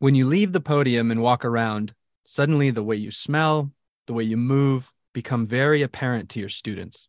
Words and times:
When 0.00 0.14
you 0.14 0.26
leave 0.26 0.52
the 0.52 0.60
podium 0.60 1.10
and 1.10 1.20
walk 1.20 1.44
around, 1.44 1.92
suddenly 2.24 2.70
the 2.70 2.84
way 2.84 2.94
you 2.94 3.10
smell, 3.10 3.72
the 4.06 4.12
way 4.12 4.22
you 4.22 4.36
move 4.36 4.92
become 5.12 5.46
very 5.46 5.82
apparent 5.82 6.28
to 6.30 6.40
your 6.40 6.48
students. 6.48 7.08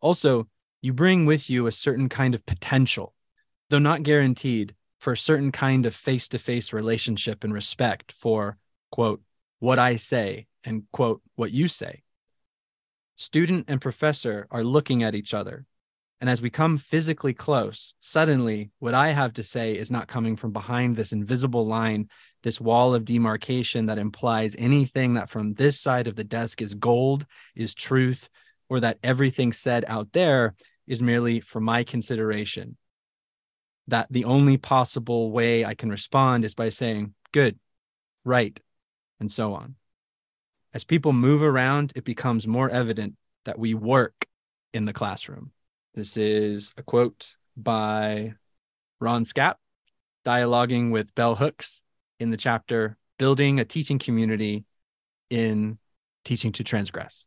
Also, 0.00 0.48
you 0.82 0.92
bring 0.92 1.26
with 1.26 1.48
you 1.48 1.66
a 1.68 1.72
certain 1.72 2.08
kind 2.08 2.34
of 2.34 2.44
potential, 2.44 3.14
though 3.70 3.78
not 3.78 4.02
guaranteed, 4.02 4.74
for 4.98 5.12
a 5.12 5.16
certain 5.16 5.52
kind 5.52 5.86
of 5.86 5.94
face 5.94 6.28
to 6.30 6.38
face 6.38 6.72
relationship 6.72 7.44
and 7.44 7.54
respect 7.54 8.10
for, 8.10 8.58
quote, 8.90 9.22
what 9.60 9.78
I 9.78 9.94
say 9.94 10.48
and, 10.64 10.84
quote, 10.92 11.22
what 11.36 11.52
you 11.52 11.68
say. 11.68 12.02
Student 13.14 13.66
and 13.68 13.80
professor 13.80 14.48
are 14.50 14.64
looking 14.64 15.04
at 15.04 15.14
each 15.14 15.34
other. 15.34 15.66
And 16.20 16.30
as 16.30 16.40
we 16.40 16.48
come 16.48 16.78
physically 16.78 17.34
close, 17.34 17.94
suddenly 18.00 18.70
what 18.78 18.94
I 18.94 19.08
have 19.08 19.34
to 19.34 19.42
say 19.42 19.76
is 19.76 19.90
not 19.90 20.08
coming 20.08 20.36
from 20.36 20.52
behind 20.52 20.96
this 20.96 21.12
invisible 21.12 21.66
line, 21.66 22.08
this 22.42 22.60
wall 22.60 22.94
of 22.94 23.04
demarcation 23.04 23.86
that 23.86 23.98
implies 23.98 24.56
anything 24.58 25.14
that 25.14 25.28
from 25.28 25.54
this 25.54 25.78
side 25.78 26.06
of 26.06 26.16
the 26.16 26.24
desk 26.24 26.62
is 26.62 26.74
gold, 26.74 27.26
is 27.54 27.74
truth, 27.74 28.28
or 28.68 28.80
that 28.80 28.98
everything 29.02 29.52
said 29.52 29.84
out 29.86 30.12
there 30.12 30.54
is 30.86 31.02
merely 31.02 31.40
for 31.40 31.60
my 31.60 31.84
consideration. 31.84 32.76
That 33.88 34.06
the 34.10 34.24
only 34.24 34.56
possible 34.56 35.30
way 35.30 35.64
I 35.64 35.74
can 35.74 35.90
respond 35.90 36.44
is 36.44 36.54
by 36.54 36.70
saying, 36.70 37.14
good, 37.32 37.58
right, 38.24 38.58
and 39.20 39.30
so 39.30 39.54
on. 39.54 39.74
As 40.72 40.84
people 40.84 41.12
move 41.12 41.42
around, 41.42 41.92
it 41.94 42.04
becomes 42.04 42.46
more 42.46 42.70
evident 42.70 43.14
that 43.44 43.58
we 43.58 43.74
work 43.74 44.26
in 44.72 44.86
the 44.86 44.92
classroom. 44.92 45.52
This 45.94 46.16
is 46.16 46.72
a 46.76 46.82
quote 46.82 47.36
by 47.56 48.34
Ron 49.00 49.22
Scapp, 49.24 49.54
dialoguing 50.26 50.90
with 50.90 51.14
Bell 51.14 51.36
Hooks 51.36 51.84
in 52.18 52.30
the 52.30 52.36
chapter 52.36 52.96
Building 53.16 53.60
a 53.60 53.64
Teaching 53.64 54.00
Community 54.00 54.64
in 55.30 55.78
Teaching 56.24 56.50
to 56.50 56.64
Transgress. 56.64 57.26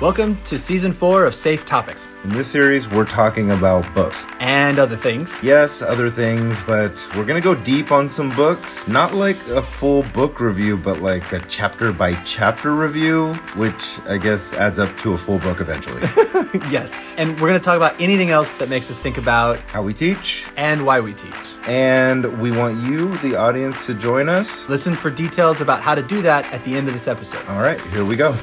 Welcome 0.00 0.40
to 0.44 0.60
season 0.60 0.92
four 0.92 1.24
of 1.24 1.34
Safe 1.34 1.64
Topics. 1.64 2.08
In 2.22 2.30
this 2.30 2.46
series, 2.46 2.88
we're 2.88 3.04
talking 3.04 3.50
about 3.50 3.92
books. 3.96 4.28
And 4.38 4.78
other 4.78 4.96
things. 4.96 5.36
Yes, 5.42 5.82
other 5.82 6.08
things, 6.08 6.62
but 6.62 7.04
we're 7.16 7.24
going 7.24 7.42
to 7.42 7.44
go 7.44 7.56
deep 7.56 7.90
on 7.90 8.08
some 8.08 8.30
books. 8.36 8.86
Not 8.86 9.12
like 9.12 9.44
a 9.48 9.60
full 9.60 10.04
book 10.14 10.38
review, 10.38 10.76
but 10.76 11.00
like 11.00 11.32
a 11.32 11.40
chapter 11.40 11.92
by 11.92 12.14
chapter 12.22 12.76
review, 12.76 13.34
which 13.56 13.98
I 14.06 14.18
guess 14.18 14.54
adds 14.54 14.78
up 14.78 14.96
to 14.98 15.14
a 15.14 15.16
full 15.16 15.40
book 15.40 15.60
eventually. 15.60 16.00
yes. 16.70 16.94
And 17.16 17.32
we're 17.32 17.48
going 17.48 17.54
to 17.54 17.64
talk 17.64 17.76
about 17.76 18.00
anything 18.00 18.30
else 18.30 18.54
that 18.54 18.68
makes 18.68 18.92
us 18.92 19.00
think 19.00 19.18
about 19.18 19.58
how 19.62 19.82
we 19.82 19.92
teach 19.92 20.46
and 20.56 20.86
why 20.86 21.00
we 21.00 21.12
teach. 21.12 21.34
And 21.66 22.40
we 22.40 22.52
want 22.52 22.84
you, 22.84 23.16
the 23.18 23.34
audience, 23.34 23.84
to 23.86 23.94
join 23.94 24.28
us. 24.28 24.68
Listen 24.68 24.94
for 24.94 25.10
details 25.10 25.60
about 25.60 25.82
how 25.82 25.96
to 25.96 26.02
do 26.02 26.22
that 26.22 26.44
at 26.52 26.62
the 26.62 26.76
end 26.76 26.86
of 26.86 26.94
this 26.94 27.08
episode. 27.08 27.44
All 27.48 27.62
right, 27.62 27.80
here 27.86 28.04
we 28.04 28.14
go. 28.14 28.38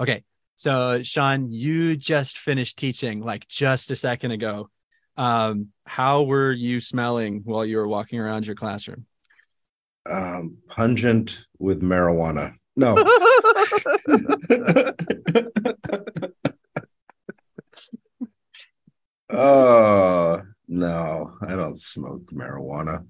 Okay. 0.00 0.24
So, 0.56 1.02
Sean, 1.02 1.52
you 1.52 1.96
just 1.96 2.38
finished 2.38 2.78
teaching 2.78 3.20
like 3.20 3.46
just 3.48 3.90
a 3.90 3.96
second 3.96 4.32
ago. 4.32 4.70
Um, 5.16 5.68
how 5.84 6.22
were 6.22 6.52
you 6.52 6.80
smelling 6.80 7.42
while 7.44 7.64
you 7.64 7.76
were 7.76 7.88
walking 7.88 8.18
around 8.20 8.46
your 8.46 8.56
classroom? 8.56 9.06
Um, 10.08 10.58
pungent 10.68 11.44
with 11.58 11.82
marijuana. 11.82 12.54
No. 12.76 12.96
oh, 19.30 20.42
no, 20.68 21.32
I 21.42 21.56
don't 21.56 21.80
smoke 21.80 22.30
marijuana. 22.32 23.06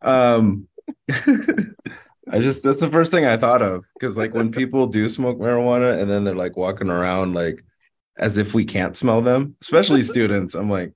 Um, 0.00 0.68
I 2.32 2.40
just 2.40 2.62
that's 2.62 2.80
the 2.80 2.90
first 2.90 3.12
thing 3.12 3.26
I 3.26 3.36
thought 3.36 3.62
of. 3.62 3.84
Because 3.94 4.16
like 4.16 4.34
when 4.34 4.50
people 4.60 4.86
do 4.86 5.08
smoke 5.08 5.38
marijuana 5.38 6.00
and 6.00 6.10
then 6.10 6.24
they're 6.24 6.34
like 6.34 6.56
walking 6.56 6.88
around 6.88 7.34
like 7.34 7.62
as 8.18 8.38
if 8.38 8.54
we 8.54 8.64
can't 8.64 8.96
smell 8.96 9.20
them, 9.20 9.56
especially 9.60 10.02
students. 10.02 10.54
I'm 10.54 10.70
like, 10.70 10.92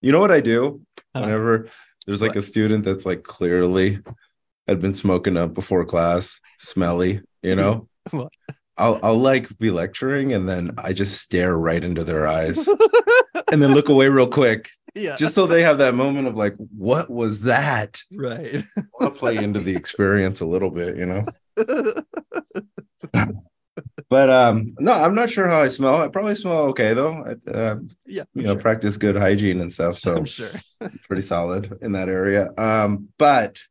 you 0.00 0.12
know 0.12 0.20
what 0.20 0.30
I 0.30 0.40
do? 0.40 0.80
Whenever 1.12 1.68
there's 2.06 2.22
like 2.22 2.36
a 2.36 2.42
student 2.42 2.84
that's 2.84 3.04
like 3.04 3.24
clearly 3.24 3.98
had 4.68 4.80
been 4.80 4.94
smoking 4.94 5.36
up 5.36 5.54
before 5.54 5.84
class, 5.84 6.40
smelly, 6.58 7.20
you 7.42 7.56
know. 7.56 7.88
I'll 8.76 8.98
I'll 9.04 9.18
like 9.18 9.56
be 9.58 9.70
lecturing 9.70 10.32
and 10.32 10.48
then 10.48 10.72
I 10.78 10.92
just 10.92 11.20
stare 11.20 11.56
right 11.56 11.82
into 11.82 12.02
their 12.02 12.26
eyes 12.26 12.68
and 13.52 13.62
then 13.62 13.72
look 13.72 13.88
away 13.88 14.08
real 14.08 14.26
quick 14.26 14.68
yeah. 14.94 15.16
Just 15.16 15.34
so 15.34 15.46
they 15.46 15.62
have 15.62 15.78
that 15.78 15.94
moment 15.94 16.28
of 16.28 16.36
like, 16.36 16.54
what 16.56 17.10
was 17.10 17.40
that? 17.40 18.00
Right. 18.12 18.62
I'll 19.00 19.10
play 19.10 19.36
into 19.36 19.60
the 19.60 19.74
experience 19.74 20.40
a 20.40 20.46
little 20.46 20.70
bit, 20.70 20.96
you 20.96 21.06
know. 21.06 21.24
but 24.08 24.30
um 24.30 24.74
no, 24.78 24.92
I'm 24.92 25.14
not 25.14 25.30
sure 25.30 25.48
how 25.48 25.60
I 25.60 25.68
smell. 25.68 25.96
I 25.96 26.08
probably 26.08 26.36
smell 26.36 26.58
okay 26.68 26.94
though. 26.94 27.24
I, 27.24 27.50
uh, 27.50 27.76
yeah, 28.06 28.24
you 28.34 28.42
know, 28.42 28.52
sure. 28.52 28.60
practice 28.60 28.96
good 28.96 29.16
hygiene 29.16 29.60
and 29.60 29.72
stuff. 29.72 29.98
So 29.98 30.16
I'm 30.16 30.24
sure 30.24 30.50
pretty 31.06 31.22
solid 31.22 31.76
in 31.82 31.92
that 31.92 32.08
area. 32.08 32.50
Um, 32.56 33.08
but 33.18 33.62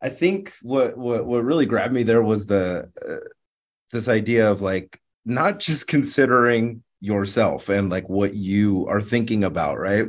I 0.00 0.08
think 0.10 0.52
what 0.62 0.96
what 0.96 1.26
what 1.26 1.44
really 1.44 1.66
grabbed 1.66 1.94
me 1.94 2.04
there 2.04 2.22
was 2.22 2.46
the 2.46 2.90
uh, 3.06 3.28
this 3.92 4.06
idea 4.08 4.50
of 4.50 4.60
like 4.60 5.00
not 5.24 5.58
just 5.58 5.88
considering 5.88 6.82
yourself 7.00 7.68
and 7.68 7.90
like 7.90 8.08
what 8.08 8.34
you 8.34 8.86
are 8.88 9.00
thinking 9.00 9.44
about, 9.44 9.78
right? 9.78 10.08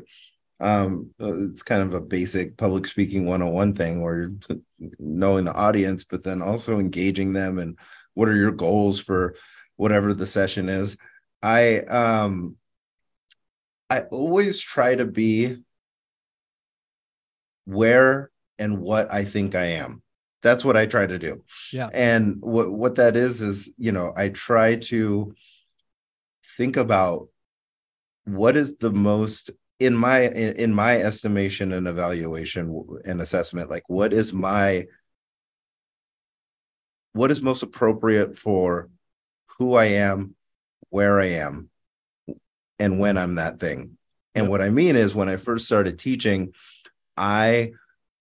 Um 0.62 1.10
uh, 1.22 1.34
it's 1.44 1.64
kind 1.64 1.84
of 1.84 1.94
a 1.94 2.00
basic 2.00 2.56
public 2.56 2.88
speaking 2.88 3.26
101 3.26 3.74
thing 3.74 4.02
where 4.02 4.32
you're 4.48 4.60
knowing 5.00 5.44
the 5.44 5.54
audience 5.54 6.06
but 6.06 6.24
then 6.24 6.42
also 6.42 6.80
engaging 6.80 7.34
them 7.34 7.60
and 7.60 7.78
what 8.14 8.30
are 8.30 8.36
your 8.36 8.52
goals 8.52 8.98
for 9.00 9.36
whatever 9.76 10.14
the 10.14 10.28
session 10.28 10.70
is. 10.70 10.98
I 11.42 11.80
um 11.80 12.56
i 13.90 14.02
always 14.02 14.60
try 14.60 14.96
to 14.96 15.06
be 15.06 15.58
where 17.66 18.32
and 18.58 18.80
what 18.80 19.14
i 19.14 19.26
think 19.26 19.54
i 19.54 19.66
am. 19.66 20.02
That's 20.42 20.66
what 20.66 20.78
i 20.78 20.86
try 20.86 21.06
to 21.06 21.20
do. 21.20 21.44
Yeah. 21.72 21.90
And 21.94 22.38
what 22.40 22.72
what 22.72 22.96
that 22.96 23.16
is 23.16 23.42
is 23.42 23.74
you 23.78 23.92
know 23.92 24.14
i 24.16 24.30
try 24.30 24.78
to 24.78 25.36
think 26.58 26.78
about 26.78 27.28
what 28.24 28.56
is 28.56 28.78
the 28.78 28.92
most 28.92 29.52
in 29.80 29.96
my 29.96 30.22
in, 30.22 30.56
in 30.56 30.74
my 30.74 30.98
estimation 30.98 31.74
and 31.74 31.88
evaluation 31.88 32.86
and 33.04 33.22
assessment 33.22 33.70
like 33.70 33.84
what 33.90 34.14
is 34.14 34.32
my 34.32 34.86
what 37.16 37.32
is 37.32 37.42
most 37.42 37.64
appropriate 37.64 38.38
for 38.38 38.90
who 39.58 39.76
I 39.76 39.86
am, 39.86 40.36
where 40.90 41.22
I 41.22 41.28
am, 41.28 41.70
and 42.78 43.00
when 43.00 43.18
I'm 43.18 43.36
that 43.36 43.60
thing. 43.60 43.98
And 44.36 44.50
what 44.50 44.62
I 44.62 44.70
mean 44.70 44.98
is, 44.98 45.16
when 45.16 45.30
I 45.30 45.38
first 45.38 45.66
started 45.66 45.98
teaching, 45.98 46.54
I 47.16 47.72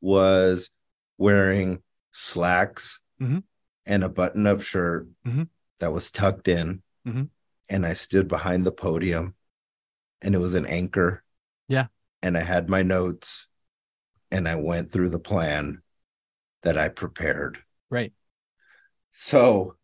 was 0.00 0.70
wearing 1.18 1.82
slacks 2.12 3.00
mm-hmm. 3.20 3.38
and 3.84 4.04
a 4.04 4.08
button 4.08 4.46
up 4.46 4.62
shirt 4.62 5.08
mm-hmm. 5.26 5.42
that 5.80 5.92
was 5.92 6.12
tucked 6.12 6.46
in. 6.46 6.80
Mm-hmm. 7.06 7.24
And 7.68 7.84
I 7.84 7.94
stood 7.94 8.28
behind 8.28 8.64
the 8.64 8.70
podium, 8.70 9.34
and 10.22 10.36
it 10.36 10.38
was 10.38 10.54
an 10.54 10.66
anchor 10.66 11.23
yeah. 11.68 11.86
And 12.22 12.36
I 12.36 12.40
had 12.40 12.68
my 12.68 12.82
notes 12.82 13.46
and 14.30 14.48
I 14.48 14.56
went 14.56 14.90
through 14.90 15.10
the 15.10 15.18
plan 15.18 15.82
that 16.62 16.78
I 16.78 16.88
prepared. 16.88 17.58
Right. 17.90 18.12
So 19.12 19.76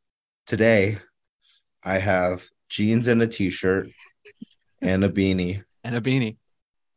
today 0.46 0.98
I 1.84 1.98
have 1.98 2.48
jeans 2.68 3.08
and 3.08 3.22
a 3.22 3.26
t 3.26 3.50
shirt 3.50 3.90
and 4.80 5.04
a 5.04 5.08
beanie. 5.08 5.64
And 5.82 5.94
a 5.94 6.00
beanie. 6.02 6.36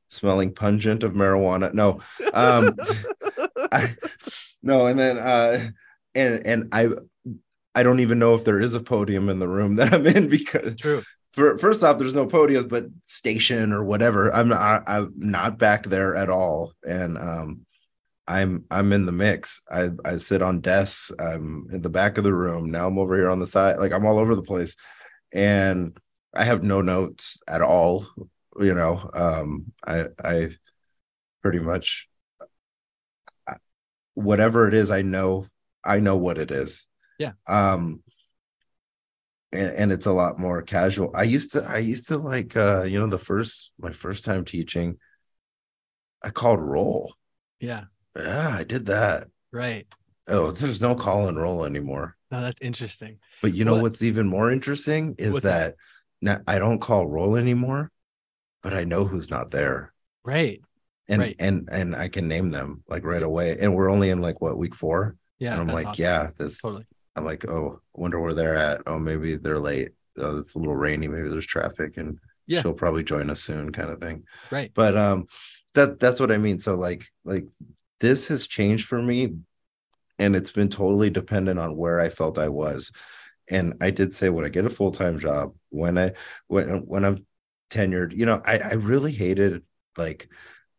Smelling 0.09 0.53
pungent 0.53 1.03
of 1.03 1.13
marijuana. 1.13 1.73
No. 1.73 2.01
Um 2.33 2.75
I, 3.71 3.95
no, 4.61 4.87
and 4.87 4.99
then 4.99 5.17
uh 5.17 5.69
and 6.13 6.45
and 6.45 6.69
I 6.73 6.89
I 7.73 7.83
don't 7.83 8.01
even 8.01 8.19
know 8.19 8.35
if 8.35 8.43
there 8.43 8.59
is 8.59 8.73
a 8.73 8.81
podium 8.81 9.29
in 9.29 9.39
the 9.39 9.47
room 9.47 9.75
that 9.75 9.93
I'm 9.93 10.05
in 10.05 10.27
because 10.27 10.75
True 10.75 11.03
for, 11.33 11.57
first 11.57 11.83
off, 11.83 11.97
there's 11.97 12.13
no 12.13 12.25
podium, 12.25 12.67
but 12.67 12.85
station 13.05 13.73
or 13.73 13.83
whatever. 13.83 14.33
I'm 14.33 14.49
not, 14.49 14.83
I'm 14.87 15.13
not 15.17 15.57
back 15.57 15.85
there 15.85 16.15
at 16.15 16.29
all, 16.29 16.73
and 16.83 17.17
um, 17.17 17.65
I'm 18.27 18.65
I'm 18.71 18.93
in 18.93 19.05
the 19.05 19.11
mix. 19.11 19.61
I 19.69 19.89
I 20.05 20.17
sit 20.17 20.41
on 20.41 20.61
desks. 20.61 21.11
I'm 21.19 21.67
in 21.71 21.81
the 21.81 21.89
back 21.89 22.17
of 22.17 22.23
the 22.23 22.33
room. 22.33 22.71
Now 22.71 22.87
I'm 22.87 22.97
over 22.97 23.17
here 23.17 23.29
on 23.29 23.39
the 23.39 23.47
side. 23.47 23.77
Like 23.77 23.91
I'm 23.91 24.05
all 24.05 24.19
over 24.19 24.35
the 24.35 24.43
place, 24.43 24.75
and 25.33 25.97
I 26.33 26.45
have 26.45 26.63
no 26.63 26.81
notes 26.81 27.37
at 27.47 27.61
all. 27.61 28.07
You 28.59 28.73
know, 28.73 29.09
um, 29.13 29.73
I 29.85 30.05
I 30.23 30.49
pretty 31.41 31.59
much 31.59 32.07
whatever 34.13 34.67
it 34.67 34.73
is. 34.73 34.91
I 34.91 35.01
know 35.01 35.47
I 35.83 35.99
know 35.99 36.15
what 36.15 36.37
it 36.37 36.51
is. 36.51 36.87
Yeah. 37.19 37.33
Um, 37.47 38.03
and, 39.53 39.75
and 39.75 39.91
it's 39.91 40.05
a 40.05 40.11
lot 40.11 40.39
more 40.39 40.61
casual. 40.61 41.11
I 41.15 41.23
used 41.23 41.53
to 41.53 41.63
I 41.63 41.77
used 41.77 42.07
to 42.09 42.17
like 42.17 42.55
uh 42.57 42.83
you 42.83 42.99
know 42.99 43.07
the 43.07 43.17
first 43.17 43.71
my 43.79 43.91
first 43.91 44.25
time 44.25 44.43
teaching 44.45 44.97
I 46.21 46.29
called 46.29 46.61
roll. 46.61 47.13
Yeah. 47.59 47.85
Yeah, 48.15 48.55
I 48.59 48.63
did 48.63 48.85
that. 48.87 49.27
Right. 49.51 49.87
Oh, 50.27 50.51
there's 50.51 50.81
no 50.81 50.95
call 50.95 51.27
and 51.27 51.37
roll 51.37 51.65
anymore. 51.65 52.15
No, 52.31 52.41
that's 52.41 52.61
interesting. 52.61 53.19
But 53.41 53.53
you 53.53 53.65
know 53.65 53.73
What- 53.73 53.83
what's 53.83 54.01
even 54.01 54.27
more 54.27 54.51
interesting 54.51 55.15
is 55.19 55.33
that, 55.35 55.41
that? 55.43 55.75
now 56.21 56.39
I 56.47 56.59
don't 56.59 56.79
call 56.79 57.07
roll 57.07 57.35
anymore, 57.35 57.91
but 58.61 58.73
I 58.73 58.83
know 58.85 59.03
who's 59.05 59.29
not 59.29 59.51
there. 59.51 59.93
Right. 60.23 60.61
And 61.09 61.21
Right. 61.21 61.35
and 61.39 61.67
and 61.71 61.95
I 61.95 62.07
can 62.07 62.27
name 62.29 62.51
them 62.51 62.83
like 62.87 63.03
right 63.03 63.21
away. 63.23 63.57
And 63.59 63.75
we're 63.75 63.89
only 63.91 64.09
in 64.09 64.21
like 64.21 64.39
what 64.41 64.57
week 64.57 64.73
four? 64.75 65.17
Yeah. 65.39 65.51
and 65.53 65.61
I'm 65.61 65.67
like, 65.75 65.87
awesome. 65.87 66.03
yeah, 66.03 66.29
this 66.37 66.61
Totally. 66.61 66.85
I'm 67.15 67.25
like, 67.25 67.47
oh, 67.47 67.81
wonder 67.93 68.19
where 68.19 68.33
they're 68.33 68.55
at. 68.55 68.81
Oh, 68.87 68.99
maybe 68.99 69.35
they're 69.35 69.59
late. 69.59 69.89
Oh, 70.17 70.39
it's 70.39 70.55
a 70.55 70.59
little 70.59 70.75
rainy. 70.75 71.07
Maybe 71.07 71.29
there's 71.29 71.45
traffic, 71.45 71.97
and 71.97 72.19
Yeah. 72.47 72.61
she'll 72.61 72.73
probably 72.73 73.03
join 73.03 73.29
us 73.29 73.41
soon, 73.41 73.71
kind 73.71 73.89
of 73.89 73.99
thing. 74.01 74.23
Right. 74.51 74.71
But 74.73 74.97
um, 74.97 75.27
that 75.75 75.99
that's 75.99 76.19
what 76.19 76.31
I 76.31 76.37
mean. 76.37 76.59
So 76.59 76.75
like 76.75 77.05
like 77.23 77.45
this 77.99 78.27
has 78.29 78.47
changed 78.47 78.87
for 78.87 79.01
me, 79.01 79.35
and 80.19 80.35
it's 80.35 80.51
been 80.51 80.69
totally 80.69 81.09
dependent 81.09 81.59
on 81.59 81.75
where 81.75 81.99
I 81.99 82.09
felt 82.09 82.37
I 82.37 82.49
was. 82.49 82.91
And 83.49 83.75
I 83.81 83.91
did 83.91 84.15
say 84.15 84.29
when 84.29 84.45
I 84.45 84.49
get 84.49 84.65
a 84.65 84.69
full 84.69 84.91
time 84.91 85.19
job, 85.19 85.53
when 85.69 85.97
I 85.97 86.13
when 86.47 86.85
when 86.85 87.05
I'm 87.05 87.25
tenured, 87.69 88.15
you 88.15 88.25
know, 88.25 88.41
I 88.45 88.57
I 88.59 88.73
really 88.73 89.11
hated 89.11 89.63
like 89.97 90.29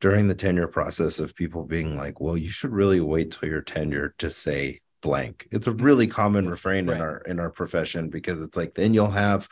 during 0.00 0.28
the 0.28 0.34
tenure 0.34 0.68
process 0.68 1.18
of 1.18 1.34
people 1.34 1.64
being 1.64 1.96
like, 1.96 2.20
well, 2.20 2.36
you 2.36 2.48
should 2.50 2.72
really 2.72 3.00
wait 3.00 3.30
till 3.32 3.48
you're 3.48 3.62
tenured 3.62 4.10
to 4.18 4.30
say 4.30 4.80
blank. 5.04 5.46
It's 5.52 5.66
a 5.66 5.72
really 5.72 6.06
common 6.06 6.48
refrain 6.48 6.86
Right. 6.86 6.96
in 6.96 7.02
our 7.02 7.18
in 7.18 7.38
our 7.38 7.50
profession 7.50 8.08
because 8.08 8.40
it's 8.40 8.56
like 8.56 8.74
then 8.74 8.94
you'll 8.94 9.10
have 9.10 9.46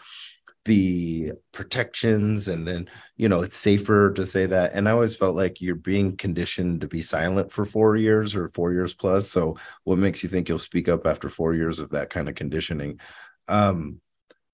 the 0.65 1.33
protections 1.53 2.49
and 2.49 2.67
then 2.67 2.89
you 3.17 3.29
know 3.29 3.43
it's 3.43 3.59
safer 3.59 4.13
to 4.13 4.25
say 4.25 4.47
that 4.47 4.75
and 4.75 4.89
i 4.89 4.93
always 4.93 5.17
felt 5.17 5.35
like 5.35 5.61
you're 5.61 5.75
being 5.75 6.17
conditioned 6.17 6.81
to 6.81 6.87
be 6.87 7.01
silent 7.03 7.51
for 7.51 7.65
four 7.65 7.97
years 7.97 8.37
or 8.37 8.49
four 8.49 8.73
years 8.73 8.95
plus 8.95 9.29
so 9.29 9.57
what 9.83 9.99
makes 9.99 10.23
you 10.23 10.29
think 10.29 10.49
you'll 10.49 10.61
speak 10.61 10.89
up 10.89 11.05
after 11.05 11.29
four 11.29 11.53
years 11.53 11.81
of 11.81 11.91
that 11.91 12.11
kind 12.11 12.29
of 12.29 12.37
conditioning 12.37 13.01
um 13.49 14.01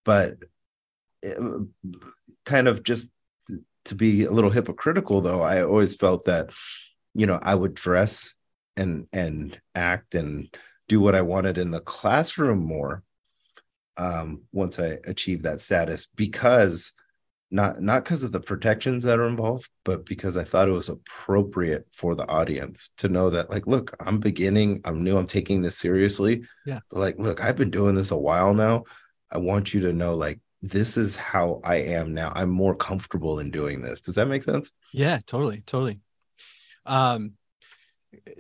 but 0.07 0.37
it, 1.23 1.37
kind 2.47 2.69
of 2.69 2.83
just 2.83 3.11
to 3.85 3.95
be 3.95 4.25
a 4.25 4.31
little 4.33 4.51
hypocritical 4.51 5.21
though 5.21 5.43
i 5.43 5.63
always 5.63 5.95
felt 5.95 6.25
that 6.25 6.51
you 7.15 7.27
know 7.27 7.39
i 7.43 7.55
would 7.55 7.75
dress 7.75 8.33
and 8.79 9.07
and 9.13 9.61
act 9.75 10.15
and 10.15 10.49
do 10.89 11.01
what 11.01 11.15
i 11.15 11.23
wanted 11.23 11.59
in 11.59 11.71
the 11.71 11.81
classroom 11.81 12.59
more 12.59 13.03
um 13.97 14.43
once 14.53 14.79
i 14.79 14.99
achieved 15.05 15.45
that 15.45 15.61
status 15.61 16.07
because 16.15 16.93
not 17.51 17.81
not 17.81 18.05
because 18.05 18.23
of 18.23 18.33
the 18.33 18.41
protections 18.41 19.05
that 19.05 19.19
are 19.19 19.27
involved 19.27 19.71
but 19.85 20.05
because 20.05 20.37
i 20.37 20.45
thought 20.45 20.69
it 20.69 20.73
was 20.73 20.91
appropriate 20.91 21.87
for 21.93 22.15
the 22.15 22.29
audience 22.29 22.91
to 22.99 23.09
know 23.09 23.31
that 23.31 23.49
like 23.49 23.67
look 23.67 23.97
i'm 24.01 24.19
beginning 24.19 24.81
i'm 24.85 25.03
new 25.03 25.17
i'm 25.17 25.27
taking 25.27 25.63
this 25.63 25.77
seriously. 25.77 26.43
Yeah. 26.67 26.81
but 26.91 27.01
like 27.01 27.19
look 27.19 27.43
i've 27.43 27.57
been 27.57 27.71
doing 27.71 27.95
this 27.95 28.11
a 28.11 28.19
while 28.19 28.55
now. 28.55 28.85
I 29.31 29.39
want 29.39 29.75
you 29.75 29.81
to 29.83 29.93
know 29.93 30.15
like 30.15 30.41
this 30.63 30.97
is 30.97 31.17
how 31.17 31.61
i 31.65 31.77
am 31.77 32.15
now. 32.15 32.33
I'm 32.35 32.51
more 32.51 32.75
comfortable 32.75 33.39
in 33.39 33.51
doing 33.51 33.81
this. 33.83 34.01
Does 34.01 34.17
that 34.17 34.27
make 34.27 34.43
sense? 34.43 34.73
Yeah, 34.93 35.21
totally, 35.27 35.63
totally. 35.67 36.01
Um, 36.85 37.33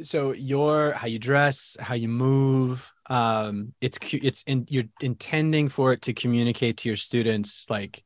so 0.03 0.33
your 0.33 0.93
how 0.93 1.07
you 1.07 1.19
dress, 1.19 1.77
how 1.81 1.95
you 1.95 2.09
move, 2.09 2.93
um, 3.11 3.75
it's 3.81 3.99
it's 4.13 4.43
in 4.45 4.67
you're 4.69 4.85
intending 5.01 5.69
for 5.69 5.93
it 5.93 6.03
to 6.03 6.13
communicate 6.13 6.79
to 6.79 6.89
your 6.89 6.97
students 6.97 7.67
like 7.69 8.03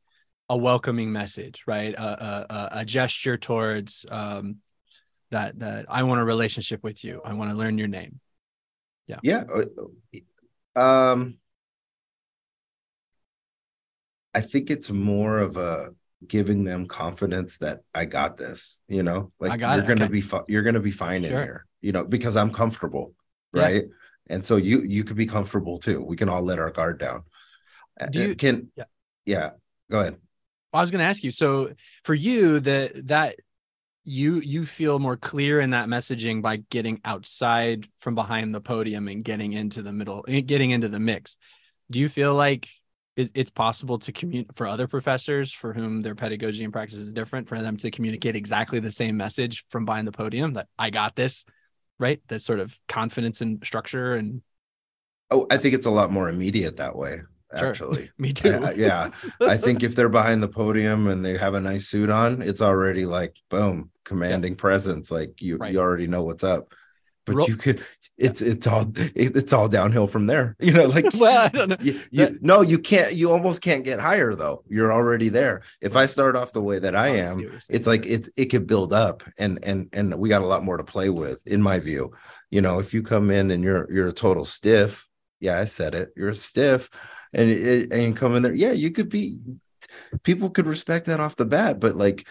a 0.49 0.57
welcoming 0.57 1.11
message, 1.11 1.63
right? 1.67 1.93
A 1.93 2.01
a, 2.53 2.79
a- 2.79 2.85
gesture 2.85 3.37
towards 3.37 4.05
um 4.11 4.57
that 5.31 5.59
that 5.59 5.85
I 5.89 6.03
want 6.03 6.21
a 6.21 6.25
relationship 6.25 6.83
with 6.83 7.03
you. 7.03 7.21
I 7.23 7.33
want 7.33 7.51
to 7.51 7.57
learn 7.57 7.77
your 7.77 7.87
name. 7.87 8.19
yeah 9.07 9.19
yeah 9.23 9.43
um 10.75 11.37
i 14.33 14.41
think 14.41 14.69
it's 14.69 14.89
more 14.89 15.39
of 15.39 15.57
a 15.57 15.93
giving 16.27 16.63
them 16.63 16.87
confidence 16.87 17.57
that 17.59 17.81
i 17.93 18.05
got 18.05 18.37
this 18.37 18.79
you 18.87 19.03
know 19.03 19.31
like 19.39 19.59
you're 19.59 19.69
it, 19.79 19.87
gonna 19.87 20.03
okay. 20.05 20.07
be 20.07 20.21
fi- 20.21 20.43
you're 20.47 20.63
gonna 20.63 20.79
be 20.79 20.91
fine 20.91 21.23
Sure. 21.23 21.31
in 21.41 21.43
here 21.47 21.65
you 21.81 21.91
know 21.91 22.03
because 22.03 22.35
i'm 22.37 22.51
comfortable 22.51 23.13
Yeah. 23.53 23.61
right 23.63 23.83
and 24.27 24.45
so 24.45 24.55
you 24.57 24.81
you 24.83 25.03
could 25.03 25.17
be 25.17 25.25
comfortable 25.25 25.77
too 25.77 26.01
we 26.01 26.15
can 26.15 26.29
all 26.29 26.41
let 26.41 26.59
our 26.59 26.71
guard 26.71 26.99
down 26.99 27.23
Do 28.11 28.19
you- 28.29 28.35
can 28.35 28.71
Yeah. 28.75 28.85
yeah 29.25 29.49
go 29.91 29.99
ahead 30.01 30.17
I 30.75 30.81
was 30.81 30.89
going 30.89 31.01
to 31.01 31.05
ask 31.05 31.23
you. 31.23 31.29
So 31.29 31.73
for 32.03 32.15
you, 32.15 32.59
that 32.61 33.07
that 33.09 33.35
you 34.03 34.39
you 34.39 34.65
feel 34.65 34.97
more 34.97 35.15
clear 35.15 35.59
in 35.59 35.69
that 35.69 35.87
messaging 35.87 36.41
by 36.41 36.63
getting 36.71 36.99
outside 37.05 37.87
from 37.99 38.15
behind 38.15 38.55
the 38.55 38.59
podium 38.59 39.07
and 39.07 39.23
getting 39.23 39.53
into 39.53 39.83
the 39.83 39.93
middle, 39.93 40.25
eh, 40.27 40.41
getting 40.41 40.71
into 40.71 40.89
the 40.89 40.99
mix. 40.99 41.37
Do 41.91 41.99
you 41.99 42.09
feel 42.09 42.33
like 42.33 42.67
is 43.15 43.31
it's 43.35 43.51
possible 43.51 43.99
to 43.99 44.11
communicate 44.11 44.55
for 44.55 44.65
other 44.67 44.87
professors 44.87 45.51
for 45.51 45.73
whom 45.73 46.01
their 46.01 46.15
pedagogy 46.15 46.63
and 46.63 46.73
practice 46.73 46.97
is 46.97 47.13
different 47.13 47.47
for 47.47 47.61
them 47.61 47.77
to 47.77 47.91
communicate 47.91 48.35
exactly 48.35 48.79
the 48.79 48.91
same 48.91 49.15
message 49.17 49.65
from 49.69 49.85
behind 49.85 50.07
the 50.07 50.11
podium 50.11 50.53
that 50.53 50.67
I 50.79 50.89
got 50.89 51.15
this, 51.15 51.45
right? 51.99 52.19
That 52.29 52.39
sort 52.39 52.59
of 52.59 52.77
confidence 52.87 53.41
and 53.41 53.63
structure 53.63 54.15
and 54.15 54.41
oh 55.31 55.45
i 55.49 55.57
think 55.57 55.73
it's 55.73 55.85
a 55.85 55.89
lot 55.91 56.11
more 56.11 56.27
immediate 56.29 56.77
that 56.77 56.95
way 56.95 57.21
Sure. 57.57 57.69
actually 57.69 58.09
me 58.17 58.33
too. 58.33 58.49
I- 58.63 58.71
yeah 58.73 59.09
I 59.41 59.57
think 59.57 59.83
if 59.83 59.95
they're 59.95 60.09
behind 60.09 60.41
the 60.41 60.47
podium 60.47 61.07
and 61.07 61.23
they 61.23 61.37
have 61.37 61.53
a 61.53 61.61
nice 61.61 61.87
suit 61.87 62.09
on, 62.09 62.41
it's 62.41 62.61
already 62.63 63.05
like 63.05 63.37
boom, 63.49 63.91
commanding 64.05 64.55
presence. 64.55 65.11
Like 65.11 65.39
you, 65.39 65.57
Right. 65.57 65.71
you 65.71 65.79
already 65.79 66.07
know 66.07 66.23
what's 66.23 66.43
up. 66.43 66.73
But 67.25 67.35
Ro- 67.35 67.47
you 67.47 67.55
could, 67.55 67.83
it's 68.17 68.41
it's 68.41 68.67
all 68.67 68.91
it, 68.95 69.35
it's 69.35 69.53
all 69.53 69.67
downhill 69.67 70.07
from 70.07 70.25
there. 70.25 70.55
You 70.63 70.73
know, 70.73 70.85
like 70.85 71.05
well, 71.19 71.45
I 71.45 71.49
don't 71.49 71.69
know. 71.69 71.77
you, 71.81 71.99
you 72.11 72.37
no, 72.41 72.61
you 72.61 72.79
can't. 72.79 73.13
You 73.15 73.31
almost 73.31 73.61
can't 73.61 73.83
get 73.83 73.99
higher 73.99 74.33
though. 74.35 74.63
You're 74.69 74.93
already 74.93 75.29
there. 75.29 75.63
If 75.81 75.95
I 75.95 76.05
start 76.05 76.35
off 76.35 76.53
the 76.53 76.61
way 76.61 76.79
that 76.79 76.95
I 76.95 77.09
am, 77.09 77.59
it's 77.69 77.87
like 77.87 78.05
it's 78.05 78.29
it 78.37 78.45
could 78.45 78.67
build 78.67 78.93
up, 78.93 79.23
and 79.37 79.59
and 79.63 79.89
and 79.93 80.15
we 80.15 80.29
got 80.29 80.41
a 80.41 80.47
lot 80.47 80.63
more 80.63 80.77
to 80.77 80.83
play 80.83 81.09
with, 81.09 81.45
in 81.47 81.61
my 81.61 81.79
view. 81.79 82.11
You 82.49 82.61
know, 82.61 82.79
if 82.79 82.93
you 82.93 83.03
come 83.03 83.29
in 83.29 83.51
and 83.51 83.63
you're 83.63 83.91
you're 83.91 84.07
a 84.07 84.13
total 84.13 84.45
stiff, 84.45 85.07
yeah, 85.39 85.59
I 85.59 85.65
said 85.65 85.95
it. 85.95 86.13
You're 86.15 86.29
a 86.29 86.35
stiff, 86.35 86.89
and 87.33 87.49
it, 87.49 87.91
and 87.91 88.15
come 88.15 88.35
in 88.35 88.43
there, 88.43 88.53
yeah, 88.53 88.71
you 88.71 88.91
could 88.91 89.09
be. 89.09 89.37
People 90.23 90.49
could 90.49 90.65
respect 90.65 91.07
that 91.07 91.19
off 91.19 91.35
the 91.35 91.45
bat, 91.45 91.79
but 91.79 91.95
like 91.95 92.27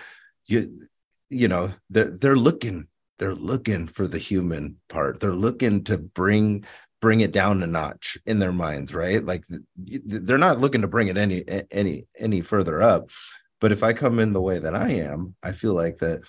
you, 0.46 0.86
you 1.28 1.48
know, 1.48 1.70
they're 1.90 2.10
they're 2.10 2.36
looking 2.36 2.88
they're 3.18 3.34
looking 3.34 3.86
for 3.86 4.08
the 4.08 4.18
human 4.18 4.76
part. 4.88 5.20
They're 5.20 5.32
looking 5.34 5.84
to 5.84 5.98
bring 5.98 6.64
bring 7.00 7.20
it 7.20 7.32
down 7.32 7.62
a 7.62 7.66
notch 7.66 8.16
in 8.26 8.38
their 8.38 8.52
minds, 8.52 8.94
right? 8.94 9.24
Like 9.24 9.44
they're 9.76 10.38
not 10.38 10.60
looking 10.60 10.82
to 10.82 10.88
bring 10.88 11.08
it 11.08 11.16
any 11.16 11.44
any 11.70 12.06
any 12.18 12.40
further 12.40 12.80
up. 12.82 13.10
But 13.60 13.72
if 13.72 13.82
I 13.82 13.92
come 13.92 14.18
in 14.18 14.32
the 14.32 14.40
way 14.40 14.58
that 14.58 14.74
I 14.74 14.90
am, 14.90 15.34
I 15.42 15.52
feel 15.52 15.74
like 15.74 15.98
that 15.98 16.22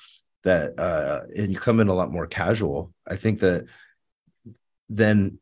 that 0.43 0.77
uh 0.79 1.21
and 1.35 1.51
you 1.51 1.59
come 1.59 1.79
in 1.79 1.87
a 1.87 1.93
lot 1.93 2.11
more 2.11 2.27
casual. 2.27 2.93
I 3.07 3.15
think 3.15 3.39
that 3.39 3.65
then 4.89 5.39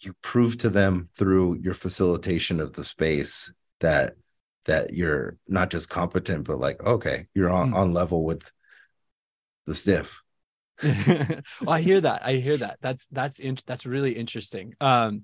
you 0.00 0.14
prove 0.22 0.58
to 0.58 0.70
them 0.70 1.08
through 1.16 1.58
your 1.62 1.74
facilitation 1.74 2.60
of 2.60 2.72
the 2.72 2.84
space 2.84 3.52
that 3.80 4.14
that 4.66 4.92
you're 4.92 5.36
not 5.46 5.70
just 5.70 5.88
competent 5.88 6.44
but 6.44 6.58
like 6.58 6.82
okay 6.82 7.26
you're 7.34 7.50
on, 7.50 7.68
Hmm. 7.70 7.74
on 7.74 7.92
level 7.92 8.24
with 8.24 8.50
the 9.66 9.74
stiff 9.74 10.23
well, 10.82 11.42
I 11.68 11.80
hear 11.80 12.00
that. 12.00 12.24
I 12.24 12.34
hear 12.34 12.56
that. 12.58 12.78
That's 12.80 13.06
that's 13.06 13.38
in, 13.38 13.56
that's 13.66 13.86
really 13.86 14.12
interesting. 14.12 14.74
Um, 14.80 15.22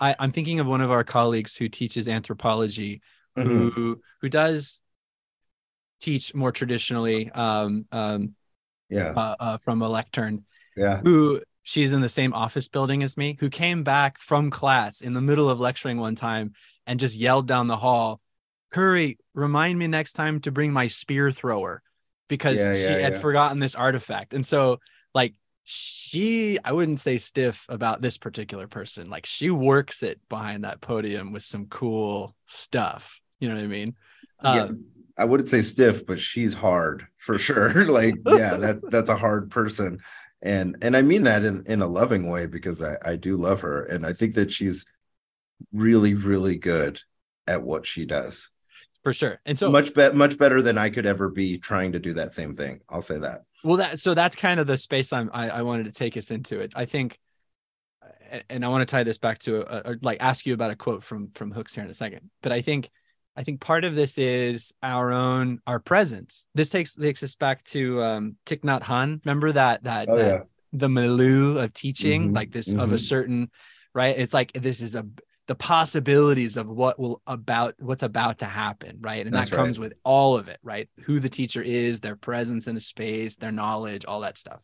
I, 0.00 0.14
I'm 0.18 0.30
thinking 0.30 0.60
of 0.60 0.66
one 0.66 0.80
of 0.80 0.90
our 0.90 1.04
colleagues 1.04 1.56
who 1.56 1.68
teaches 1.68 2.08
anthropology, 2.08 3.00
Mm-hmm. 3.36 3.68
who 3.68 4.00
who 4.20 4.28
does 4.28 4.80
teach 6.00 6.34
more 6.34 6.52
traditionally 6.52 7.30
um, 7.30 7.86
um, 7.92 8.34
yeah 8.88 9.12
uh, 9.16 9.36
uh, 9.38 9.58
from 9.58 9.82
a 9.82 9.88
lectern. 9.88 10.44
yeah 10.76 11.00
Who 11.02 11.40
she's 11.62 11.92
in 11.92 12.00
the 12.00 12.08
same 12.08 12.32
office 12.32 12.68
building 12.68 13.02
as 13.02 13.16
me. 13.16 13.36
Who 13.40 13.48
came 13.50 13.84
back 13.84 14.18
from 14.18 14.50
class 14.50 15.00
in 15.02 15.14
the 15.14 15.20
middle 15.20 15.48
of 15.48 15.60
lecturing 15.60 15.98
one 15.98 16.16
time 16.16 16.52
and 16.86 16.98
just 16.98 17.16
yelled 17.16 17.46
down 17.46 17.66
the 17.68 17.76
hall, 17.76 18.20
"Curry, 18.72 19.18
remind 19.34 19.78
me 19.78 19.86
next 19.86 20.14
time 20.14 20.40
to 20.40 20.50
bring 20.50 20.72
my 20.72 20.88
spear 20.88 21.30
thrower." 21.30 21.82
Because 22.28 22.58
Yeah, 22.58 22.72
she 22.74 22.92
yeah, 22.92 22.98
had 22.98 23.12
yeah. 23.12 23.18
forgotten 23.18 23.58
this 23.58 23.74
artifact. 23.74 24.34
And 24.34 24.44
so 24.44 24.80
like 25.14 25.34
she 25.70 26.58
i 26.64 26.72
wouldn't 26.72 26.98
say 26.98 27.18
stiff 27.18 27.66
about 27.68 28.00
this 28.00 28.16
particular 28.16 28.66
person 28.66 29.10
like 29.10 29.26
she 29.26 29.50
works 29.50 30.02
it 30.02 30.18
behind 30.30 30.64
that 30.64 30.80
podium 30.80 31.30
with 31.30 31.42
some 31.42 31.66
cool 31.66 32.34
stuff 32.46 33.20
you 33.38 33.48
know 33.48 33.54
what 33.54 33.64
i 33.64 33.66
mean 33.66 33.94
Um, 34.40 34.84
i 35.18 35.24
wouldn't 35.24 35.48
say 35.48 35.60
stiff 35.62 36.06
but 36.06 36.18
she's 36.20 36.54
hard 36.54 37.06
for 37.16 37.38
sure 37.38 37.84
like 37.90 38.18
yeah 38.24 38.56
that 38.56 38.80
that's 38.90 39.10
a 39.10 39.16
hard 39.16 39.50
person 39.50 39.98
and 40.42 40.76
and 40.82 40.96
i 40.96 41.02
mean 41.02 41.24
that 41.24 41.44
in 41.44 41.62
in 41.66 41.82
a 41.82 41.86
loving 41.86 42.30
way 42.30 42.46
because 42.46 42.82
i 42.82 42.96
i 43.04 43.16
do 43.16 43.36
love 43.36 43.60
her 43.60 43.84
and 43.84 44.06
i 44.06 44.12
think 44.12 44.34
that 44.34 44.50
she's 44.50 44.86
really 45.72 46.14
really 46.14 46.56
good 46.56 47.00
at 47.46 47.62
what 47.62 47.86
she 47.86 48.04
does. 48.04 48.50
For 49.04 49.12
sure. 49.12 49.40
And 49.46 49.58
so 49.58 49.70
much 49.70 49.94
be- 49.94 50.12
much 50.12 50.38
better 50.38 50.60
than 50.60 50.76
I 50.76 50.90
could 50.90 51.06
ever 51.06 51.28
be 51.28 51.58
trying 51.58 51.92
to 51.92 51.98
do 51.98 52.12
that 52.14 52.32
same 52.32 52.54
thing. 52.54 52.80
I'll 52.88 53.02
say 53.02 53.18
that. 53.18 53.42
Well, 53.64 53.78
that 53.78 53.98
so 53.98 54.14
that's 54.14 54.36
kind 54.36 54.60
of 54.60 54.66
the 54.66 54.76
space 54.76 55.12
I'm 55.12 55.30
I, 55.32 55.48
I 55.50 55.62
wanted 55.62 55.84
to 55.84 55.92
take 55.92 56.16
us 56.16 56.30
into 56.30 56.60
it. 56.60 56.72
I 56.76 56.84
think 56.84 57.18
and 58.50 58.64
I 58.64 58.68
want 58.68 58.86
to 58.86 58.90
tie 58.90 59.04
this 59.04 59.18
back 59.18 59.38
to 59.40 59.60
a, 59.62 59.92
a, 59.92 59.96
like 60.02 60.18
ask 60.20 60.46
you 60.46 60.54
about 60.54 60.70
a 60.70 60.76
quote 60.76 61.02
from 61.02 61.30
from 61.34 61.50
Hooks 61.50 61.74
here 61.74 61.84
in 61.84 61.90
a 61.90 61.94
second. 61.94 62.30
But 62.42 62.52
I 62.52 62.60
think 62.62 62.90
I 63.36 63.42
think 63.44 63.60
part 63.60 63.84
of 63.84 63.94
this 63.94 64.18
is 64.18 64.74
our 64.82 65.12
own 65.12 65.60
our 65.66 65.78
presence. 65.80 66.46
This 66.54 66.68
takes 66.68 66.94
takes 66.94 67.22
us 67.22 67.34
back 67.34 67.62
to 67.64 68.02
um 68.02 68.36
Thich 68.46 68.60
Nhat 68.60 68.82
Hanh. 68.82 69.24
Remember 69.24 69.52
that 69.52 69.84
that, 69.84 70.08
Oh, 70.08 70.16
that 70.16 70.26
yeah. 70.26 70.40
the 70.72 70.88
milieu 70.88 71.58
of 71.58 71.72
teaching, 71.72 72.30
Mhm, 72.30 72.34
like 72.34 72.50
this 72.50 72.72
of 72.72 72.92
a 72.92 72.96
mhm. 72.96 73.00
certain 73.00 73.50
right. 73.94 74.18
It's 74.18 74.34
like 74.34 74.52
this 74.52 74.82
is 74.82 74.94
a 74.94 75.06
the 75.48 75.54
possibilities 75.54 76.58
of 76.58 76.68
what 76.68 77.00
will 77.00 77.22
about 77.26 77.74
what's 77.78 78.02
about 78.02 78.40
to 78.40 78.44
happen, 78.44 78.98
right? 79.00 79.24
And 79.24 79.34
That's 79.34 79.50
that 79.50 79.56
right. 79.56 79.64
comes 79.64 79.78
with 79.78 79.94
all 80.04 80.36
of 80.36 80.48
it, 80.48 80.58
right? 80.62 80.90
Who 81.04 81.20
the 81.20 81.30
teacher 81.30 81.62
is, 81.62 82.00
their 82.00 82.16
presence 82.16 82.66
in 82.66 82.76
a 82.76 82.80
space, 82.80 83.36
their 83.36 83.50
knowledge, 83.50 84.04
all 84.04 84.20
that 84.20 84.36
stuff. 84.36 84.60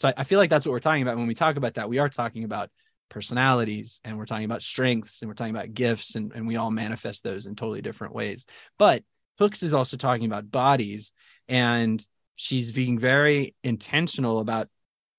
So 0.00 0.08
I, 0.08 0.14
I 0.18 0.24
feel 0.24 0.40
like 0.40 0.50
that's 0.50 0.66
what 0.66 0.72
we're 0.72 0.80
talking 0.80 1.02
about 1.02 1.16
when 1.16 1.28
we 1.28 1.34
talk 1.34 1.56
about 1.56 1.74
that. 1.74 1.88
We 1.88 1.98
are 1.98 2.08
talking 2.08 2.42
about 2.42 2.70
personalities 3.08 4.00
and 4.04 4.18
we're 4.18 4.26
talking 4.26 4.44
about 4.44 4.62
strengths 4.62 5.22
and 5.22 5.28
we're 5.28 5.34
talking 5.34 5.54
about 5.54 5.72
gifts 5.72 6.16
and, 6.16 6.32
and 6.34 6.48
we 6.48 6.56
all 6.56 6.72
manifest 6.72 7.22
those 7.22 7.46
in 7.46 7.54
totally 7.54 7.80
different 7.80 8.12
ways. 8.12 8.46
But 8.76 9.04
Hooks 9.38 9.62
is 9.62 9.72
also 9.72 9.96
talking 9.96 10.26
about 10.26 10.50
bodies 10.50 11.12
and 11.48 12.04
she's 12.34 12.72
being 12.72 12.98
very 12.98 13.54
intentional 13.62 14.40
about 14.40 14.68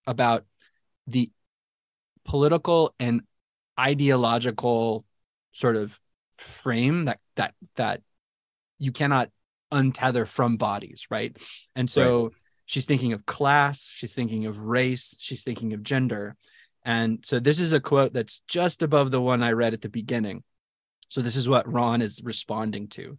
about 0.06 0.44
the 1.08 1.32
political 2.26 2.94
and 3.00 3.22
ideological 3.80 5.06
sort 5.52 5.76
of 5.76 6.00
frame 6.38 7.06
that 7.06 7.20
that 7.36 7.54
that 7.76 8.02
you 8.78 8.92
cannot 8.92 9.30
untether 9.72 10.28
from 10.28 10.58
bodies 10.58 11.08
right? 11.10 11.38
And 11.76 11.90
so 11.90 12.32
she's 12.66 12.86
thinking 12.86 13.14
of 13.14 13.26
class 13.26 13.90
she's 13.92 14.14
thinking 14.14 14.46
of 14.46 14.66
race 14.66 15.16
she's 15.20 15.44
thinking 15.44 15.74
of 15.74 15.84
gender. 15.84 16.36
And 16.84 17.24
so 17.26 17.40
this 17.40 17.60
is 17.60 17.74
a 17.74 17.80
quote 17.80 18.14
that's 18.14 18.42
just 18.48 18.84
above 18.84 19.10
the 19.10 19.22
one 19.22 19.42
i 19.42 19.52
read 19.52 19.74
at 19.74 19.82
the 19.82 19.90
beginning. 19.90 20.44
So 21.08 21.22
this 21.22 21.36
is 21.36 21.50
what 21.50 21.72
ron 21.72 22.02
is 22.02 22.22
responding 22.24 22.88
to. 22.90 23.18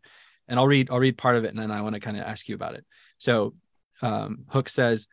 And 0.48 0.58
i'll 0.58 0.66
read 0.66 0.90
i'll 0.90 1.00
read 1.00 1.18
part 1.18 1.36
of 1.36 1.44
it 1.44 1.48
and 1.48 1.58
then 1.58 1.70
i 1.70 1.82
want 1.82 1.94
to 1.94 2.00
kind 2.00 2.16
of 2.16 2.24
ask 2.24 2.48
you 2.48 2.54
about 2.54 2.74
it. 2.74 2.84
So 3.18 3.54
um, 4.02 4.44
hook 4.48 4.68
says 4.68 5.08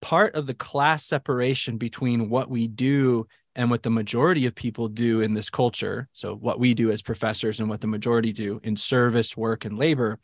part 0.00 0.34
of 0.34 0.46
the 0.46 0.54
class 0.54 1.06
separation 1.06 1.78
between 1.78 2.28
what 2.28 2.50
we 2.50 2.68
do 2.68 3.26
and 3.54 3.70
what 3.70 3.82
the 3.82 3.90
majority 3.90 4.46
of 4.46 4.54
people 4.54 4.88
do 4.88 5.20
in 5.20 5.34
this 5.34 5.50
culture 5.50 6.08
so 6.12 6.34
what 6.34 6.58
we 6.58 6.74
do 6.74 6.90
as 6.90 7.02
professors 7.02 7.60
and 7.60 7.68
what 7.68 7.80
the 7.80 7.86
majority 7.86 8.32
do 8.32 8.60
in 8.62 8.76
service 8.76 9.36
work 9.36 9.64
and 9.64 9.78
labor 9.78 10.18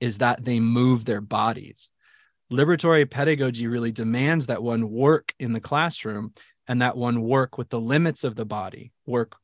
is 0.00 0.18
that 0.18 0.44
they 0.44 0.58
move 0.58 1.04
their 1.04 1.20
bodies. 1.20 1.92
Liberatory 2.50 3.08
pedagogy 3.08 3.66
really 3.66 3.92
demands 3.92 4.46
that 4.46 4.62
one 4.62 4.90
work 4.90 5.34
in 5.38 5.52
the 5.52 5.60
classroom 5.60 6.32
and 6.66 6.82
that 6.82 6.96
one 6.96 7.22
work 7.22 7.58
with 7.58 7.68
the 7.68 7.80
limits 7.80 8.24
of 8.24 8.34
the 8.34 8.44
body 8.44 8.92
work 9.06 9.36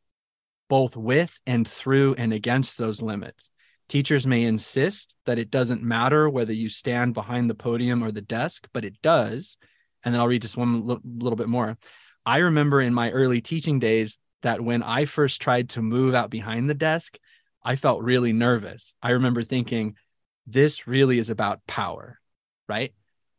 both 0.68 0.96
with 0.96 1.38
and 1.46 1.68
through 1.68 2.14
and 2.14 2.32
against 2.32 2.76
those 2.78 3.00
limits. 3.00 3.52
Teachers 3.88 4.26
may 4.26 4.42
insist 4.42 5.14
that 5.26 5.38
it 5.38 5.50
doesn't 5.50 5.82
matter 5.82 6.28
whether 6.28 6.52
you 6.52 6.68
stand 6.68 7.14
behind 7.14 7.48
the 7.48 7.54
podium 7.54 8.02
or 8.02 8.10
the 8.10 8.20
desk 8.20 8.66
but 8.72 8.84
it 8.84 9.00
does. 9.02 9.56
And 10.02 10.14
then 10.14 10.20
i'll 10.20 10.26
read 10.26 10.42
just 10.42 10.56
one 10.56 10.86
li- 10.86 10.98
little 11.04 11.36
bit 11.36 11.48
more 11.48 11.78
I 12.26 12.38
remember 12.38 12.80
in 12.80 12.92
my 12.92 13.10
early 13.12 13.40
teaching 13.40 13.78
days 13.78 14.18
that 14.42 14.60
when 14.60 14.82
I 14.82 15.04
first 15.04 15.40
tried 15.40 15.70
to 15.70 15.82
move 15.82 16.14
out 16.14 16.28
behind 16.28 16.68
the 16.68 16.74
desk, 16.74 17.16
I 17.62 17.76
felt 17.76 18.02
really 18.02 18.32
nervous. 18.32 18.94
I 19.00 19.12
remember 19.12 19.44
thinking, 19.44 19.96
this 20.46 20.86
really 20.86 21.18
is 21.18 21.30
about 21.30 21.66
power, 21.66 22.18
right? 22.68 22.92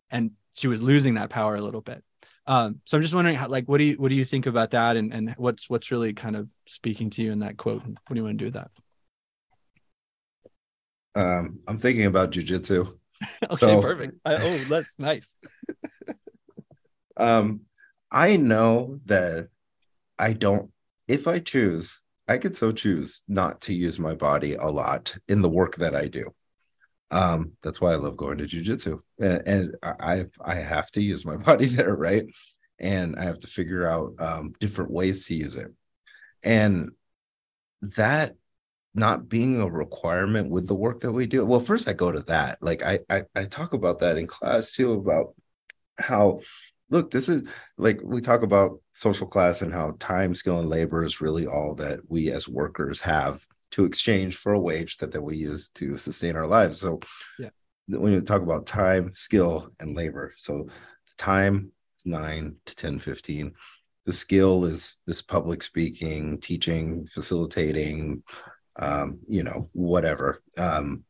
And 0.10 0.32
she 0.54 0.68
was 0.68 0.82
losing 0.82 1.16
that 1.16 1.30
power 1.30 1.56
a 1.56 1.62
little 1.62 1.82
bit. 1.82 2.04
Um, 2.46 2.80
so 2.86 2.98
I'm 2.98 3.02
just 3.02 3.14
wondering, 3.14 3.36
how, 3.36 3.50
like, 3.50 3.68
what 3.68 3.78
do 3.78 3.84
you 3.84 3.96
what 3.96 4.08
do 4.08 4.16
you 4.16 4.24
think 4.24 4.46
about 4.46 4.72
that, 4.72 4.96
and 4.96 5.14
and 5.14 5.36
what's 5.38 5.70
what's 5.70 5.92
really 5.92 6.14
kind 6.14 6.38
of 6.38 6.50
speaking 6.66 7.10
to 7.12 7.22
you 7.22 7.34
in 7.34 7.40
that 7.40 7.58
quote? 7.58 7.84
What 7.86 7.96
do 8.10 8.16
you 8.16 8.24
want 8.24 8.38
to 8.40 8.42
do 8.42 8.46
with 8.46 8.54
that? 8.54 8.72
Um, 11.14 11.60
I'm 11.68 11.78
thinking 11.78 12.06
about 12.06 12.32
jujitsu. 12.32 12.98
okay, 13.44 13.56
So- 13.56 13.82
perfect. 13.82 14.18
I, 14.24 14.36
oh, 14.36 14.58
that's 14.70 14.96
nice. 14.98 15.36
Um, 17.20 17.62
I 18.12 18.38
know 18.38 19.00
that 19.06 19.50
I 20.18 20.34
don't, 20.34 20.72
if 21.08 21.28
I 21.28 21.40
choose, 21.40 22.02
I 22.28 22.38
could 22.38 22.56
so 22.56 22.72
choose 22.72 23.24
not 23.28 23.62
to 23.62 23.74
use 23.74 24.00
my 24.00 24.16
body 24.16 24.56
a 24.56 24.68
lot 24.68 25.16
in 25.28 25.42
the 25.42 25.50
work 25.50 25.78
that 25.78 25.96
I 25.96 26.08
do. 26.08 26.34
Um, 27.10 27.54
that's 27.64 27.80
why 27.80 27.94
I 27.94 27.96
love 27.96 28.18
going 28.18 28.38
to 28.40 28.46
jujitsu, 28.46 29.00
and, 29.20 29.48
and 29.48 29.76
I 29.82 30.26
I 30.42 30.56
have 30.56 30.92
to 30.92 31.02
use 31.02 31.26
my 31.26 31.38
body 31.48 31.68
there, 31.68 31.96
right? 31.96 32.26
And 32.80 33.16
I 33.16 33.24
have 33.24 33.40
to 33.40 33.48
figure 33.48 33.88
out 33.88 34.14
um, 34.20 34.54
different 34.60 34.92
ways 34.92 35.26
to 35.28 35.36
use 35.36 35.56
it, 35.56 35.72
and 36.44 36.92
that 37.82 38.36
not 38.94 39.30
being 39.30 39.62
a 39.62 39.70
requirement 39.70 40.50
with 40.50 40.68
the 40.68 40.76
work 40.76 41.02
that 41.02 41.12
we 41.12 41.28
do. 41.28 41.46
Well, 41.46 41.60
first 41.60 41.88
I 41.88 41.94
go 41.94 42.12
to 42.12 42.22
that, 42.24 42.58
like 42.62 42.84
I 42.84 43.00
I, 43.10 43.24
I 43.36 43.46
talk 43.46 43.74
about 43.74 44.00
that 44.00 44.18
in 44.18 44.28
class 44.28 44.74
too 44.74 44.94
about 44.94 45.34
how 45.98 46.42
look 46.90 47.12
this 47.12 47.30
is 47.30 47.44
like 47.78 48.00
we 48.04 48.22
talk 48.22 48.42
about 48.44 48.80
social 48.94 49.28
class 49.28 49.62
and 49.62 49.74
how 49.74 49.96
time 50.00 50.34
skill 50.34 50.60
and 50.60 50.70
labor 50.70 51.04
is 51.04 51.22
really 51.22 51.46
all 51.46 51.76
that 51.76 52.00
we 52.10 52.32
as 52.32 52.48
workers 52.48 53.02
have 53.02 53.46
to 53.72 53.84
exchange 53.84 54.38
for 54.38 54.54
a 54.54 54.60
wage 54.60 54.98
that, 54.98 55.12
that 55.12 55.22
we 55.22 55.36
use 55.38 55.70
to 55.70 55.98
sustain 55.98 56.36
our 56.36 56.48
lives 56.48 56.80
so 56.80 57.00
Yeah. 57.38 57.50
when 57.88 58.14
you 58.14 58.22
talk 58.22 58.42
about 58.42 58.66
time 58.66 59.12
skill 59.16 59.70
and 59.80 59.96
labor 59.96 60.34
so 60.38 60.64
the 60.64 61.16
time 61.18 61.72
is 61.98 62.06
9 62.06 62.56
to 62.66 62.76
10 62.76 63.00
15 63.00 63.54
the 64.06 64.14
skill 64.14 64.64
is 64.66 64.96
this 65.06 65.22
public 65.22 65.62
speaking 65.62 66.40
teaching 66.40 67.06
facilitating 67.08 68.24
um 68.78 69.20
you 69.28 69.44
know 69.44 69.70
whatever 69.74 70.42
um 70.58 71.04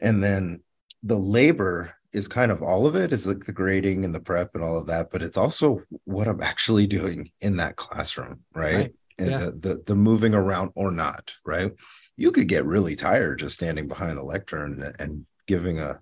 and 0.00 0.22
then 0.22 0.60
the 1.02 1.16
labor 1.16 1.95
is 2.12 2.28
kind 2.28 2.50
of 2.52 2.62
all 2.62 2.86
of 2.86 2.96
it 2.96 3.12
is 3.12 3.26
like 3.26 3.44
the 3.44 3.52
grading 3.52 4.04
and 4.04 4.14
the 4.14 4.20
prep 4.20 4.54
and 4.54 4.62
all 4.64 4.78
of 4.78 4.86
that 4.86 5.10
but 5.10 5.22
it's 5.22 5.36
also 5.36 5.82
what 6.04 6.26
i'm 6.28 6.42
actually 6.42 6.86
doing 6.86 7.30
in 7.40 7.56
that 7.56 7.76
classroom 7.76 8.40
right, 8.54 8.74
Right. 8.74 8.94
and 9.18 9.30
Yeah. 9.30 9.38
the, 9.38 9.50
the 9.52 9.82
the 9.86 9.94
moving 9.96 10.34
around 10.34 10.72
or 10.74 10.90
not 10.90 11.34
right 11.44 11.72
you 12.16 12.32
could 12.32 12.48
get 12.48 12.64
really 12.64 12.96
tired 12.96 13.38
just 13.40 13.56
standing 13.56 13.88
behind 13.88 14.16
the 14.18 14.22
lectern 14.22 14.82
and, 14.82 14.96
and 14.98 15.26
giving 15.46 15.78
a 15.78 16.00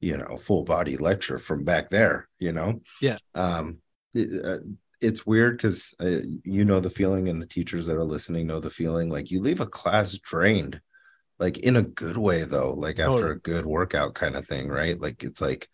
you 0.00 0.16
know 0.16 0.36
full 0.36 0.64
body 0.64 0.96
lecture 0.96 1.38
from 1.38 1.64
back 1.64 1.90
there 1.90 2.28
you 2.38 2.52
know 2.52 2.80
Yeah. 3.00 3.18
um 3.34 3.78
it- 4.14 4.44
uh, 4.44 4.58
it's 5.00 5.26
weird 5.26 5.56
because 5.56 5.94
uh, 6.00 6.20
you 6.44 6.64
know 6.64 6.78
the 6.78 6.88
feeling 6.88 7.28
and 7.28 7.42
the 7.42 7.46
teachers 7.46 7.86
that 7.86 7.96
are 7.96 8.04
listening 8.04 8.46
know 8.46 8.60
the 8.60 8.70
feeling 8.70 9.08
like 9.08 9.32
you 9.32 9.40
leave 9.40 9.60
a 9.60 9.66
class 9.66 10.16
drained 10.18 10.80
like 11.42 11.58
in 11.58 11.74
a 11.74 11.82
good 11.82 12.16
way 12.16 12.44
though 12.44 12.72
like 12.72 13.00
after 13.00 13.10
Totally. 13.14 13.32
a 13.32 13.38
good 13.40 13.66
workout 13.66 14.14
kind 14.14 14.36
of 14.36 14.46
thing 14.46 14.68
right? 14.68 14.98
Like 15.00 15.24
it's 15.24 15.40
like 15.40 15.68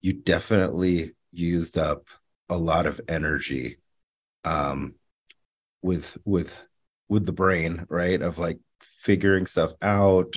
you 0.00 0.12
definitely 0.12 1.14
used 1.30 1.78
up 1.78 2.08
a 2.48 2.56
lot 2.58 2.86
of 2.86 3.00
energy 3.08 3.78
um 4.44 4.96
with 5.82 6.18
with 6.24 6.52
with 7.08 7.26
the 7.26 7.32
brain 7.32 7.86
right? 7.88 8.20
Of 8.20 8.38
like 8.38 8.58
figuring 8.80 9.46
stuff 9.46 9.70
out 9.82 10.34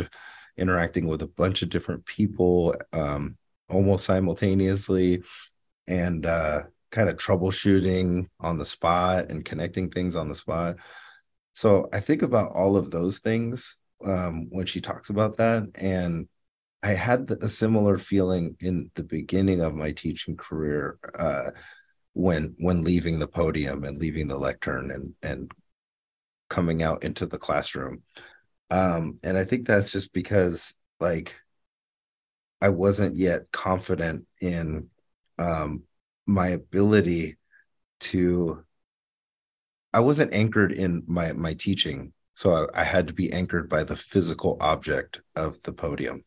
interacting 0.58 1.08
with 1.08 1.24
a 1.24 1.28
bunch 1.28 1.64
of 1.64 1.70
different 1.70 2.06
people 2.06 2.76
um 2.94 3.38
almost 3.68 4.06
simultaneously 4.06 5.24
and 5.88 6.24
uh 6.28 6.62
kind 6.92 7.10
of 7.10 7.18
troubleshooting 7.18 8.28
on 8.40 8.60
the 8.60 8.66
spot 8.66 9.32
and 9.32 9.44
connecting 9.44 9.90
things 9.90 10.16
on 10.16 10.30
the 10.30 10.36
spot. 10.36 10.76
So 11.56 11.90
i 11.92 12.00
think 12.00 12.22
about 12.22 12.52
all 12.52 12.78
of 12.78 12.92
those 12.92 13.18
things 13.18 13.76
um 14.06 14.48
when 14.50 14.66
she 14.66 14.82
talks 14.82 15.10
about 15.10 15.38
that. 15.38 15.64
And 15.76 16.28
i 16.84 16.90
had 16.94 17.30
a 17.42 17.50
similar 17.50 17.98
feeling 17.98 18.56
in 18.60 18.92
the 18.96 19.04
beginning 19.04 19.62
of 19.62 19.76
my 19.76 19.92
teaching 19.92 20.36
career 20.38 20.98
uh 21.18 21.52
when 22.14 22.56
when 22.60 22.84
leaving 22.84 23.20
the 23.20 23.28
podium 23.28 23.84
and 23.84 23.98
leaving 23.98 24.28
the 24.28 24.38
lectern 24.38 24.92
and 24.92 25.14
and 25.24 25.52
coming 26.50 26.84
out 26.84 27.04
into 27.04 27.26
the 27.26 27.38
classroom. 27.40 28.04
Um 28.70 29.20
and 29.24 29.38
i 29.38 29.46
think 29.46 29.68
that's 29.68 29.92
just 29.92 30.14
because 30.14 30.76
like 31.00 31.36
i 32.62 32.70
wasn't 32.70 33.16
yet 33.18 33.52
confident 33.52 34.26
in 34.42 34.90
um 35.40 35.84
my 36.26 36.50
ability 36.50 37.38
to 38.00 38.64
i 39.94 40.00
wasn't 40.00 40.34
anchored 40.34 40.72
in 40.72 41.04
my 41.08 41.34
my 41.34 41.54
teaching 41.54 42.14
so 42.42 42.68
I, 42.74 42.82
I 42.82 42.84
had 42.84 43.08
to 43.08 43.14
be 43.14 43.32
anchored 43.32 43.70
by 43.70 43.84
the 43.84 43.96
physical 43.96 44.58
object 44.60 45.22
of 45.36 45.62
the 45.62 45.72
podium 45.72 46.24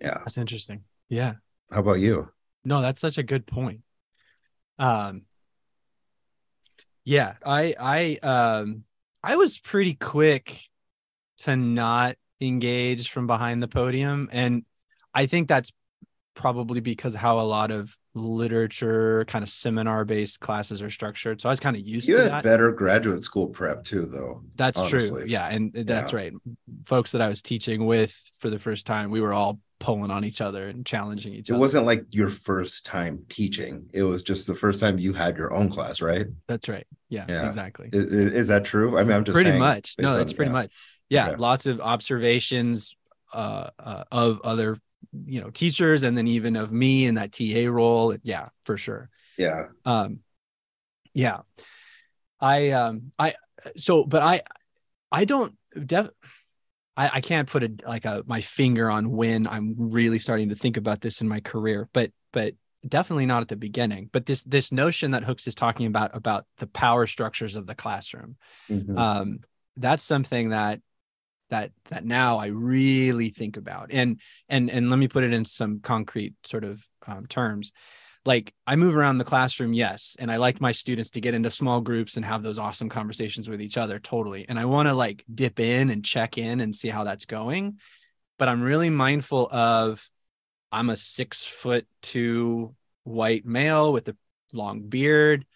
yeah 0.00 0.18
That's 0.18 0.36
interesting. 0.38 0.84
Yeah. 1.08 1.34
how 1.72 1.80
about 1.80 2.00
you 2.00 2.28
No, 2.64 2.82
that's 2.82 3.00
such 3.00 3.16
a 3.16 3.22
good 3.22 3.46
point. 3.46 3.80
Um 4.78 5.22
yeah, 7.04 7.34
I 7.44 7.74
I 7.80 8.26
um 8.26 8.84
I 9.22 9.36
was 9.36 9.58
pretty 9.58 9.94
quick 9.94 10.58
to 11.38 11.56
not 11.56 12.16
engage 12.40 13.10
from 13.10 13.26
behind 13.26 13.62
the 13.62 13.68
podium. 13.68 14.28
And 14.30 14.64
I 15.14 15.26
think 15.26 15.48
that's 15.48 15.72
probably 16.34 16.80
because 16.80 17.14
how 17.14 17.40
a 17.40 17.48
lot 17.56 17.70
of 17.70 17.96
literature 18.14 19.24
kind 19.26 19.42
of 19.42 19.48
seminar 19.48 20.04
based 20.04 20.40
classes 20.40 20.82
are 20.82 20.90
structured. 20.90 21.40
So 21.40 21.48
I 21.48 21.52
was 21.52 21.60
kind 21.60 21.76
of 21.76 21.82
used 21.82 22.08
You 22.08 22.16
to 22.16 22.22
had 22.24 22.30
that. 22.32 22.44
better 22.44 22.72
graduate 22.72 23.24
school 23.24 23.48
prep 23.48 23.84
too, 23.84 24.06
though. 24.06 24.42
That's 24.56 24.88
true. 24.88 25.24
Yeah. 25.26 25.48
And 25.48 25.72
that's 25.72 26.12
Yeah. 26.12 26.16
right. 26.18 26.32
Folks 26.84 27.12
that 27.12 27.20
I 27.22 27.28
was 27.28 27.42
teaching 27.42 27.86
with 27.86 28.12
for 28.38 28.50
the 28.50 28.58
first 28.58 28.86
time, 28.86 29.10
we 29.10 29.20
were 29.20 29.32
all 29.32 29.60
pulling 29.78 30.10
on 30.10 30.24
each 30.24 30.40
other 30.40 30.68
and 30.68 30.84
challenging 30.84 31.32
each 31.32 31.48
It 31.48 31.52
other. 31.52 31.58
It 31.58 31.60
wasn't 31.60 31.86
like 31.86 32.04
your 32.10 32.28
first 32.28 32.84
time 32.84 33.24
teaching. 33.28 33.88
It 33.94 34.02
was 34.02 34.22
just 34.22 34.46
the 34.46 34.54
first 34.54 34.80
time 34.80 34.98
you 34.98 35.12
had 35.14 35.38
your 35.38 35.54
own 35.54 35.70
class, 35.70 36.02
right? 36.02 36.26
That's 36.48 36.68
right. 36.68 36.86
Yeah, 37.08 37.24
Yeah. 37.28 37.46
exactly. 37.46 37.88
Is, 37.92 38.12
is 38.12 38.48
that 38.48 38.64
true? 38.64 38.98
I 38.98 39.04
mean, 39.04 39.16
I'm 39.16 39.24
just 39.24 39.34
pretty 39.34 39.56
much. 39.58 39.94
No, 39.98 40.16
that's 40.16 40.32
on- 40.32 40.36
pretty 40.36 40.48
yeah. 40.50 40.52
much. 40.52 40.72
Yeah, 41.08 41.28
Okay. 41.30 41.36
lots 41.38 41.66
of 41.66 41.80
observations 41.80 42.94
uh, 43.32 43.70
uh, 43.78 44.04
of 44.10 44.40
other, 44.42 44.76
you 45.26 45.40
know, 45.40 45.50
teachers, 45.50 46.02
and 46.02 46.16
then 46.16 46.26
even 46.26 46.56
of 46.56 46.72
me 46.72 47.06
in 47.06 47.14
that 47.16 47.32
TA 47.32 47.70
role. 47.70 48.16
Yeah, 48.22 48.48
for 48.64 48.76
sure. 48.76 49.10
Yeah. 49.36 49.66
Um, 49.84 50.20
yeah, 51.14 51.40
I 52.40 52.70
um 52.70 53.10
I 53.18 53.34
so 53.76 54.04
but 54.04 54.22
I 54.22 54.42
I 55.10 55.24
don't 55.24 55.56
def 55.84 56.08
I, 56.96 57.10
I 57.14 57.20
can't 57.20 57.48
put 57.48 57.62
a 57.62 57.72
like 57.86 58.04
a 58.04 58.22
my 58.26 58.40
finger 58.40 58.90
on 58.90 59.10
when 59.10 59.46
I'm 59.46 59.74
really 59.78 60.18
starting 60.18 60.50
to 60.50 60.54
think 60.56 60.76
about 60.76 61.00
this 61.00 61.20
in 61.20 61.28
my 61.28 61.40
career, 61.40 61.88
but 61.92 62.12
but 62.32 62.54
definitely 62.86 63.26
not 63.26 63.42
at 63.42 63.48
the 63.48 63.56
beginning. 63.56 64.08
But 64.12 64.26
this 64.26 64.42
this 64.44 64.72
notion 64.72 65.12
that 65.12 65.24
Hooks 65.24 65.46
is 65.46 65.54
talking 65.54 65.86
about 65.86 66.16
about 66.16 66.46
the 66.58 66.66
power 66.66 67.06
structures 67.06 67.56
of 67.56 67.66
the 67.66 67.74
classroom 67.74 68.36
Mhm. 68.70 68.98
um, 68.98 69.40
that's 69.76 70.04
something 70.04 70.50
that 70.50 70.80
that 71.50 71.72
that 71.90 72.04
now 72.04 72.38
I 72.38 72.46
really 72.46 73.30
think 73.30 73.56
about. 73.56 73.88
And 73.90 74.20
and 74.48 74.70
and 74.70 74.90
let 74.90 74.98
me 74.98 75.08
put 75.08 75.24
it 75.24 75.32
in 75.32 75.44
some 75.44 75.80
concrete 75.80 76.34
sort 76.44 76.64
of 76.64 76.84
um, 77.06 77.26
terms. 77.26 77.72
Like 78.26 78.52
I 78.66 78.76
move 78.76 78.96
around 78.96 79.18
the 79.18 79.24
classroom, 79.24 79.72
yes, 79.72 80.16
and 80.18 80.30
I 80.30 80.36
like 80.36 80.60
my 80.60 80.72
students 80.72 81.10
to 81.12 81.20
get 81.20 81.34
into 81.34 81.50
small 81.50 81.80
groups 81.80 82.16
and 82.16 82.24
have 82.24 82.42
those 82.42 82.58
awesome 82.58 82.90
conversations 82.90 83.48
with 83.48 83.62
each 83.62 83.78
other, 83.78 83.98
totally. 83.98 84.46
And 84.48 84.58
I 84.58 84.66
want 84.66 84.88
to 84.88 84.94
like 84.94 85.24
dip 85.32 85.58
in 85.58 85.90
and 85.90 86.04
check 86.04 86.36
in 86.36 86.60
and 86.60 86.76
see 86.76 86.88
how 86.88 87.04
that's 87.04 87.24
going. 87.24 87.78
But 88.38 88.48
I'm 88.48 88.62
really 88.62 88.90
mindful 88.90 89.48
of 89.50 90.06
I'm 90.70 90.90
a 90.90 90.96
six 90.96 91.44
foot 91.44 91.86
two 92.02 92.74
white 93.04 93.46
male 93.46 93.92
with 93.92 94.08
a 94.08 94.16
long 94.52 94.82
beard. 94.82 95.46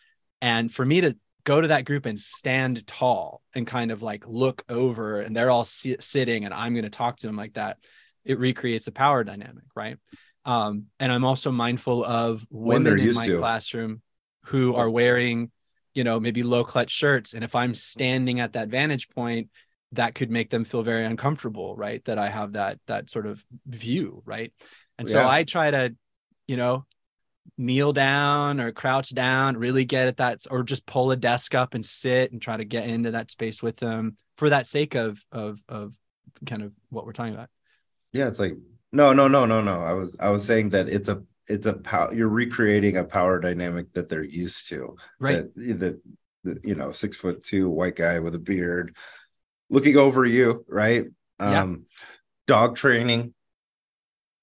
And 0.40 0.72
for 0.72 0.84
me 0.84 1.02
to 1.02 1.16
go 1.44 1.60
to 1.60 1.68
that 1.68 1.84
group 1.84 2.06
and 2.06 2.18
stand 2.18 2.86
tall 2.86 3.42
and 3.54 3.66
kind 3.66 3.90
of 3.90 4.02
like 4.02 4.26
look 4.26 4.64
over 4.68 5.20
and 5.20 5.36
they're 5.36 5.50
all 5.50 5.64
si- 5.64 5.96
sitting 6.00 6.44
and 6.44 6.54
I'm 6.54 6.72
going 6.74 6.84
to 6.84 6.90
talk 6.90 7.18
to 7.18 7.26
them 7.26 7.36
like 7.36 7.54
that, 7.54 7.78
it 8.24 8.38
recreates 8.38 8.86
a 8.86 8.92
power 8.92 9.24
dynamic, 9.24 9.64
right? 9.74 9.98
Um, 10.44 10.86
and 10.98 11.12
I'm 11.12 11.24
also 11.24 11.50
mindful 11.50 12.04
of 12.04 12.46
women 12.50 12.98
in 12.98 13.12
my 13.14 13.26
to. 13.28 13.38
classroom 13.38 14.02
who 14.46 14.74
are 14.74 14.88
wearing, 14.90 15.50
you 15.94 16.04
know, 16.04 16.20
maybe 16.20 16.42
low 16.42 16.64
clutch 16.64 16.90
shirts. 16.90 17.34
And 17.34 17.44
if 17.44 17.54
I'm 17.54 17.74
standing 17.74 18.40
at 18.40 18.54
that 18.54 18.68
vantage 18.68 19.08
point, 19.10 19.50
that 19.92 20.14
could 20.14 20.30
make 20.30 20.50
them 20.50 20.64
feel 20.64 20.82
very 20.82 21.04
uncomfortable, 21.04 21.76
right? 21.76 22.04
That 22.04 22.18
I 22.18 22.28
have 22.28 22.52
that 22.54 22.78
that 22.86 23.08
sort 23.10 23.26
of 23.26 23.44
view, 23.66 24.22
right? 24.26 24.52
And 24.98 25.08
so 25.08 25.20
Yeah. 25.20 25.28
I 25.28 25.44
try 25.44 25.70
to, 25.70 25.94
you 26.46 26.56
know, 26.56 26.84
kneel 27.56 27.92
down 27.92 28.60
or 28.60 28.72
crouch 28.72 29.14
down, 29.14 29.56
really 29.56 29.84
get 29.84 30.08
at 30.08 30.16
that, 30.18 30.44
or 30.50 30.62
just 30.62 30.86
pull 30.86 31.10
a 31.10 31.16
desk 31.16 31.54
up 31.54 31.74
and 31.74 31.84
sit 31.84 32.32
and 32.32 32.40
try 32.40 32.56
to 32.56 32.64
get 32.64 32.88
into 32.88 33.12
that 33.12 33.30
space 33.30 33.62
with 33.62 33.76
them 33.76 34.16
for 34.36 34.50
that 34.50 34.66
sake 34.66 34.94
of 34.94 35.24
of 35.30 35.62
of 35.68 35.94
kind 36.46 36.62
of 36.62 36.72
what 36.90 37.06
we're 37.06 37.12
talking 37.12 37.34
about. 37.34 37.48
Yeah, 38.12 38.28
it's 38.28 38.38
like 38.38 38.54
no, 38.92 39.12
no, 39.12 39.28
no, 39.28 39.46
no, 39.46 39.60
no. 39.60 39.80
I 39.80 39.92
was 39.92 40.16
I 40.20 40.30
was 40.30 40.44
saying 40.44 40.70
that 40.70 40.88
it's 40.88 41.08
a 41.08 41.22
it's 41.46 41.66
a 41.66 41.74
power 41.74 42.14
you're 42.14 42.28
recreating 42.28 42.96
a 42.96 43.04
power 43.04 43.40
dynamic 43.40 43.92
that 43.92 44.08
they're 44.08 44.24
used 44.24 44.68
to. 44.68 44.96
Right. 45.18 45.52
That 45.54 46.00
you 46.62 46.74
know, 46.74 46.92
six 46.92 47.16
foot 47.16 47.44
two 47.44 47.68
white 47.68 47.96
guy 47.96 48.18
with 48.18 48.34
a 48.34 48.38
beard 48.38 48.96
looking 49.70 49.96
over 49.96 50.24
you, 50.24 50.64
right? 50.68 51.06
Yeah. 51.40 51.62
Um 51.62 51.86
dog 52.46 52.76
training. 52.76 53.34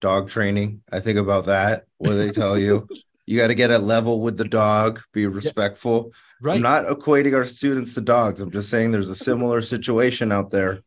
Dog 0.02 0.28
training. 0.30 0.82
I 0.92 1.00
think 1.00 1.18
about 1.18 1.46
that. 1.46 1.86
What 1.98 2.14
they 2.16 2.32
tell 2.32 2.58
you. 2.58 2.88
You 3.28 3.38
got 3.38 3.48
to 3.48 3.56
get 3.56 3.70
at 3.70 3.84
level 3.84 4.20
with 4.20 4.36
the 4.36 4.44
dog, 4.44 5.00
be 5.14 5.26
respectful. 5.28 6.12
Right. 6.42 6.56
I'm 6.56 6.62
not 6.64 6.86
equating 6.88 7.34
our 7.36 7.46
students 7.46 7.94
to 7.94 8.02
dogs. 8.02 8.42
I'm 8.42 8.52
just 8.52 8.70
saying 8.70 8.92
there's 8.92 9.10
a 9.10 9.16
similar 9.16 9.62
situation 9.62 10.32
out 10.34 10.50
there. 10.50 10.82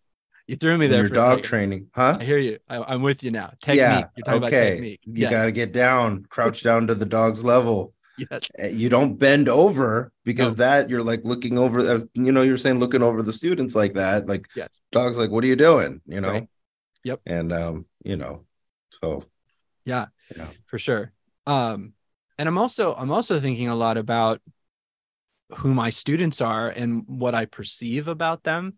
you 0.49 0.57
threw 0.57 0.77
me 0.77 0.89
there 0.89 1.03
your 1.03 1.09
for 1.09 1.15
dog 1.15 1.43
training, 1.43 1.87
huh? 1.95 2.19
I 2.21 2.25
hear 2.25 2.37
you. 2.37 2.59
I, 2.69 2.83
I'm 2.83 3.03
with 3.03 3.23
you 3.23 3.31
now. 3.31 3.53
Technique. 3.63 3.79
Yeah, 3.79 4.05
You're 4.17 4.25
talking 4.25 4.39
about 4.39 4.49
okay. 4.53 4.71
technique. 4.73 5.01
You 5.05 5.13
yes. 5.15 5.31
got 5.31 5.45
to 5.45 5.53
get 5.53 5.73
down, 5.73 6.27
crouch 6.29 6.63
down 6.65 6.89
to 6.89 6.95
the 6.95 7.07
dog's 7.07 7.45
level. 7.45 7.95
yes. 8.19 8.51
Uh, 8.63 8.67
You 8.67 8.89
don't 8.91 9.15
bend 9.15 9.49
over 9.49 10.13
because 10.25 10.55
No. 10.55 10.65
that 10.65 10.91
you're 10.91 11.05
like 11.05 11.25
looking 11.25 11.57
over 11.57 11.79
as 11.79 12.07
you 12.15 12.33
know, 12.33 12.43
you're 12.43 12.59
saying 12.59 12.79
looking 12.81 13.03
over 13.03 13.23
the 13.23 13.33
students 13.33 13.75
like 13.77 13.95
that. 13.95 14.27
Like 14.27 14.49
Yes. 14.57 14.83
dogs 14.93 15.17
like, 15.17 15.31
what 15.31 15.45
are 15.45 15.47
you 15.49 15.57
doing? 15.57 16.03
You 16.07 16.21
know? 16.21 16.31
Right. 16.33 16.49
Yep. 17.05 17.21
And 17.27 17.53
um, 17.53 17.87
you 18.05 18.17
know, 18.17 18.45
so 19.01 19.23
Yeah. 19.85 20.07
Yeah. 20.37 20.49
For 20.67 20.79
sure. 20.79 21.13
Um, 21.47 21.93
and 22.39 22.49
I'm 22.49 22.59
also 22.59 22.95
I'm 22.95 23.13
also 23.13 23.41
thinking 23.41 23.69
a 23.69 23.77
lot 23.77 23.97
about 23.97 24.41
who 25.57 25.75
my 25.75 25.91
students 25.91 26.41
are 26.41 26.69
and 26.69 27.05
what 27.07 27.35
I 27.35 27.45
perceive 27.45 28.09
about 28.09 28.43
them. 28.43 28.75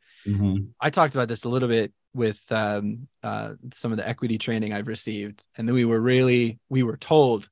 I 0.81 0.90
talked 0.90 1.14
about 1.14 1.29
this 1.29 1.44
a 1.44 1.48
little 1.48 1.68
bit 1.68 1.92
with 2.12 2.50
um, 2.50 3.09
uh, 3.22 3.52
some 3.74 3.92
of 3.92 3.98
the 3.98 4.09
equity 4.09 4.38
training 4.38 4.72
I've 4.72 4.88
received, 4.88 5.44
and 5.57 5.68
then 5.68 5.74
we 5.74 5.85
were 5.85 6.00
really 6.00 6.59
we 6.68 6.83
were 6.83 6.96
told, 6.96 7.48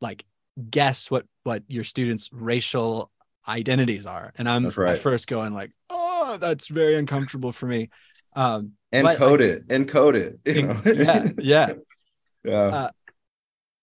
like, 0.00 0.24
guess 0.70 1.10
what 1.10 1.24
what 1.44 1.62
your 1.68 1.84
students' 1.84 2.28
racial 2.32 3.10
identities 3.46 4.06
are, 4.06 4.32
and 4.36 4.48
I'm 4.48 4.68
right. 4.68 4.92
at 4.92 4.98
first 4.98 5.28
going 5.28 5.54
like, 5.54 5.72
oh, 5.88 6.38
that's 6.40 6.68
very 6.68 6.96
uncomfortable 6.96 7.52
for 7.52 7.66
me. 7.66 7.90
Um, 8.38 8.72
encode 8.92 9.18
But 9.18 9.20
I- 9.20 9.44
it, 9.44 9.68
encode 9.68 10.14
it. 10.14 10.38
You 10.46 10.62
know? 10.62 10.80
yeah, 10.86 11.28
yeah. 11.38 11.72
yeah. 12.44 12.54
Uh, 12.54 12.90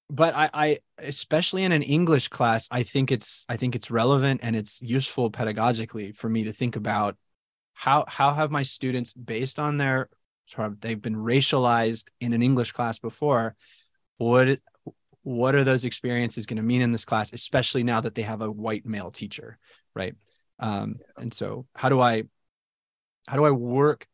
but 0.09 0.35
I, 0.35 0.49
I 0.53 0.79
especially 0.99 1.63
in 1.63 1.71
an 1.71 1.81
english 1.81 2.27
class 2.27 2.67
i 2.71 2.83
think 2.83 3.11
it's 3.11 3.43
i 3.49 3.57
think 3.57 3.75
it's 3.75 3.89
relevant 3.89 4.41
and 4.43 4.55
it's 4.55 4.79
useful 4.81 5.31
pedagogically 5.31 6.15
for 6.15 6.29
me 6.29 6.43
to 6.43 6.53
think 6.53 6.75
about 6.75 7.17
how 7.73 8.05
how 8.07 8.33
have 8.33 8.51
my 8.51 8.63
students 8.63 9.13
based 9.13 9.57
on 9.57 9.77
their 9.77 10.09
sort 10.45 10.67
of 10.67 10.79
they've 10.79 11.01
been 11.01 11.15
racialized 11.15 12.09
in 12.21 12.33
an 12.33 12.43
english 12.43 12.71
class 12.71 12.99
before 12.99 13.55
what 14.17 14.59
what 15.23 15.55
are 15.55 15.63
those 15.63 15.85
experiences 15.85 16.45
going 16.45 16.57
to 16.57 16.63
mean 16.63 16.83
in 16.83 16.91
this 16.91 17.05
class 17.05 17.33
especially 17.33 17.83
now 17.83 17.99
that 17.99 18.13
they 18.13 18.21
have 18.21 18.41
a 18.41 18.51
white 18.51 18.85
male 18.85 19.09
teacher 19.09 19.57
right 19.95 20.15
um 20.59 20.97
and 21.17 21.33
so 21.33 21.65
how 21.73 21.89
do 21.89 21.99
i 21.99 22.23
how 23.27 23.35
do 23.35 23.43
i 23.43 23.51
work 23.51 24.05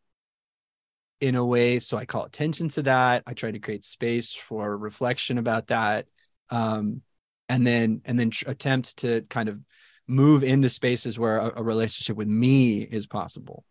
in 1.21 1.35
a 1.35 1.45
way. 1.45 1.79
So 1.79 1.97
i 1.97 2.05
call 2.05 2.25
attention 2.25 2.67
to 2.69 2.81
that. 2.83 3.23
I 3.25 3.33
try 3.33 3.51
to 3.51 3.59
create 3.59 3.85
space 3.85 4.33
for 4.33 4.75
reflection 4.75 5.37
about 5.37 5.67
that. 5.67 6.07
Um, 6.49 7.01
and 7.47 7.65
then 7.65 8.01
and 8.05 8.19
then 8.19 8.31
attempt 8.47 8.97
to 8.97 9.21
kind 9.29 9.47
of 9.47 9.59
move 10.07 10.43
into 10.43 10.69
spaces 10.69 11.17
where 11.19 11.37
a, 11.37 11.59
a 11.59 11.63
relationship 11.63 12.17
with 12.17 12.27
me 12.27 12.81
is 12.81 13.07
possible. 13.07 13.63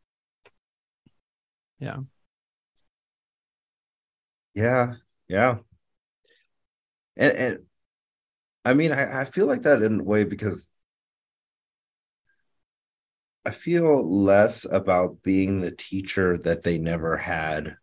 Yeah, 4.54 4.94
yeah. 5.28 5.58
And 7.16 7.36
and 7.36 7.58
I 8.64 8.74
mean, 8.74 8.92
I, 8.92 9.22
I 9.22 9.24
feel 9.24 9.46
like 9.46 9.62
that 9.62 9.82
in 9.82 10.00
a 10.00 10.04
way 10.04 10.24
because 10.24 10.69
I 13.46 13.50
feel 13.50 14.02
less 14.02 14.64
about 14.64 15.22
being 15.22 15.60
the 15.60 15.70
teacher 15.70 16.36
that 16.38 16.62
they 16.62 16.78
never 16.78 17.16
had 17.16 17.76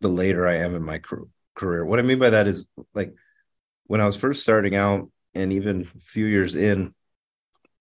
the 0.00 0.08
later 0.08 0.46
I 0.46 0.56
am 0.56 0.74
in 0.74 0.82
my 0.82 1.00
career. 1.54 1.84
What 1.84 1.98
I 1.98 2.02
mean 2.02 2.18
by 2.18 2.30
that 2.30 2.46
is 2.46 2.66
like 2.94 3.14
when 3.84 4.00
I 4.00 4.06
was 4.06 4.16
first 4.16 4.42
starting 4.42 4.76
out 4.76 5.10
and 5.34 5.52
even 5.52 5.82
a 5.82 6.00
few 6.00 6.26
years 6.26 6.54
in, 6.54 6.94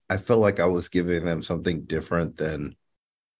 I 0.10 0.18
felt 0.18 0.40
like 0.40 0.60
I 0.60 0.66
was 0.66 0.90
giving 0.90 1.26
them 1.26 1.42
something 1.42 1.86
different 1.86 2.38
than 2.38 2.76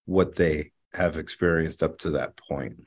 what 0.06 0.36
they 0.36 0.72
have 0.94 1.18
experienced 1.18 1.82
up 1.82 1.98
to 1.98 2.10
that 2.10 2.36
point 2.36 2.80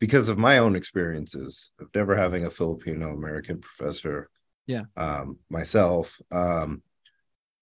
because 0.00 0.28
of 0.28 0.38
my 0.38 0.58
own 0.58 0.74
experiences 0.74 1.70
of 1.78 1.88
never 1.94 2.16
having 2.16 2.44
a 2.44 2.50
Filipino 2.50 3.12
American 3.12 3.60
professor. 3.60 4.28
Yeah. 4.66 4.82
Um, 4.96 5.38
myself, 5.48 6.20
um, 6.32 6.82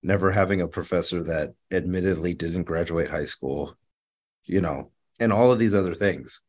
never 0.02 0.30
having 0.30 0.60
a 0.60 0.68
professor 0.68 1.22
that 1.24 1.54
admittedly 1.70 2.34
didn't 2.34 2.64
graduate 2.64 3.10
high 3.10 3.24
school, 3.24 3.74
you 4.44 4.60
know, 4.60 4.90
and 5.18 5.32
all 5.32 5.52
of 5.52 5.58
these 5.58 5.74
other 5.74 5.94
things. 5.94 6.40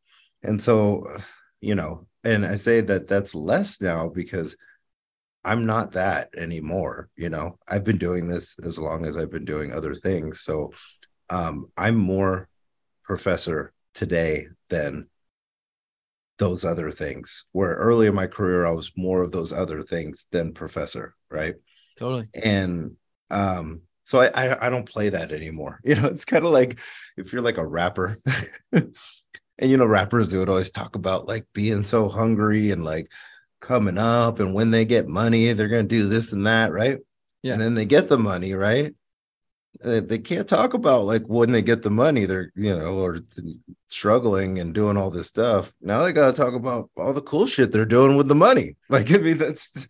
And 0.42 0.60
so, 0.60 1.06
you 1.60 1.74
know, 1.74 2.06
and 2.24 2.46
I 2.46 2.56
say 2.56 2.80
that 2.80 3.08
that's 3.08 3.34
less 3.34 3.80
now 3.80 4.08
because 4.08 4.56
I'm 5.44 5.66
not 5.66 5.92
that 5.92 6.30
anymore. 6.36 7.08
You 7.16 7.30
know, 7.30 7.58
I've 7.68 7.84
been 7.84 7.98
doing 7.98 8.28
this 8.28 8.58
as 8.64 8.78
long 8.78 9.04
as 9.04 9.16
I've 9.16 9.30
been 9.30 9.44
doing 9.44 9.72
other 9.72 9.94
things. 9.94 10.40
So 10.40 10.72
um, 11.30 11.70
I'm 11.76 11.96
more 11.96 12.48
professor 13.02 13.72
today 13.94 14.46
than 14.68 15.08
those 16.38 16.64
other 16.64 16.90
things. 16.90 17.44
Where 17.52 17.74
early 17.74 18.06
in 18.06 18.14
my 18.14 18.26
career, 18.26 18.66
I 18.66 18.72
was 18.72 18.92
more 18.96 19.22
of 19.22 19.32
those 19.32 19.52
other 19.52 19.82
things 19.82 20.26
than 20.30 20.54
professor, 20.54 21.14
right? 21.30 21.54
Totally. 21.98 22.28
And 22.34 22.96
um, 23.32 23.82
so 24.04 24.20
I, 24.20 24.26
I 24.34 24.66
I 24.66 24.70
don't 24.70 24.88
play 24.88 25.08
that 25.08 25.32
anymore. 25.32 25.80
You 25.84 25.96
know, 25.96 26.08
it's 26.08 26.24
kind 26.24 26.44
of 26.44 26.52
like 26.52 26.78
if 27.16 27.32
you're 27.32 27.42
like 27.42 27.58
a 27.58 27.66
rapper, 27.66 28.18
and 28.72 28.94
you 29.60 29.76
know, 29.76 29.86
rappers 29.86 30.30
they 30.30 30.38
would 30.38 30.48
always 30.48 30.70
talk 30.70 30.96
about 30.96 31.26
like 31.26 31.46
being 31.52 31.82
so 31.82 32.08
hungry 32.08 32.70
and 32.70 32.84
like 32.84 33.10
coming 33.60 33.98
up, 33.98 34.38
and 34.40 34.54
when 34.54 34.70
they 34.70 34.84
get 34.84 35.08
money, 35.08 35.52
they're 35.52 35.68
gonna 35.68 35.84
do 35.84 36.08
this 36.08 36.32
and 36.32 36.46
that, 36.46 36.72
right? 36.72 36.98
Yeah. 37.42 37.54
And 37.54 37.62
then 37.62 37.74
they 37.74 37.86
get 37.86 38.08
the 38.08 38.18
money, 38.18 38.54
right? 38.54 38.94
They, 39.82 40.18
can't 40.18 40.46
talk 40.46 40.74
about 40.74 41.06
like 41.06 41.24
when 41.26 41.50
they 41.50 41.62
get 41.62 41.82
the 41.82 41.90
money, 41.90 42.24
they're 42.24 42.52
you 42.54 42.76
know, 42.76 42.98
or 42.98 43.20
struggling 43.88 44.58
and 44.58 44.74
doing 44.74 44.96
all 44.96 45.10
this 45.10 45.26
stuff. 45.26 45.72
Now 45.80 46.02
they 46.02 46.12
got 46.12 46.26
to 46.26 46.40
talk 46.40 46.54
about 46.54 46.90
all 46.96 47.12
the 47.12 47.22
cool 47.22 47.46
shit 47.46 47.72
they're 47.72 47.84
doing 47.84 48.16
with 48.16 48.28
the 48.28 48.34
money. 48.34 48.76
Like, 48.88 49.10
I 49.10 49.16
mean, 49.16 49.38
that's 49.38 49.88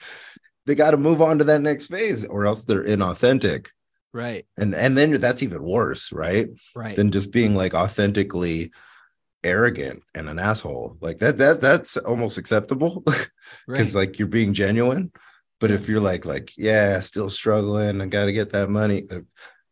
they 0.66 0.75
got 0.75 0.92
to 0.92 0.96
move 0.96 1.20
on 1.20 1.38
to 1.38 1.44
that 1.44 1.61
next 1.61 1.87
phase, 1.87 2.25
or 2.25 2.46
else 2.46 2.64
they're 2.64 2.85
inauthentic. 2.85 3.68
Right. 4.12 4.46
And 4.57 4.75
and 4.75 4.96
then 4.96 5.20
that's 5.20 5.42
even 5.42 5.62
worse, 5.62 6.12
right? 6.12 6.48
Right. 6.75 6.96
Than 6.96 7.11
just 7.11 7.31
being 7.31 7.55
like 7.55 7.75
authentically 7.75 8.72
arrogant 9.42 10.03
and 10.14 10.29
an 10.29 10.38
asshole. 10.38 10.96
Like 11.01 11.18
that 11.18 11.38
that 11.38 11.61
that's 11.61 11.96
almost 11.96 12.38
acceptable 12.38 13.01
because 13.07 13.29
right. 13.66 13.94
like 13.94 14.18
you're 14.18 14.29
being 14.29 14.55
genuine. 14.55 15.12
But 15.61 15.70
if 15.70 15.88
you're 15.88 16.01
like 16.01 16.25
like 16.25 16.53
yeah, 16.59 17.01
still 17.01 17.31
struggling, 17.31 18.01
I 18.01 18.07
got 18.07 18.27
to 18.27 18.33
get 18.33 18.51
that 18.51 18.68
money. 18.68 19.07
uh, 19.11 19.20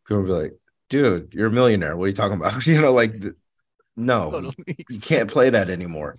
People 0.07 0.23
be 0.23 0.29
like, 0.29 0.53
dude, 0.89 1.33
you're 1.33 1.47
a 1.47 1.51
millionaire. 1.51 1.95
What 1.95 2.05
are 2.05 2.07
you 2.09 2.13
talking 2.13 2.37
about? 2.37 2.65
You 2.67 2.81
know, 2.81 2.93
like 2.93 3.13
no, 3.95 4.31
Totally. 4.31 4.55
you 4.89 4.99
can't 4.99 5.29
play 5.29 5.51
that 5.51 5.69
anymore. 5.69 6.17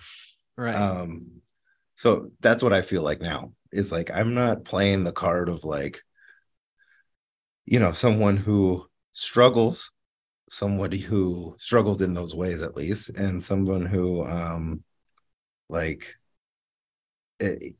Right. 0.56 0.74
Um, 0.74 1.42
so 1.96 2.30
that's 2.40 2.62
what 2.62 2.72
I 2.72 2.82
feel 2.82 3.02
like 3.02 3.20
now 3.20 3.52
is 3.72 3.92
like 3.92 4.10
I'm 4.10 4.34
not 4.34 4.64
playing 4.64 5.04
the 5.04 5.12
card 5.12 5.48
of 5.48 5.64
like, 5.64 6.02
you 7.64 7.78
know, 7.78 7.92
someone 7.92 8.36
who 8.36 8.86
struggles, 9.12 9.90
somebody 10.50 10.98
who 10.98 11.56
struggles 11.58 12.02
in 12.02 12.14
those 12.14 12.34
ways 12.34 12.62
at 12.62 12.76
least, 12.76 13.10
and 13.10 13.42
someone 13.42 13.86
who 13.86 14.24
um 14.26 14.84
like 15.68 16.16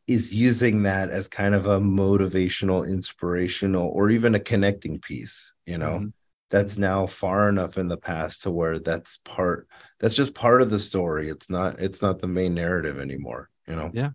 is 0.09 0.35
using 0.35 0.83
that 0.83 1.11
as 1.11 1.29
kind 1.29 1.55
of 1.55 1.67
a 1.67 1.81
motivational, 1.81 2.87
inspirational, 2.87 3.89
or 3.91 4.11
even 4.11 4.35
a 4.35 4.41
connecting 4.41 4.99
piece, 4.99 5.55
you 5.67 5.79
know. 5.79 6.01
Mhm. 6.01 6.13
That's 6.51 6.77
now 6.77 7.07
far 7.07 7.49
enough 7.49 7.79
in 7.79 7.89
the 7.89 7.97
past 7.97 8.43
to 8.43 8.51
where 8.51 8.79
that's 8.79 9.19
part 9.25 9.69
that's 9.99 10.15
just 10.15 10.35
part 10.35 10.61
of 10.61 10.69
the 10.69 10.79
story. 10.79 11.31
It's 11.31 11.49
not 11.49 11.81
it's 11.81 12.03
not 12.03 12.21
the 12.21 12.27
main 12.27 12.55
narrative 12.55 12.99
anymore, 12.99 13.49
you 13.67 13.77
know. 13.77 13.91
Yeah. 13.95 14.11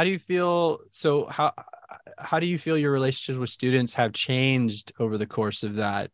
How 0.00 0.04
do 0.04 0.10
you 0.10 0.18
feel? 0.18 0.78
So 0.92 1.26
how 1.26 1.52
how 2.16 2.40
do 2.40 2.46
you 2.46 2.56
feel 2.56 2.78
your 2.78 2.90
relationships 2.90 3.38
with 3.38 3.50
students 3.50 3.92
have 3.92 4.14
changed 4.14 4.94
over 4.98 5.18
the 5.18 5.26
course 5.26 5.62
of 5.62 5.74
that? 5.74 6.10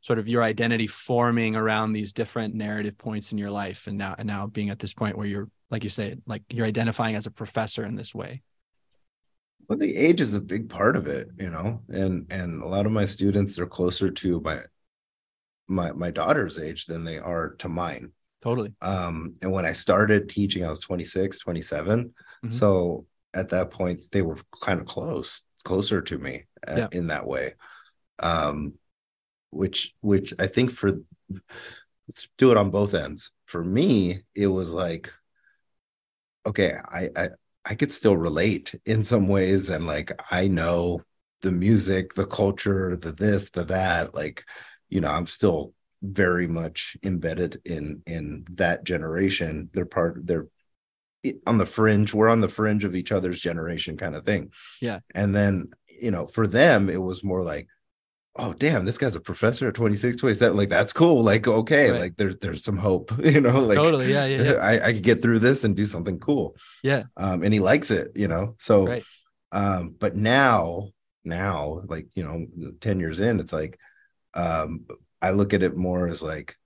Sort 0.00 0.18
of 0.18 0.26
your 0.26 0.42
identity 0.42 0.86
forming 0.86 1.54
around 1.54 1.92
these 1.92 2.14
different 2.14 2.54
narrative 2.54 2.96
points 2.96 3.30
in 3.30 3.36
your 3.36 3.50
life, 3.50 3.88
and 3.88 3.98
now 3.98 4.14
and 4.16 4.26
now 4.26 4.46
being 4.46 4.70
at 4.70 4.78
this 4.78 4.94
point 4.94 5.18
where 5.18 5.26
you're, 5.26 5.50
like 5.70 5.84
you 5.84 5.90
say, 5.90 6.16
like 6.24 6.44
you're 6.50 6.64
identifying 6.64 7.14
as 7.14 7.26
a 7.26 7.30
professor 7.30 7.84
in 7.84 7.94
this 7.94 8.14
way. 8.14 8.40
Well, 9.68 9.76
the 9.76 9.94
age 9.94 10.22
is 10.22 10.34
a 10.34 10.40
big 10.40 10.70
part 10.70 10.96
of 10.96 11.06
it, 11.06 11.28
you 11.38 11.50
know, 11.50 11.82
and 11.90 12.24
and 12.32 12.62
a 12.62 12.66
lot 12.66 12.86
of 12.86 12.92
my 12.92 13.04
students 13.04 13.54
they're 13.54 13.66
closer 13.66 14.10
to 14.10 14.40
my 14.40 14.60
my 15.68 15.92
my 15.92 16.10
daughter's 16.10 16.58
age 16.58 16.86
than 16.86 17.04
they 17.04 17.18
are 17.18 17.50
to 17.58 17.68
mine. 17.68 18.12
Totally. 18.40 18.72
Um, 18.80 19.34
and 19.42 19.52
when 19.52 19.66
I 19.66 19.72
started 19.72 20.30
teaching, 20.30 20.64
I 20.64 20.70
was 20.70 20.80
26, 20.80 21.38
27. 21.40 22.14
Mhm. 22.44 22.52
So 22.52 23.06
at 23.34 23.50
that 23.50 23.70
point, 23.70 24.02
they 24.12 24.22
were 24.22 24.38
kind 24.60 24.80
of 24.80 24.86
close, 24.86 25.42
closer 25.64 26.00
to 26.02 26.18
me 26.18 26.46
uh, 26.66 26.74
Yeah. 26.78 26.88
in 26.92 27.08
that 27.08 27.26
way. 27.26 27.54
Um, 28.18 28.74
which 29.50 29.94
which 30.00 30.32
I 30.38 30.46
think 30.46 30.70
for 30.70 31.00
let's 32.08 32.28
do 32.38 32.50
it 32.50 32.56
on 32.56 32.70
both 32.70 32.94
ends. 32.94 33.32
For 33.46 33.64
me, 33.64 34.22
it 34.34 34.46
was 34.46 34.72
like, 34.72 35.12
okay, 36.46 36.72
I 36.88 37.08
I 37.16 37.28
I 37.64 37.74
could 37.74 37.92
still 37.92 38.16
relate 38.16 38.74
in 38.86 39.02
some 39.02 39.28
ways, 39.28 39.68
and 39.70 39.86
like 39.86 40.12
I 40.30 40.48
know 40.48 41.02
the 41.42 41.52
music, 41.52 42.14
the 42.14 42.26
culture, 42.26 42.96
the 42.96 43.12
this, 43.12 43.50
the 43.50 43.64
that. 43.64 44.14
Like, 44.14 44.44
you 44.88 45.00
know, 45.00 45.08
I'm 45.08 45.26
still 45.26 45.72
very 46.02 46.46
much 46.46 46.96
embedded 47.02 47.60
in 47.64 48.02
in 48.06 48.46
that 48.54 48.84
generation. 48.84 49.70
They're 49.72 49.86
part. 49.86 50.26
They're 50.26 50.46
on 51.46 51.58
the 51.58 51.66
fringe. 51.66 52.14
We're 52.14 52.28
on 52.28 52.40
the 52.40 52.48
fringe 52.48 52.84
of 52.84 52.94
each 52.96 53.12
other's 53.12 53.40
generation, 53.40 53.96
kind 53.96 54.14
of 54.16 54.24
thing. 54.24 54.52
Yeah. 54.80 55.00
And 55.14 55.34
then 55.34 55.70
you 56.00 56.10
know, 56.10 56.26
for 56.26 56.46
them, 56.46 56.88
it 56.88 57.00
was 57.00 57.22
more 57.24 57.42
like 57.42 57.68
oh 58.36 58.52
damn 58.52 58.84
this 58.84 58.96
guy's 58.96 59.16
a 59.16 59.20
professor 59.20 59.66
at 59.66 59.74
26 59.74 60.16
27 60.18 60.56
like 60.56 60.68
that's 60.68 60.92
cool 60.92 61.20
like 61.24 61.48
okay 61.48 61.90
Right. 61.90 62.00
like 62.00 62.16
there's 62.16 62.36
there's 62.36 62.62
some 62.62 62.76
hope 62.78 63.10
you 63.24 63.40
know 63.40 63.60
like 63.60 63.76
totally. 63.76 64.12
Yeah. 64.12 64.24
Yeah. 64.24 64.42
Yeah. 64.42 64.52
I, 64.52 64.86
I 64.86 64.92
could 64.92 65.02
get 65.02 65.20
through 65.20 65.40
this 65.40 65.64
and 65.64 65.74
do 65.74 65.84
something 65.84 66.20
cool 66.20 66.54
Yeah. 66.84 67.02
um 67.16 67.42
and 67.42 67.52
he 67.52 67.58
likes 67.58 67.90
it 67.90 68.12
you 68.14 68.28
know 68.28 68.54
so 68.60 68.86
Right. 68.86 69.02
um 69.50 69.96
but 69.98 70.14
now 70.14 70.90
now 71.24 71.82
like 71.88 72.06
you 72.14 72.22
know 72.22 72.46
10 72.80 73.00
years 73.00 73.18
in 73.18 73.40
it's 73.40 73.52
like 73.52 73.78
um 74.34 74.86
i 75.20 75.32
look 75.32 75.52
at 75.52 75.64
it 75.64 75.76
more 75.76 76.06
as 76.06 76.22
like 76.22 76.56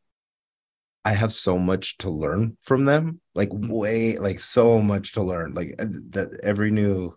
i 1.04 1.12
have 1.12 1.32
so 1.32 1.58
much 1.58 1.96
to 1.98 2.10
learn 2.10 2.56
from 2.62 2.84
them 2.84 3.20
like 3.34 3.50
Mhm. 3.50 3.68
way 3.68 4.18
like 4.18 4.40
so 4.40 4.80
much 4.80 5.12
to 5.12 5.22
learn 5.22 5.54
like 5.54 5.74
uh, 5.78 5.86
that 6.10 6.40
every 6.42 6.70
new 6.70 7.14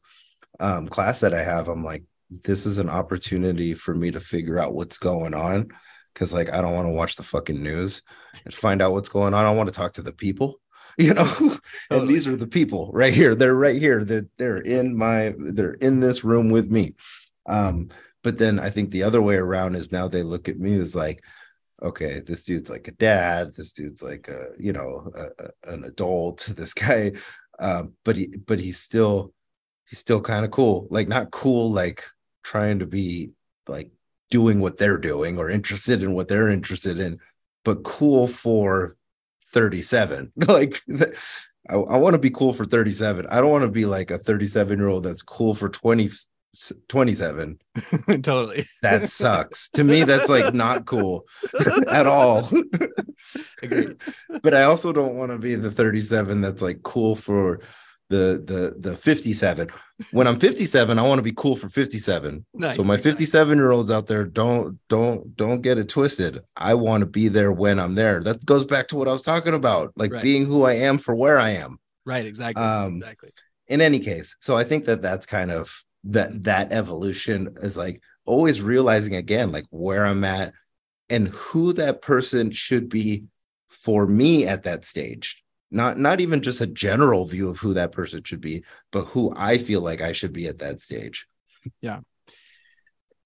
um 0.59 0.87
class 0.87 1.19
that 1.21 1.33
i 1.33 1.43
have 1.43 1.67
i'm 1.67 1.83
like 1.83 2.03
this 2.43 2.65
is 2.65 2.77
an 2.77 2.89
opportunity 2.89 3.73
for 3.73 3.93
me 3.95 4.11
to 4.11 4.19
figure 4.19 4.59
out 4.59 4.73
what's 4.73 4.97
going 4.97 5.33
on 5.33 5.67
because 6.13 6.33
like 6.33 6.51
i 6.51 6.61
don't 6.61 6.73
want 6.73 6.85
to 6.87 6.91
watch 6.93 7.15
the 7.15 7.23
fucking 7.23 7.61
news 7.61 8.01
and 8.45 8.53
find 8.53 8.81
out 8.81 8.91
what's 8.93 9.09
going 9.09 9.33
on. 9.33 9.45
I 9.45 9.51
want 9.51 9.67
to 9.67 9.73
talk 9.75 9.93
to 9.93 10.01
the 10.01 10.11
people 10.13 10.59
you 10.97 11.13
know? 11.13 11.31
And 11.39 11.59
Totally. 11.91 12.07
these 12.07 12.27
are 12.27 12.35
the 12.35 12.47
people 12.47 12.89
right 12.91 13.13
here. 13.13 13.35
They're 13.35 13.53
right 13.53 13.79
here. 13.79 14.03
They're, 14.03 14.25
they're 14.39 14.57
in 14.57 14.97
my 14.97 15.35
they're 15.37 15.73
in 15.73 15.99
this 15.99 16.23
room 16.23 16.49
with 16.49 16.71
me. 16.71 16.95
Um 17.47 17.89
but 18.23 18.37
then 18.39 18.59
i 18.59 18.69
think 18.69 18.89
the 18.89 19.03
other 19.03 19.21
way 19.21 19.35
around 19.35 19.75
is 19.75 19.91
now 19.91 20.07
they 20.07 20.23
look 20.23 20.49
at 20.49 20.59
me 20.59 20.77
as 20.79 20.95
like 20.95 21.23
okay 21.81 22.21
this 22.21 22.43
dude's 22.43 22.69
like 22.69 22.87
a 22.87 22.91
dad 22.93 23.53
this 23.55 23.71
dude's 23.71 24.01
like 24.01 24.27
a 24.27 24.47
you 24.59 24.73
know 24.73 25.11
a, 25.15 25.43
a- 25.43 25.73
an 25.73 25.83
adult 25.83 26.45
this 26.57 26.73
guy 26.73 27.11
um 27.59 27.93
but 28.03 28.15
he 28.15 28.27
but 28.27 28.59
he's 28.59 28.79
still 28.79 29.33
he's 29.89 29.99
still 29.99 30.21
kind 30.21 30.45
of 30.45 30.51
cool 30.51 30.87
like 30.89 31.07
not 31.07 31.31
cool 31.31 31.71
like 31.71 32.03
trying 32.43 32.79
to 32.79 32.85
be 32.85 33.31
like 33.67 33.91
doing 34.29 34.59
what 34.59 34.77
they're 34.77 34.97
doing 34.97 35.37
or 35.37 35.49
interested 35.49 36.03
in 36.03 36.13
what 36.13 36.27
they're 36.27 36.49
interested 36.49 36.99
in 36.99 37.19
but 37.63 37.83
cool 37.83 38.27
for 38.27 38.95
37 39.53 40.31
like 40.47 40.81
i, 41.69 41.75
I 41.75 41.97
want 41.97 42.13
to 42.13 42.19
be 42.19 42.29
cool 42.29 42.53
for 42.53 42.65
37 42.65 43.27
i 43.27 43.39
don't 43.39 43.51
want 43.51 43.63
to 43.63 43.69
be 43.69 43.85
like 43.85 44.11
a 44.11 44.17
37 44.17 44.77
year 44.77 44.87
old 44.87 45.03
that's 45.03 45.21
cool 45.21 45.53
for 45.53 45.69
20 45.69 46.09
27 46.89 47.59
totally. 48.21 48.65
that 48.81 49.09
sucks 49.09 49.69
to 49.69 49.83
me 49.83 50.03
that's 50.03 50.29
like 50.29 50.53
not 50.53 50.85
cool 50.85 51.25
at 51.89 52.07
all 52.07 52.49
Agreed. 53.63 53.97
but 54.41 54.53
i 54.53 54.63
also 54.63 54.91
don't 54.91 55.15
want 55.15 55.31
to 55.31 55.37
be 55.37 55.55
the 55.55 55.71
37 55.71 56.41
that's 56.41 56.61
like 56.61 56.81
cool 56.83 57.15
for 57.15 57.59
the 58.09 58.41
the 58.45 58.75
the 58.89 58.95
57 58.95 59.67
when 60.11 60.27
i'm 60.27 60.39
57 60.39 60.97
i 60.97 61.01
want 61.01 61.19
to 61.19 61.23
be 61.23 61.33
cool 61.35 61.55
for 61.57 61.67
57 61.69 62.45
Nice. 62.53 62.75
so 62.77 62.83
my 62.83 62.95
57 62.97 63.57
year 63.57 63.71
olds 63.71 63.91
out 63.91 64.07
there 64.07 64.23
don't 64.23 64.79
don't 64.87 65.35
don't 65.35 65.61
get 65.61 65.77
it 65.77 65.89
twisted 65.89 66.39
i 66.55 66.73
want 66.73 67.01
to 67.01 67.05
be 67.05 67.27
there 67.27 67.51
when 67.51 67.79
i'm 67.79 67.93
there 67.95 68.21
that 68.23 68.45
goes 68.45 68.65
back 68.65 68.87
to 68.89 68.95
what 68.95 69.07
i 69.07 69.11
was 69.11 69.21
talking 69.21 69.53
about 69.53 69.91
like 69.97 70.13
Right. 70.13 70.21
being 70.23 70.45
who 70.45 70.63
i 70.63 70.73
am 70.73 70.97
for 70.97 71.13
where 71.15 71.37
i 71.39 71.49
am 71.51 71.79
Right. 72.05 72.25
Exactly. 72.25 72.63
Um, 72.63 72.95
exactly. 72.97 73.31
in 73.67 73.81
any 73.81 73.99
case 73.99 74.37
so 74.39 74.55
i 74.55 74.63
think 74.63 74.85
that 74.85 75.01
that's 75.01 75.25
kind 75.25 75.51
of 75.51 75.83
that 76.07 76.43
that 76.43 76.71
evolution 76.71 77.55
is 77.61 77.77
like 77.77 78.01
always 78.25 78.61
realizing 78.61 79.15
again 79.15 79.51
like 79.51 79.65
where 79.69 80.05
i'm 80.05 80.23
at 80.23 80.53
and 81.09 81.29
who 81.29 81.73
that 81.73 82.01
person 82.01 82.51
should 82.51 82.89
be 82.89 83.25
for 83.87 84.05
me 84.05 84.45
at 84.45 84.63
that 84.63 84.85
stage. 84.85 85.43
Not 85.69 85.97
not 85.97 86.21
even 86.21 86.41
just 86.41 86.61
a 86.61 86.67
general 86.67 87.25
view 87.25 87.49
of 87.49 87.59
who 87.59 87.73
that 87.73 87.91
person 87.91 88.23
should 88.23 88.39
be 88.39 88.63
but 88.91 89.05
who 89.05 89.33
i 89.35 89.57
feel 89.57 89.81
like 89.81 90.01
i 90.01 90.13
should 90.13 90.31
be 90.31 90.47
at 90.47 90.59
that 90.59 90.79
stage. 90.79 91.27
Yeah. 91.81 91.99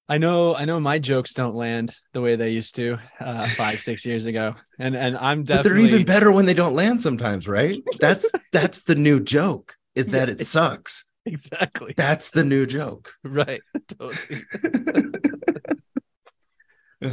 I 0.10 0.18
know, 0.18 0.56
I 0.56 0.66
know 0.66 0.80
my 0.80 1.00
jokes 1.00 1.34
don't 1.34 1.56
land 1.56 1.96
the 2.12 2.20
way 2.20 2.36
they 2.36 2.50
used 2.50 2.76
to 2.76 2.98
uh, 3.22 3.48
five, 3.48 3.80
six 3.80 4.06
years 4.06 4.26
ago, 4.26 4.56
and 4.78 4.94
and 4.94 5.16
I'm 5.16 5.44
but 5.44 5.64
definitely 5.64 5.88
they're 5.88 5.96
even 5.96 6.06
better 6.06 6.32
when 6.34 6.46
they 6.46 6.54
don't 6.54 6.76
land 6.76 7.02
sometimes 7.02 7.48
right? 7.48 7.82
That's 8.00 8.28
that's 8.52 8.82
the 8.82 8.96
new 8.96 9.20
joke 9.22 9.78
is 9.96 10.08
that 10.08 10.28
it 10.28 10.42
sucks 10.56 11.06
exactly 11.26 11.98
that's 11.98 12.30
the 12.30 12.44
new 12.44 12.66
joke 12.66 13.14
right. 13.24 13.64
Totally. 13.88 14.46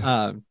Um, 0.00 0.44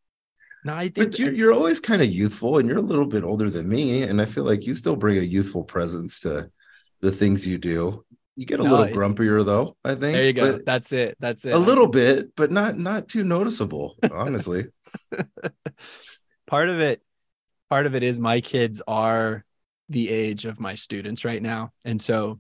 No, 0.63 0.73
I 0.75 0.89
think 0.89 0.95
But 0.95 1.19
you, 1.19 1.29
you're 1.31 1.53
always 1.53 1.79
kind 1.79 2.01
of 2.01 2.09
youthful, 2.11 2.57
and 2.57 2.67
you're 2.67 2.79
a 2.79 2.81
little 2.81 3.05
bit 3.05 3.23
older 3.23 3.49
than 3.49 3.69
me, 3.69 4.03
and 4.03 4.21
I 4.21 4.25
feel 4.25 4.43
like 4.43 4.65
you 4.65 4.73
still 4.75 4.95
bring 4.95 5.17
a 5.17 5.21
youthful 5.21 5.63
presence 5.63 6.19
to 6.21 6.49
the 7.01 7.11
things 7.11 7.45
you 7.45 7.57
do. 7.57 8.03
You 8.35 8.45
get 8.45 8.59
a 8.59 8.63
No, 8.63 8.71
little 8.71 8.87
grumpier 8.89 9.45
though, 9.45 9.77
I 9.83 9.95
think. 9.95 10.13
there 10.13 10.23
you 10.25 10.33
go. 10.33 10.59
That's 10.65 10.91
it. 10.91 11.15
That's 11.19 11.45
it. 11.45 11.53
A 11.53 11.59
little 11.59 11.87
bit, 11.87 12.35
but 12.35 12.51
not 12.51 12.77
not 12.77 13.07
too 13.07 13.23
noticeable, 13.23 13.95
honestly. 14.11 14.67
part 16.45 16.69
of 16.69 16.79
it 16.79 17.01
part 17.69 17.85
of 17.85 17.95
it 17.95 18.03
is 18.03 18.19
my 18.19 18.41
kids 18.41 18.81
are 18.87 19.45
the 19.89 20.09
age 20.09 20.45
of 20.45 20.59
my 20.59 20.75
students 20.75 21.25
right 21.25 21.41
now 21.41 21.71
and 21.85 22.01
so 22.01 22.39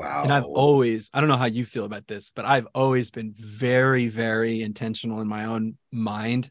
Wow. 0.00 0.22
and 0.24 0.32
i've 0.32 0.44
always 0.44 1.10
i 1.14 1.20
don't 1.20 1.28
know 1.28 1.36
how 1.36 1.46
you 1.46 1.64
feel 1.64 1.84
about 1.84 2.06
this 2.06 2.32
but 2.34 2.44
i've 2.44 2.66
always 2.74 3.10
been 3.10 3.32
very 3.36 4.08
very 4.08 4.62
intentional 4.62 5.20
in 5.20 5.28
my 5.28 5.46
own 5.46 5.76
mind 5.92 6.50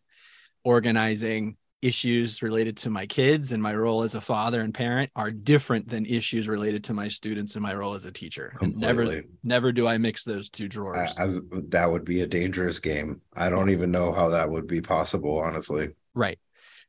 organizing 0.64 1.58
issues 1.82 2.42
related 2.44 2.76
to 2.76 2.90
my 2.90 3.06
kids 3.06 3.54
and 3.54 3.64
my 3.64 3.74
role 3.74 4.04
as 4.04 4.14
a 4.14 4.20
father 4.20 4.60
and 4.60 4.74
parent 4.74 5.10
are 5.16 5.32
different 5.32 5.88
than 5.88 6.06
issues 6.06 6.50
related 6.50 6.84
to 6.84 6.94
my 6.94 7.08
students 7.08 7.56
and 7.56 7.64
my 7.64 7.74
role 7.74 7.94
as 7.94 8.04
a 8.04 8.12
teacher 8.12 8.58
and 8.60 8.76
never 8.76 9.24
never 9.44 9.72
do 9.72 9.88
i 9.88 9.98
mix 9.98 10.26
those 10.26 10.50
two 10.50 10.66
I, 10.66 10.68
drawers 10.68 11.18
I, 11.18 11.40
that 11.70 11.90
would 11.90 12.04
be 12.06 12.22
a 12.22 12.28
dangerous 12.28 12.80
game. 12.80 13.22
I 13.34 13.50
don't 13.50 13.70
even 13.70 13.92
know 13.92 14.12
how 14.12 14.30
that 14.30 14.50
would 14.50 14.68
be 14.68 14.82
possible, 14.82 15.40
honestly. 15.40 15.90
Right. 16.14 16.40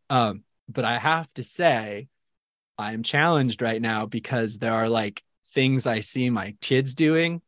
Um, 0.09 0.45
but 0.69 0.85
I 0.85 0.99
have 0.99 1.33
to 1.35 1.43
say, 1.43 2.09
I'm 2.79 3.03
challenged 3.03 3.63
right 3.63 3.81
now 3.81 4.07
because 4.07 4.59
there 4.59 4.75
are 4.75 4.89
like 4.89 5.23
things 5.49 5.87
I 5.87 6.01
see 6.01 6.31
my 6.31 6.55
kids 6.61 6.95
doing 6.95 7.43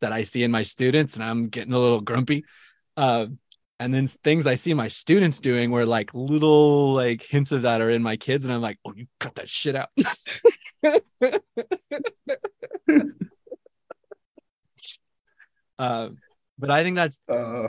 that 0.00 0.12
I 0.12 0.22
see 0.22 0.42
in 0.42 0.50
my 0.50 0.62
students, 0.62 1.14
and 1.14 1.24
I'm 1.24 1.48
getting 1.48 1.72
a 1.72 1.78
little 1.78 2.00
grumpy. 2.00 2.44
Um, 2.96 3.38
and 3.80 3.92
then 3.92 4.06
things 4.06 4.46
I 4.46 4.54
see 4.54 4.72
my 4.74 4.88
students 4.88 5.40
doing 5.40 5.70
where 5.70 5.86
like 5.86 6.14
little 6.14 6.94
like 6.94 7.22
hints 7.22 7.52
of 7.52 7.62
that 7.62 7.80
are 7.80 7.90
in 7.90 8.02
my 8.02 8.16
kids, 8.16 8.44
and 8.44 8.52
I'm 8.52 8.60
like, 8.62 8.78
oh, 8.84 8.92
you 8.94 9.06
cut 9.20 9.34
that 9.36 9.48
shit 9.48 9.76
out. 9.76 9.90
um, 15.78 16.18
but 16.58 16.70
I 16.70 16.82
think 16.82 16.96
that's 16.96 17.20
Uh, 17.28 17.68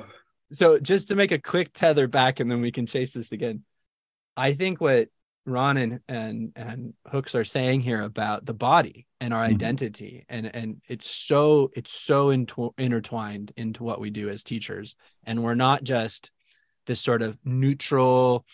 so 0.51 0.79
just 0.79 1.09
to 1.09 1.15
make 1.15 1.31
a 1.31 1.39
quick 1.39 1.73
tether 1.73 2.07
back 2.07 2.39
and 2.39 2.49
then 2.49 2.61
we 2.61 2.71
can 2.71 2.85
chase 2.85 3.13
this 3.13 3.31
again 3.31 3.63
i 4.37 4.53
think 4.53 4.79
what 4.79 5.09
ron 5.45 5.77
and 5.77 5.99
and, 6.07 6.51
and 6.55 6.93
hooks 7.07 7.35
are 7.35 7.45
saying 7.45 7.79
here 7.79 8.01
about 8.01 8.45
the 8.45 8.53
body 8.53 9.05
and 9.21 9.33
our 9.33 9.43
Mhm. 9.43 9.51
identity 9.53 10.25
and 10.27 10.53
and 10.55 10.81
it's 10.87 11.09
so 11.09 11.71
it's 11.75 11.91
so 11.91 12.31
into, 12.31 12.73
intertwined 12.77 13.51
into 13.55 13.83
what 13.83 13.99
we 13.99 14.09
do 14.09 14.29
as 14.29 14.43
teachers 14.43 14.95
and 15.23 15.43
we're 15.43 15.55
not 15.55 15.83
just 15.83 16.31
this 16.87 16.99
sort 17.01 17.21
of 17.21 17.37
neutral 17.43 18.45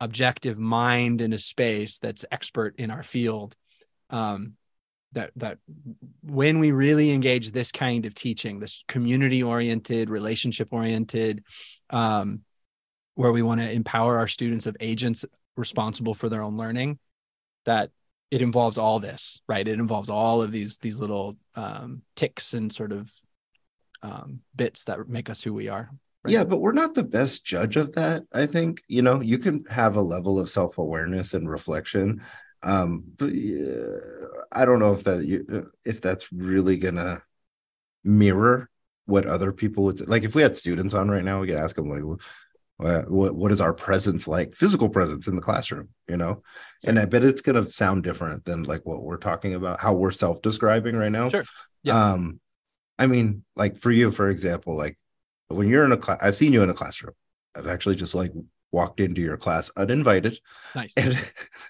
objective 0.00 0.58
mind 0.58 1.20
in 1.20 1.32
a 1.32 1.38
space 1.38 1.98
that's 2.00 2.24
expert 2.30 2.74
in 2.76 2.90
our 2.90 3.04
field 3.04 3.54
um, 4.10 4.54
that 5.12 5.30
that 5.36 5.58
when 6.22 6.58
we 6.58 6.72
really 6.72 7.12
engage 7.12 7.52
this 7.52 7.70
kind 7.70 8.04
of 8.04 8.14
teaching 8.14 8.58
this 8.58 8.82
community 8.88 9.42
oriented 9.42 10.10
relationship 10.10 10.68
oriented 10.72 11.44
um, 11.90 12.40
where 13.14 13.30
we 13.30 13.42
want 13.42 13.60
to 13.60 13.70
empower 13.70 14.18
our 14.18 14.26
students 14.26 14.66
of 14.66 14.76
agents 14.80 15.24
responsible 15.56 16.14
for 16.14 16.28
their 16.28 16.42
own 16.42 16.56
learning 16.56 16.98
that 17.64 17.90
it 18.30 18.42
involves 18.42 18.78
all 18.78 18.98
this 18.98 19.40
right 19.48 19.68
it 19.68 19.78
involves 19.78 20.08
all 20.08 20.40
of 20.42 20.50
these 20.50 20.78
these 20.78 20.98
little 20.98 21.36
um, 21.54 22.02
ticks 22.16 22.54
and 22.54 22.72
sort 22.72 22.92
of 22.92 23.10
um, 24.02 24.40
bits 24.56 24.84
that 24.84 25.08
make 25.08 25.30
us 25.30 25.42
who 25.42 25.54
we 25.54 25.68
are 25.68 25.90
right? 26.24 26.32
Yeah, 26.32 26.44
but 26.44 26.58
we're 26.58 26.72
not 26.72 26.94
the 26.94 27.02
best 27.02 27.44
judge 27.44 27.76
of 27.76 27.92
that. 27.92 28.22
I 28.32 28.46
think 28.46 28.82
you 28.88 29.02
know 29.02 29.20
you 29.20 29.38
can 29.38 29.64
have 29.68 29.96
a 29.96 30.00
level 30.00 30.38
of 30.38 30.50
self 30.50 30.78
awareness 30.78 31.34
and 31.34 31.48
reflection, 31.48 32.22
um, 32.62 33.04
but 33.16 33.30
uh, 33.30 34.42
I 34.52 34.64
don't 34.64 34.78
know 34.78 34.94
if 34.94 35.04
that 35.04 35.24
you, 35.26 35.70
if 35.84 36.00
that's 36.00 36.32
really 36.32 36.76
gonna 36.76 37.22
mirror 38.04 38.68
what 39.06 39.26
other 39.26 39.52
people 39.52 39.84
would 39.84 39.98
say. 39.98 40.04
Like 40.06 40.22
if 40.22 40.34
we 40.34 40.42
had 40.42 40.56
students 40.56 40.94
on 40.94 41.10
right 41.10 41.24
now, 41.24 41.40
we 41.40 41.48
could 41.48 41.56
ask 41.56 41.76
them 41.76 41.90
like, 41.90 42.20
what 42.82 43.10
what, 43.10 43.34
what 43.34 43.52
is 43.52 43.60
our 43.60 43.72
presence 43.72 44.26
like, 44.26 44.54
physical 44.54 44.88
presence 44.88 45.26
in 45.26 45.36
the 45.36 45.42
classroom, 45.42 45.88
you 46.08 46.16
know? 46.16 46.42
And 46.84 46.98
I 46.98 47.04
bet 47.04 47.24
it's 47.24 47.42
gonna 47.42 47.70
sound 47.70 48.02
different 48.02 48.44
than 48.44 48.64
like 48.64 48.84
what 48.84 49.02
we're 49.02 49.16
talking 49.16 49.54
about, 49.54 49.80
how 49.80 49.94
we're 49.94 50.10
self 50.10 50.42
describing 50.42 50.96
right 50.96 51.12
now. 51.12 51.28
Sure. 51.28 51.44
Yeah. 51.82 52.12
Um, 52.12 52.40
I 52.98 53.06
mean, 53.06 53.44
like 53.56 53.78
for 53.78 53.90
you, 53.90 54.10
for 54.10 54.28
example, 54.28 54.76
like 54.76 54.98
when 55.48 55.68
you're 55.68 55.84
in 55.84 55.92
a 55.92 55.96
class, 55.96 56.18
I've 56.20 56.36
seen 56.36 56.52
you 56.52 56.62
in 56.62 56.70
a 56.70 56.74
classroom. 56.74 57.14
I've 57.54 57.66
actually 57.66 57.96
just 57.96 58.14
like 58.14 58.32
walked 58.70 59.00
into 59.00 59.20
your 59.20 59.36
class 59.36 59.70
uninvited 59.76 60.38
nice 60.74 60.96
and, 60.96 61.12
and 61.12 61.20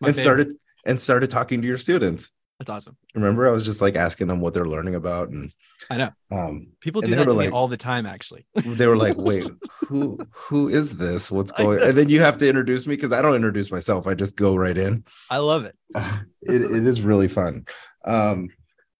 favorite. 0.00 0.14
started 0.14 0.54
and 0.86 1.00
started 1.00 1.30
talking 1.30 1.60
to 1.62 1.68
your 1.68 1.78
students. 1.78 2.30
That's 2.62 2.70
awesome 2.70 2.96
Remember, 3.14 3.48
I 3.48 3.52
was 3.52 3.64
just 3.64 3.80
like 3.80 3.96
asking 3.96 4.28
them 4.28 4.40
what 4.40 4.54
they're 4.54 4.66
learning 4.66 4.94
about, 4.94 5.28
and 5.30 5.52
i 5.90 5.96
know 5.96 6.10
um, 6.30 6.68
people 6.80 7.02
do 7.02 7.14
that 7.14 7.24
to 7.24 7.30
me 7.30 7.36
like- 7.36 7.52
all 7.52 7.66
the 7.66 7.76
time 7.76 8.06
actually 8.06 8.46
they 8.78 8.86
were 8.86 8.96
like, 8.96 9.16
"Wait, 9.18 9.44
who 9.88 10.18
who 10.32 10.68
is 10.68 10.96
this? 10.96 11.30
What's 11.30 11.52
going?" 11.52 11.80
And 11.82 11.98
then 11.98 12.08
you 12.08 12.20
have 12.20 12.38
to 12.38 12.48
introduce 12.48 12.86
me 12.86 12.94
because 12.94 13.12
I 13.12 13.20
don't 13.20 13.34
introduce 13.34 13.70
myself. 13.70 14.06
I 14.06 14.14
just 14.14 14.36
go 14.36 14.54
right 14.54 14.78
in. 14.78 15.04
i 15.28 15.38
love 15.38 15.64
it 15.64 15.76
it, 16.42 16.62
it 16.62 16.86
is 16.86 17.02
really 17.02 17.28
fun. 17.28 17.66
Um, 18.04 18.48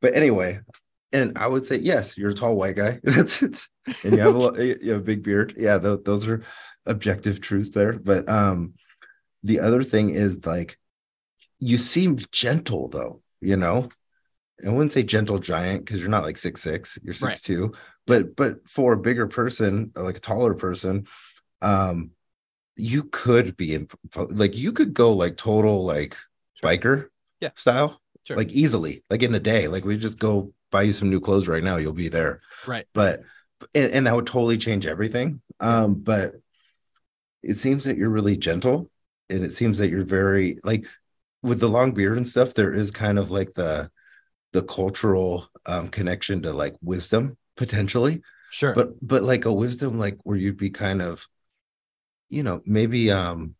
but 0.01 0.15
anyway, 0.15 0.61
and 1.13 1.39
I 1.39 1.47
would 1.47 1.65
say 1.65 1.77
yes, 1.77 2.19
you're 2.19 2.31
a 2.31 2.35
tall 2.35 2.57
white 2.57 2.77
guy. 2.77 3.01
That's 3.05 3.43
it. 3.43 3.61
And 4.05 4.13
you 4.13 4.19
have 4.19 4.37
a 4.37 4.65
you 4.83 4.91
have 4.93 5.01
a 5.01 5.05
big 5.05 5.23
beard. 5.23 5.55
Yeah, 5.57 5.79
tho- 5.79 5.97
those 5.97 6.27
are 6.27 6.43
objective 6.87 7.41
truths 7.41 7.71
there. 7.71 7.93
But 7.93 8.29
um, 8.29 8.75
the 9.45 9.61
other 9.61 9.83
thing 9.85 10.11
is 10.11 10.45
like 10.45 10.79
you 11.59 11.79
seem 11.79 12.19
gentle 12.33 12.89
though. 12.89 13.23
You 13.43 13.57
know, 13.57 13.89
I 14.65 14.71
wouldn't 14.71 14.93
say 14.93 15.03
gentle 15.03 15.39
giant 15.39 15.85
because 15.85 16.01
you're 16.01 16.09
not 16.09 16.25
like 16.25 16.37
six 16.37 16.63
six. 16.63 16.99
You're 17.03 17.13
Right. 17.21 17.35
six 17.35 17.41
two. 17.41 17.73
But 18.07 18.37
but 18.37 18.69
for 18.69 18.93
a 18.93 18.99
bigger 18.99 19.27
person, 19.27 19.93
like 19.95 20.17
a 20.17 20.21
taller 20.21 20.55
person, 20.55 21.07
um, 21.61 22.11
you 22.77 23.05
could 23.05 23.57
be 23.57 23.75
in 23.75 23.89
like 24.15 24.57
you 24.57 24.73
could 24.73 24.95
go 24.95 25.13
like 25.13 25.37
total 25.37 25.85
like 25.85 26.17
biker 26.63 27.09
Yeah. 27.41 27.51
style 27.55 28.01
Sure. 28.25 28.37
like 28.37 28.51
easily 28.53 29.03
like 29.11 29.23
in 29.23 29.35
a 29.35 29.41
day 29.41 29.67
like 29.67 29.85
we 29.85 29.99
just 29.99 30.19
go 30.19 30.53
buy 30.71 30.83
you 30.83 30.93
some 30.93 31.11
new 31.11 31.21
clothes 31.21 31.49
right 31.49 31.63
now 31.63 31.77
you'll 31.77 31.93
be 31.93 32.09
there 32.09 32.41
right 32.67 32.87
but 32.95 33.23
and, 33.75 33.93
and 33.93 34.07
that 34.07 34.15
would 34.15 34.27
totally 34.29 34.57
change 34.57 34.87
everything 34.87 35.43
um 35.59 35.95
but 35.95 36.37
it 37.43 37.59
seems 37.59 37.85
that 37.85 37.97
you're 37.97 38.09
really 38.09 38.37
gentle 38.37 38.89
and 39.29 39.45
it 39.45 39.53
seems 39.53 39.79
that 39.79 39.91
you're 39.91 40.05
very 40.05 40.59
like 40.63 40.87
with 41.43 41.61
the 41.61 41.69
long 41.69 41.93
beard 41.93 42.17
and 42.17 42.27
stuff 42.27 42.55
there 42.55 42.73
is 42.73 42.91
kind 42.91 43.19
of 43.19 43.31
like 43.31 43.55
the 43.55 43.91
the 44.53 44.63
cultural 44.63 45.49
um 45.67 45.89
connection 45.89 46.43
to 46.43 46.53
like 46.53 46.75
wisdom 46.83 47.37
potentially. 47.57 48.23
Sure. 48.51 48.75
But 48.75 48.95
but 49.07 49.23
like 49.23 49.45
a 49.45 49.53
wisdom 49.53 49.99
like 49.99 50.19
where 50.25 50.37
you'd 50.37 50.57
be 50.57 50.71
kind 50.71 51.03
of 51.03 51.27
you 52.29 52.43
know 52.43 52.63
maybe 52.65 53.11
um 53.11 53.55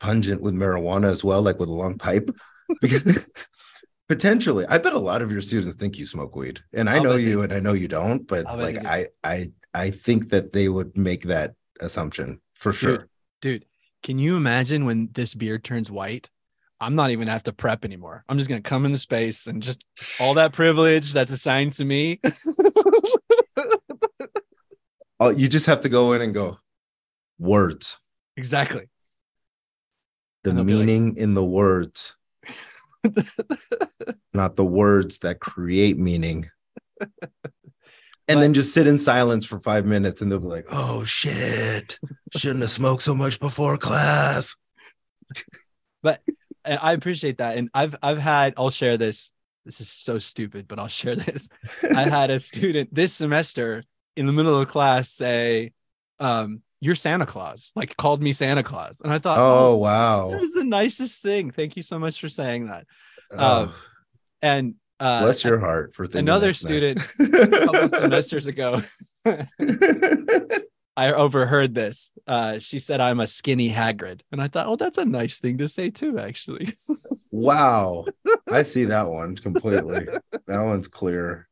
pungent 0.00 0.42
with 0.42 0.54
marijuana 0.54 1.10
as 1.10 1.24
well 1.24 1.42
like 1.42 1.58
with 1.58 1.68
a 1.68 1.72
long 1.72 1.98
pipe. 1.98 2.30
Potentially. 4.08 4.66
I 4.66 4.76
bet 4.76 4.92
a 4.92 4.98
lot 4.98 5.22
of 5.22 5.32
your 5.32 5.40
students 5.40 5.76
think 5.76 5.96
you 5.96 6.04
smoke 6.04 6.36
weed 6.36 6.60
and 6.74 6.90
i 6.90 6.96
I'll 6.96 7.04
know 7.04 7.16
you 7.16 7.40
and 7.40 7.52
i 7.52 7.60
know 7.60 7.72
you 7.72 7.88
don't 7.88 8.26
but 8.26 8.46
I'll 8.46 8.58
like 8.58 8.84
i 8.84 9.06
i 9.22 9.50
i 9.72 9.90
think 9.90 10.30
that 10.30 10.52
they 10.52 10.68
would 10.68 10.96
make 10.96 11.24
that 11.24 11.54
assumption 11.80 12.40
for 12.54 12.72
sure. 12.72 13.08
dude 13.40 13.64
can 14.02 14.18
you 14.18 14.36
imagine 14.36 14.84
when 14.84 15.08
this 15.14 15.34
beard 15.34 15.64
turns 15.64 15.90
white 15.90 16.28
i'm 16.84 16.94
not 16.94 17.10
even 17.10 17.28
have 17.28 17.42
to 17.44 17.52
prep 17.52 17.84
anymore. 17.84 18.24
I'm 18.28 18.36
just 18.38 18.48
gonna 18.48 18.60
come 18.60 18.84
in 18.84 18.92
the 18.92 18.98
space 18.98 19.46
and 19.46 19.62
just 19.62 19.84
all 20.20 20.34
that 20.34 20.52
privilege 20.52 21.12
that's 21.12 21.30
assigned 21.30 21.72
to 21.74 21.84
me. 21.84 22.20
Oh 25.20 25.30
you 25.30 25.48
just 25.48 25.66
have 25.66 25.80
to 25.80 25.88
go 25.88 26.12
in 26.12 26.20
and 26.22 26.34
go 26.34 26.58
words. 27.38 27.98
Exactly. 28.36 28.88
The 30.42 30.50
And 30.50 30.58
like- 30.58 30.66
meaning 30.66 31.16
in 31.16 31.34
the 31.34 31.44
words. 31.44 32.16
Not 34.34 34.56
the 34.56 34.64
words 34.64 35.18
that 35.18 35.38
create 35.40 35.98
meaning. 35.98 36.50
And 38.26 38.40
then 38.40 38.54
just 38.54 38.72
sit 38.72 38.86
in 38.86 38.96
silence 38.98 39.44
for 39.44 39.60
five 39.60 39.84
minutes 39.84 40.22
and 40.22 40.32
they'll 40.32 40.38
be 40.40 40.46
like, 40.46 40.64
oh 40.70 41.04
shit, 41.04 41.98
shouldn't 42.34 42.62
have 42.62 42.70
smoked 42.70 43.02
so 43.02 43.14
much 43.14 43.38
before 43.38 43.76
class. 43.76 44.56
And 46.64 46.78
i 46.82 46.92
appreciate 46.92 47.38
that 47.38 47.56
and 47.56 47.68
i've 47.74 47.94
i've 48.02 48.18
had 48.18 48.54
i'll 48.56 48.70
share 48.70 48.96
this 48.96 49.32
this 49.64 49.80
is 49.80 49.88
so 49.88 50.18
stupid 50.18 50.66
but 50.68 50.78
i'll 50.78 50.88
share 51.02 51.16
this. 51.16 51.50
I 51.94 52.04
had 52.08 52.30
a 52.30 52.38
student 52.38 52.94
this 52.94 53.12
semester 53.12 53.82
in 54.16 54.26
the 54.26 54.32
middle 54.32 54.60
of 54.60 54.68
class 54.68 55.10
say 55.10 55.72
um 56.20 56.60
you're 56.80 56.94
santa 56.94 57.24
claus 57.26 57.72
like 57.74 57.96
called 57.96 58.22
me 58.22 58.32
santa 58.32 58.62
claus 58.62 59.00
and 59.02 59.12
i 59.12 59.18
thought 59.18 59.38
Oh, 59.38 59.72
oh, 59.72 59.76
wow. 59.76 60.30
that 60.30 60.40
was 60.40 60.52
the 60.52 60.64
nicest 60.64 61.22
thing. 61.22 61.50
Thank 61.50 61.76
you 61.76 61.82
so 61.82 61.98
much 61.98 62.20
for 62.20 62.28
saying 62.28 62.66
that. 62.68 62.86
Oh, 63.32 63.74
and 64.42 64.74
uh 65.00 65.22
bless 65.22 65.42
your 65.42 65.58
heart 65.58 65.92
for 65.94 66.06
thinking 66.06 66.20
another 66.28 66.48
that's 66.48 66.64
nice. 66.64 66.92
student 66.92 67.00
a 67.34 67.48
couple 67.66 67.88
semesters 67.88 68.46
ago 68.46 68.80
I 70.96 71.12
overheard 71.12 71.74
this. 71.74 72.12
Uh, 72.26 72.58
she 72.60 72.78
said 72.78 73.00
I'm 73.00 73.20
a 73.20 73.26
skinny 73.26 73.70
Hagrid, 73.70 74.20
and 74.30 74.40
I 74.40 74.48
thought, 74.48 74.66
oh, 74.68 74.76
that's 74.76 74.98
a 74.98 75.04
nice 75.04 75.40
thing 75.40 75.58
to 75.58 75.68
say 75.68 75.90
too. 75.90 76.18
Actually, 76.18 76.68
wow, 77.32 78.04
I 78.50 78.62
see 78.62 78.84
that 78.84 79.08
one 79.08 79.34
completely. 79.36 80.06
that 80.46 80.60
one's 80.60 80.86
clear, 80.86 81.48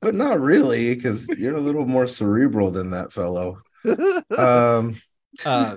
but 0.00 0.14
not 0.14 0.40
really, 0.40 0.94
because 0.94 1.28
you're 1.28 1.56
a 1.56 1.60
little 1.60 1.86
more 1.86 2.06
cerebral 2.06 2.72
than 2.72 2.90
that 2.90 3.12
fellow. 3.12 3.62
Um, 4.36 5.00
uh, 5.44 5.76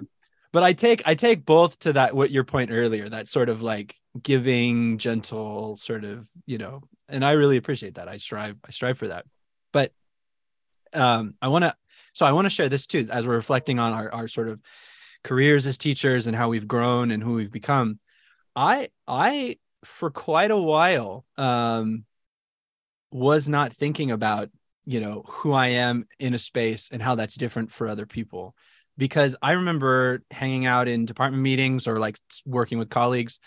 but 0.52 0.64
I 0.64 0.74
take 0.74 1.04
I 1.06 1.14
take 1.14 1.46
both 1.46 1.78
to 1.80 1.94
that 1.94 2.16
what 2.16 2.32
your 2.32 2.46
point 2.46 2.72
earlier, 2.72 3.08
that 3.10 3.28
sort 3.28 3.50
of 3.50 3.62
like 3.62 3.96
giving, 4.20 4.98
gentle, 4.98 5.76
sort 5.76 6.04
of 6.04 6.26
you 6.48 6.58
know, 6.58 6.82
and 7.08 7.24
I 7.24 7.34
really 7.34 7.58
appreciate 7.58 7.96
that. 7.96 8.08
I 8.08 8.18
strive 8.18 8.56
I 8.66 8.72
strive 8.72 8.98
for 8.98 9.10
that, 9.10 9.26
but 9.72 9.92
um, 10.94 11.36
I 11.44 11.50
want 11.50 11.64
to 11.64 11.76
so 12.18 12.26
I 12.26 12.32
want 12.32 12.46
to 12.46 12.50
share 12.50 12.68
this 12.68 12.88
too 12.88 13.08
as 13.12 13.28
we're 13.28 13.36
reflecting 13.36 13.78
on 13.78 13.94
our, 13.94 14.12
our 14.12 14.28
sort 14.28 14.50
of 14.50 14.60
careers 15.24 15.68
as 15.68 15.78
teachers 15.78 16.26
and 16.26 16.36
how 16.36 16.50
we've 16.50 16.68
grown 16.68 17.12
and 17.12 17.22
who 17.22 17.36
we've 17.36 17.52
become. 17.52 18.00
I 18.56 18.90
I 19.08 19.58
for 19.86 20.10
quite 20.10 20.50
a 20.50 20.58
while 20.58 21.26
um, 21.38 22.06
was 23.12 23.48
not 23.48 23.72
thinking 23.72 24.10
about 24.10 24.50
you 24.84 25.00
know 25.00 25.26
who 25.28 25.54
I 25.54 25.68
am 25.68 26.08
in 26.18 26.34
a 26.34 26.40
space 26.40 26.90
and 26.92 27.04
how 27.04 27.14
that's 27.14 27.38
different 27.38 27.72
for 27.72 27.88
other 27.88 28.08
people 28.08 28.56
because 28.98 29.36
I 29.40 29.52
remember 29.52 30.24
hanging 30.32 30.66
out 30.66 30.88
in 30.88 31.06
department 31.06 31.44
meetings 31.44 31.88
or 31.88 32.00
like 32.00 32.18
working 32.48 32.80
with 32.80 32.90
colleagues 32.90 33.40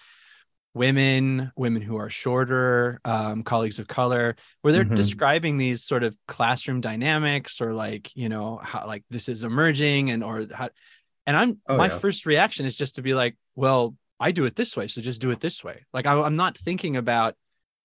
women, 0.74 1.50
women 1.56 1.82
who 1.82 1.96
are 1.96 2.10
shorter, 2.10 3.00
um, 3.04 3.42
colleagues 3.42 3.78
of 3.78 3.88
color, 3.88 4.36
where 4.62 4.72
they're 4.72 4.84
mm-hmm. 4.84 4.94
describing 4.94 5.56
these 5.56 5.84
sort 5.84 6.04
of 6.04 6.16
classroom 6.28 6.80
dynamics 6.80 7.60
or 7.60 7.74
like, 7.74 8.14
you 8.14 8.28
know, 8.28 8.60
how 8.62 8.86
like 8.86 9.04
this 9.10 9.28
is 9.28 9.42
emerging 9.42 10.10
and 10.10 10.22
or 10.22 10.46
how 10.52 10.70
and 11.26 11.36
I'm 11.36 11.58
oh, 11.68 11.76
my 11.76 11.88
yeah. 11.88 11.98
first 11.98 12.26
reaction 12.26 12.66
is 12.66 12.76
just 12.76 12.96
to 12.96 13.02
be 13.02 13.14
like, 13.14 13.36
well, 13.54 13.94
I 14.18 14.32
do 14.32 14.44
it 14.44 14.56
this 14.56 14.76
way, 14.76 14.86
so 14.86 15.00
just 15.00 15.20
do 15.20 15.30
it 15.30 15.40
this 15.40 15.64
way. 15.64 15.86
Like 15.92 16.06
I, 16.06 16.20
I'm 16.20 16.36
not 16.36 16.56
thinking 16.56 16.96
about 16.96 17.34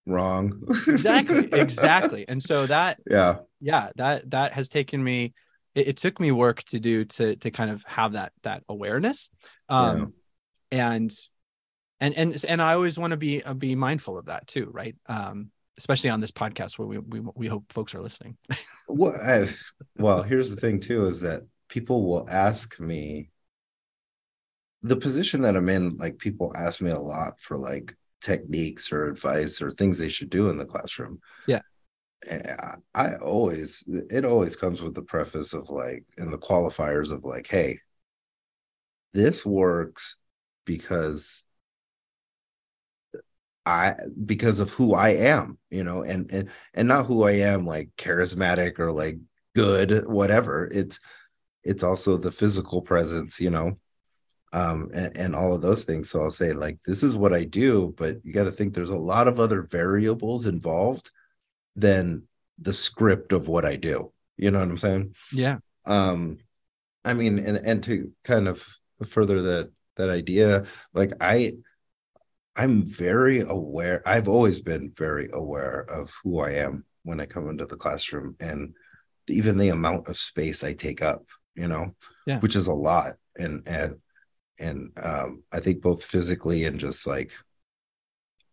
wrong. 0.05 0.63
exactly, 0.87 1.49
exactly. 1.53 2.25
And 2.27 2.41
so 2.41 2.65
that 2.67 2.99
yeah, 3.09 3.37
yeah, 3.59 3.89
that 3.95 4.29
that 4.31 4.53
has 4.53 4.69
taken 4.69 5.03
me. 5.03 5.33
It, 5.73 5.89
it, 5.89 5.97
took 5.97 6.19
me 6.21 6.31
work 6.31 6.63
to 6.65 6.79
do 6.79 7.03
to 7.05 7.35
to 7.35 7.51
kind 7.51 7.69
of 7.69 7.83
have 7.85 8.13
that 8.13 8.31
that 8.43 8.63
awareness. 8.69 9.29
Um, 9.69 10.13
yeah. 10.71 10.89
and 10.89 11.11
and 12.05 12.15
and 12.15 12.45
and 12.47 12.61
I 12.61 12.73
always 12.73 12.97
want 12.97 13.11
to 13.11 13.17
be 13.17 13.43
uh, 13.43 13.53
be 13.53 13.75
mindful 13.75 14.17
of 14.17 14.25
that 14.25 14.47
too, 14.47 14.69
right? 14.71 14.95
Um, 15.07 15.51
especially 15.77 16.09
on 16.09 16.19
this 16.19 16.31
podcast 16.31 16.77
where 16.77 16.87
we 16.87 16.99
we, 16.99 17.21
we 17.35 17.47
hope 17.47 17.71
folks 17.71 17.95
are 17.95 18.01
listening. 18.01 18.37
well, 18.87 19.15
I, 19.15 19.49
well, 19.97 20.21
here's 20.21 20.49
the 20.49 20.55
thing 20.55 20.79
too 20.79 21.05
is 21.05 21.21
that 21.21 21.43
people 21.67 22.07
will 22.07 22.29
ask 22.29 22.79
me 22.79 23.31
the 24.83 24.95
position 24.95 25.41
that 25.41 25.55
I'm 25.55 25.69
in. 25.69 25.97
Like 25.97 26.19
people 26.19 26.53
ask 26.55 26.81
me 26.81 26.91
a 26.91 26.99
lot 26.99 27.39
for 27.39 27.57
like 27.57 27.95
techniques 28.21 28.91
or 28.91 29.07
advice 29.07 29.61
or 29.61 29.71
things 29.71 29.97
they 29.97 30.09
should 30.09 30.29
do 30.29 30.49
in 30.49 30.57
the 30.57 30.65
classroom. 30.65 31.19
Yeah. 31.47 31.61
I 32.95 33.15
always 33.17 33.83
it 33.87 34.25
always 34.25 34.55
comes 34.55 34.81
with 34.81 34.95
the 34.95 35.03
preface 35.03 35.53
of 35.53 35.69
like 35.69 36.05
and 36.17 36.33
the 36.33 36.39
qualifiers 36.39 37.11
of 37.11 37.23
like, 37.23 37.47
hey, 37.47 37.79
this 39.13 39.45
works 39.45 40.17
because 40.65 41.45
I 43.65 43.95
because 44.25 44.59
of 44.59 44.71
who 44.71 44.93
I 44.93 45.09
am, 45.09 45.57
you 45.69 45.83
know, 45.83 46.03
and 46.03 46.31
and 46.31 46.49
and 46.73 46.87
not 46.87 47.07
who 47.07 47.23
I 47.23 47.31
am 47.31 47.65
like 47.65 47.89
charismatic 47.97 48.79
or 48.79 48.91
like 48.91 49.17
good, 49.55 50.07
whatever. 50.07 50.69
It's 50.71 50.99
it's 51.63 51.83
also 51.83 52.17
the 52.17 52.31
physical 52.31 52.81
presence, 52.81 53.39
you 53.39 53.49
know, 53.49 53.79
um, 54.53 54.91
and, 54.93 55.17
and 55.17 55.35
all 55.35 55.53
of 55.53 55.61
those 55.61 55.83
things. 55.83 56.09
So 56.09 56.21
I'll 56.21 56.29
say 56.29 56.53
like 56.53 56.77
this 56.85 57.01
is 57.01 57.15
what 57.15 57.33
I 57.33 57.43
do, 57.43 57.93
but 57.97 58.23
you 58.23 58.33
got 58.33 58.43
to 58.43 58.51
think 58.51 58.73
there's 58.73 58.91
a 58.91 58.95
lot 58.95 59.27
of 59.27 59.39
other 59.39 59.61
variables 59.63 60.45
involved 60.45 61.09
than 61.75 62.23
the 62.59 62.73
script 62.73 63.33
of 63.33 63.47
what 63.47 63.65
I 63.65 63.75
do. 63.77 64.11
You 64.37 64.51
know 64.51 64.59
what 64.59 64.69
I'm 64.69 64.77
saying? 64.77 65.15
Yeah. 65.31 65.57
Um, 65.85 66.37
I 67.03 67.13
mean, 67.13 67.39
and 67.39 67.57
and 67.57 67.83
to 67.85 68.11
kind 68.23 68.47
of 68.47 68.67
further 69.07 69.41
that 69.41 69.71
that 69.97 70.09
idea, 70.09 70.65
like 70.93 71.13
I 71.19 71.55
I'm 72.55 72.83
very 72.85 73.41
aware. 73.41 74.01
I've 74.05 74.27
always 74.27 74.61
been 74.61 74.93
very 74.95 75.29
aware 75.33 75.81
of 75.81 76.11
who 76.23 76.39
I 76.39 76.51
am 76.51 76.85
when 77.03 77.19
I 77.19 77.25
come 77.25 77.49
into 77.49 77.65
the 77.65 77.75
classroom 77.75 78.35
and 78.39 78.73
even 79.27 79.57
the 79.57 79.69
amount 79.69 80.07
of 80.07 80.17
space 80.17 80.63
I 80.63 80.73
take 80.73 81.01
up, 81.01 81.25
you 81.55 81.67
know, 81.67 81.95
yeah. 82.25 82.39
which 82.39 82.55
is 82.55 82.67
a 82.67 82.73
lot. 82.73 83.15
And, 83.37 83.67
and, 83.67 83.97
and 84.57 84.91
um, 85.01 85.43
I 85.51 85.59
think 85.59 85.81
both 85.81 86.03
physically 86.03 86.63
and 86.65 86.79
just 86.79 87.05
like, 87.05 87.31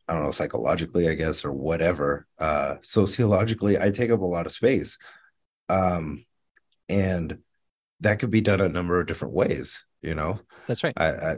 I 0.09 0.15
don't 0.15 0.25
know, 0.25 0.33
psychologically, 0.33 1.09
I 1.09 1.15
guess, 1.15 1.45
or 1.45 1.53
whatever, 1.53 2.27
uh, 2.39 2.77
sociologically, 2.83 3.79
I 3.79 3.91
take 3.91 4.11
up 4.11 4.21
a 4.21 4.25
lot 4.25 4.47
of 4.47 4.53
space. 4.53 4.99
Um, 5.69 6.25
and 6.89 7.39
that 8.01 8.19
could 8.19 8.31
be 8.31 8.41
done 8.41 8.61
a 8.61 8.69
number 8.69 9.01
of 9.01 9.07
different 9.07 9.35
ways, 9.35 9.85
you 10.03 10.15
know? 10.15 10.41
That's 10.67 10.83
right. 10.83 10.93
I, 10.97 11.07
I 11.07 11.35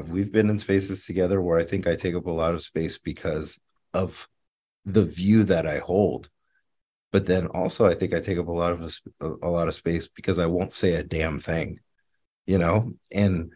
we've 0.00 0.32
been 0.32 0.50
in 0.50 0.58
spaces 0.58 1.06
together 1.06 1.40
where 1.40 1.58
I 1.58 1.64
think 1.64 1.86
I 1.86 1.96
take 1.96 2.14
up 2.14 2.26
a 2.26 2.30
lot 2.30 2.54
of 2.54 2.62
space 2.62 2.98
because 2.98 3.60
of 3.92 4.28
the 4.84 5.02
view 5.02 5.44
that 5.44 5.66
I 5.66 5.78
hold. 5.78 6.28
But 7.12 7.26
then 7.26 7.46
also, 7.46 7.86
I 7.86 7.94
think 7.94 8.12
I 8.12 8.20
take 8.20 8.38
up 8.38 8.48
a 8.48 8.52
lot 8.52 8.72
of 8.72 8.82
a, 9.20 9.26
a 9.42 9.48
lot 9.48 9.68
of 9.68 9.74
space 9.74 10.08
because 10.08 10.38
I 10.38 10.46
won't 10.46 10.72
say 10.72 10.94
a 10.94 11.04
damn 11.04 11.38
thing, 11.38 11.78
you 12.46 12.58
know. 12.58 12.92
And 13.12 13.52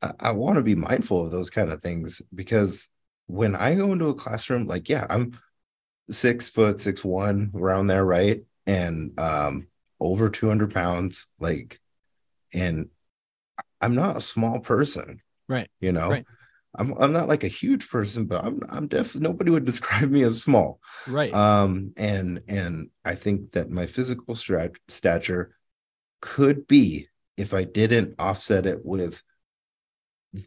I, 0.00 0.12
I 0.18 0.32
want 0.32 0.56
to 0.56 0.62
be 0.62 0.74
mindful 0.74 1.26
of 1.26 1.32
those 1.32 1.50
kind 1.50 1.70
of 1.70 1.82
things 1.82 2.22
because 2.34 2.88
when 3.26 3.54
I 3.54 3.74
go 3.74 3.92
into 3.92 4.06
a 4.06 4.14
classroom, 4.14 4.66
like 4.66 4.88
yeah, 4.88 5.06
I'm 5.10 5.38
six 6.10 6.48
foot 6.48 6.80
six 6.80 7.04
one 7.04 7.52
around 7.54 7.88
there, 7.88 8.04
right? 8.04 8.40
And 8.66 9.18
um, 9.20 9.68
over 10.00 10.30
two 10.30 10.48
hundred 10.48 10.72
pounds, 10.72 11.26
like, 11.38 11.80
and 12.54 12.88
I'm 13.80 13.94
not 13.94 14.16
a 14.16 14.22
small 14.22 14.60
person 14.60 15.20
Right. 15.50 15.68
You 15.80 15.90
know, 15.90 16.10
right. 16.10 16.26
I'm 16.76 16.94
I'm 16.96 17.12
not 17.12 17.28
like 17.28 17.42
a 17.42 17.48
huge 17.48 17.88
person, 17.88 18.26
but 18.26 18.44
I'm 18.44 18.60
I'm 18.68 18.86
definitely 18.86 19.22
nobody 19.22 19.50
would 19.50 19.64
describe 19.72 20.08
me 20.08 20.22
as 20.22 20.40
small. 20.40 20.80
Right. 21.08 21.34
Um, 21.34 21.92
and 21.96 22.40
and 22.46 22.90
I 23.04 23.16
think 23.16 23.52
that 23.52 23.68
my 23.68 23.86
physical 23.86 24.36
strat- 24.36 24.76
stature 24.86 25.56
could 26.20 26.68
be 26.68 27.08
if 27.36 27.52
I 27.52 27.64
didn't 27.64 28.14
offset 28.20 28.64
it 28.64 28.78
with 28.84 29.20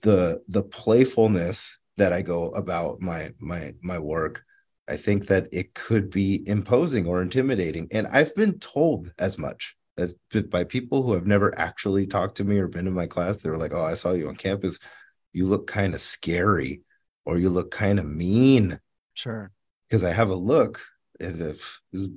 the 0.02 0.42
the 0.48 0.64
playfulness 0.64 1.78
that 1.98 2.14
I 2.14 2.22
go 2.22 2.50
about 2.52 3.02
my 3.02 3.34
my 3.40 3.74
my 3.82 4.00
work. 4.00 4.44
I 4.88 4.98
think 4.98 5.28
that 5.28 5.48
it 5.52 5.74
could 5.74 6.10
be 6.10 6.48
imposing 6.48 7.08
or 7.08 7.22
intimidating, 7.22 7.90
and 7.92 8.08
I've 8.08 8.34
been 8.36 8.60
told 8.60 9.12
as 9.20 9.38
much 9.38 9.76
that's 9.96 10.14
by 10.50 10.64
people 10.64 11.04
who 11.04 11.14
have 11.14 11.28
never 11.28 11.58
actually 11.58 12.08
talked 12.08 12.38
to 12.38 12.44
me 12.44 12.58
or 12.58 12.68
been 12.68 12.88
in 12.88 12.94
my 12.94 13.06
class. 13.06 13.38
They 13.38 13.50
were 13.50 13.58
like, 13.58 13.74
"Oh, 13.74 13.84
I 13.84 13.94
saw 13.94 14.12
you 14.12 14.28
on 14.28 14.36
campus. 14.36 14.80
You 15.34 15.46
look 15.46 15.68
kind 15.68 15.94
of 15.94 16.02
scary, 16.02 16.82
or 17.26 17.38
you 17.38 17.50
look 17.50 17.72
kind 17.72 18.00
of 18.00 18.06
mean." 18.06 18.80
Sure. 19.14 19.52
Because 19.88 20.04
I 20.04 20.12
have 20.12 20.30
a 20.30 20.36
look, 20.36 20.82
and 21.20 21.42
if 21.42 21.82
it's 21.92 22.10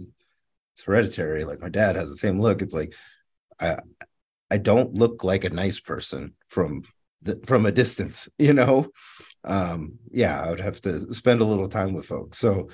hereditary, 0.85 1.45
like 1.45 1.61
my 1.61 1.69
dad 1.69 1.97
has 1.97 2.09
the 2.09 2.17
same 2.17 2.41
look. 2.41 2.63
It's 2.63 2.75
like 2.75 2.95
I 3.61 3.79
I 4.51 4.59
don't 4.59 4.95
look 4.95 5.25
like 5.25 5.45
a 5.45 5.51
nice 5.51 5.81
person 5.81 6.35
from 6.49 6.83
the, 7.23 7.41
from 7.45 7.67
a 7.67 7.73
distance, 7.73 8.29
you 8.39 8.53
know. 8.53 8.89
Um, 9.45 9.99
yeah, 10.11 10.41
I 10.41 10.51
would 10.51 10.61
have 10.61 10.81
to 10.83 11.13
spend 11.15 11.41
a 11.41 11.45
little 11.45 11.69
time 11.69 11.95
with 11.95 12.07
folks. 12.07 12.39
So 12.39 12.69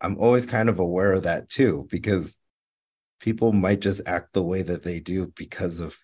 I'm 0.00 0.18
always 0.18 0.46
kind 0.46 0.68
of 0.68 0.78
aware 0.78 1.12
of 1.12 1.24
that 1.24 1.48
too, 1.48 1.86
because 1.90 2.38
people 3.22 3.52
might 3.52 3.78
just 3.78 4.02
act 4.04 4.32
the 4.32 4.42
way 4.42 4.62
that 4.62 4.82
they 4.82 4.98
do 4.98 5.32
because 5.36 5.78
of 5.78 5.96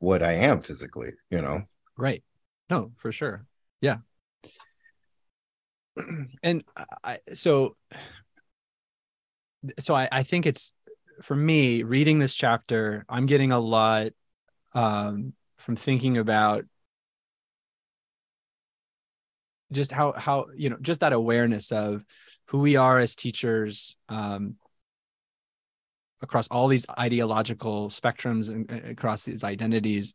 what 0.00 0.20
I 0.20 0.32
am 0.32 0.60
physically, 0.60 1.12
you 1.30 1.40
know? 1.40 1.62
Right. 1.96 2.24
No, 2.68 2.90
for 2.96 3.12
sure. 3.12 3.46
Yeah. 3.80 3.98
And 6.42 6.64
I, 7.02 7.18
so, 7.32 7.76
so 9.78 9.94
I, 9.94 10.08
I 10.10 10.22
think 10.24 10.46
it's 10.46 10.72
for 11.22 11.34
me 11.34 11.82
reading 11.82 12.18
this 12.18 12.34
chapter, 12.34 13.04
I'm 13.08 13.26
getting 13.26 13.52
a 13.52 13.58
lot 13.60 14.08
um, 14.74 15.34
from 15.56 15.76
thinking 15.76 16.18
about 16.18 16.64
just 19.72 19.92
how, 19.92 20.12
how, 20.16 20.46
you 20.56 20.70
know, 20.70 20.78
just 20.80 21.00
that 21.00 21.12
awareness 21.12 21.72
of 21.72 22.04
who 22.46 22.60
we 22.60 22.76
are 22.76 22.98
as 22.98 23.14
teachers, 23.16 23.96
um, 24.08 24.56
across 26.22 26.48
all 26.48 26.68
these 26.68 26.86
ideological 26.98 27.88
spectrums 27.88 28.48
and 28.48 28.70
across 28.90 29.24
these 29.24 29.44
identities 29.44 30.14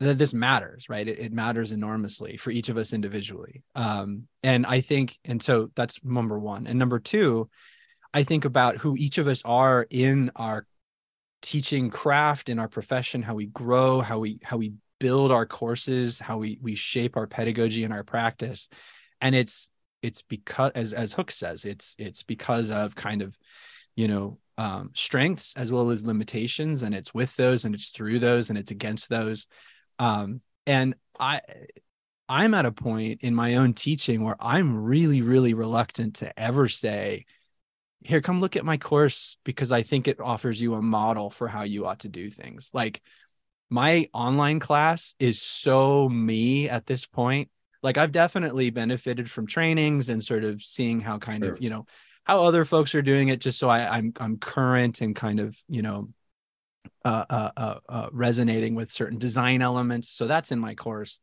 that 0.00 0.16
this 0.16 0.32
matters 0.32 0.88
right? 0.88 1.06
It, 1.06 1.18
it, 1.18 1.32
matters 1.32 1.72
enormously 1.72 2.36
for 2.38 2.50
each 2.50 2.70
of 2.70 2.78
us 2.78 2.92
individually. 2.92 3.62
Um, 3.74 4.28
and 4.42 4.64
i 4.64 4.80
think 4.80 5.18
and 5.24 5.42
so 5.42 5.70
that's 5.74 6.02
number 6.02 6.38
one. 6.38 6.66
And 6.66 6.78
number 6.78 6.98
two 6.98 7.50
i 8.12 8.22
think 8.22 8.44
about 8.44 8.78
who 8.78 8.96
each 8.96 9.18
of 9.18 9.26
us 9.28 9.42
are 9.44 9.86
in 9.90 10.30
our 10.36 10.66
teaching 11.42 11.90
craft 11.90 12.48
in 12.48 12.58
our 12.58 12.68
profession, 12.68 13.22
how 13.22 13.34
we 13.34 13.46
grow, 13.46 14.00
how 14.00 14.18
we 14.18 14.38
how 14.42 14.56
we 14.56 14.74
build 14.98 15.32
our 15.32 15.46
courses, 15.46 16.18
how 16.18 16.38
we 16.38 16.58
we 16.62 16.74
shape 16.74 17.16
our 17.16 17.26
pedagogy 17.26 17.84
and 17.84 17.92
our 17.92 18.04
practice. 18.04 18.68
And 19.20 19.34
it's 19.34 19.70
it's 20.02 20.22
because 20.22 20.72
as 20.74 20.92
as 20.92 21.12
Hook 21.12 21.30
says, 21.30 21.64
it's 21.64 21.96
it's 21.98 22.22
because 22.22 22.70
of 22.70 22.94
kind 22.94 23.22
of, 23.22 23.36
you 24.00 24.08
know, 24.08 24.38
um, 24.56 24.92
strengths 24.94 25.54
as 25.56 25.70
well 25.70 25.90
as 25.90 26.06
limitations, 26.06 26.82
and 26.82 26.94
it's 26.94 27.12
with 27.12 27.36
those 27.36 27.66
and 27.66 27.74
it's 27.74 27.90
through 27.90 28.18
those 28.18 28.48
and 28.48 28.58
it's 28.58 28.70
against 28.70 29.10
those. 29.10 29.46
Um, 29.98 30.40
and 30.66 30.94
I 31.18 31.42
I'm 32.30 32.54
at 32.54 32.64
a 32.64 32.72
point 32.72 33.20
in 33.20 33.34
my 33.34 33.56
own 33.56 33.74
teaching 33.74 34.22
where 34.22 34.36
I'm 34.40 34.82
really, 34.82 35.20
really 35.20 35.52
reluctant 35.52 36.16
to 36.16 36.40
ever 36.40 36.66
say, 36.66 37.26
here, 38.02 38.22
come 38.22 38.40
look 38.40 38.56
at 38.56 38.64
my 38.64 38.78
course 38.78 39.36
because 39.44 39.70
I 39.70 39.82
think 39.82 40.08
it 40.08 40.18
offers 40.18 40.62
you 40.62 40.74
a 40.74 40.82
model 40.82 41.28
for 41.28 41.46
how 41.46 41.64
you 41.64 41.84
ought 41.84 42.00
to 42.00 42.08
do 42.08 42.30
things. 42.30 42.70
Like 42.72 43.02
my 43.68 44.08
online 44.14 44.60
class 44.60 45.14
is 45.18 45.42
so 45.42 46.08
me 46.08 46.70
at 46.70 46.86
this 46.86 47.04
point. 47.04 47.50
Like 47.82 47.98
I've 47.98 48.12
definitely 48.12 48.70
benefited 48.70 49.30
from 49.30 49.46
trainings 49.46 50.08
and 50.08 50.24
sort 50.24 50.44
of 50.44 50.62
seeing 50.62 51.00
how 51.00 51.18
kind 51.18 51.44
sure. 51.44 51.54
of, 51.54 51.62
you 51.62 51.68
know, 51.68 51.84
how 52.24 52.44
other 52.44 52.64
folks 52.64 52.94
are 52.94 53.02
doing 53.02 53.28
it 53.28 53.40
just 53.40 53.58
so 53.58 53.68
I, 53.68 53.96
I'm 53.96 54.12
I'm 54.18 54.38
current 54.38 55.00
and 55.00 55.14
kind 55.16 55.40
of, 55.40 55.58
you 55.68 55.82
know, 55.82 56.08
uh, 57.04 57.24
uh, 57.28 57.50
uh, 57.56 57.78
uh 57.88 58.08
resonating 58.12 58.74
with 58.74 58.90
certain 58.90 59.18
design 59.18 59.62
elements. 59.62 60.10
So 60.10 60.26
that's 60.26 60.52
in 60.52 60.58
my 60.58 60.74
course. 60.74 61.20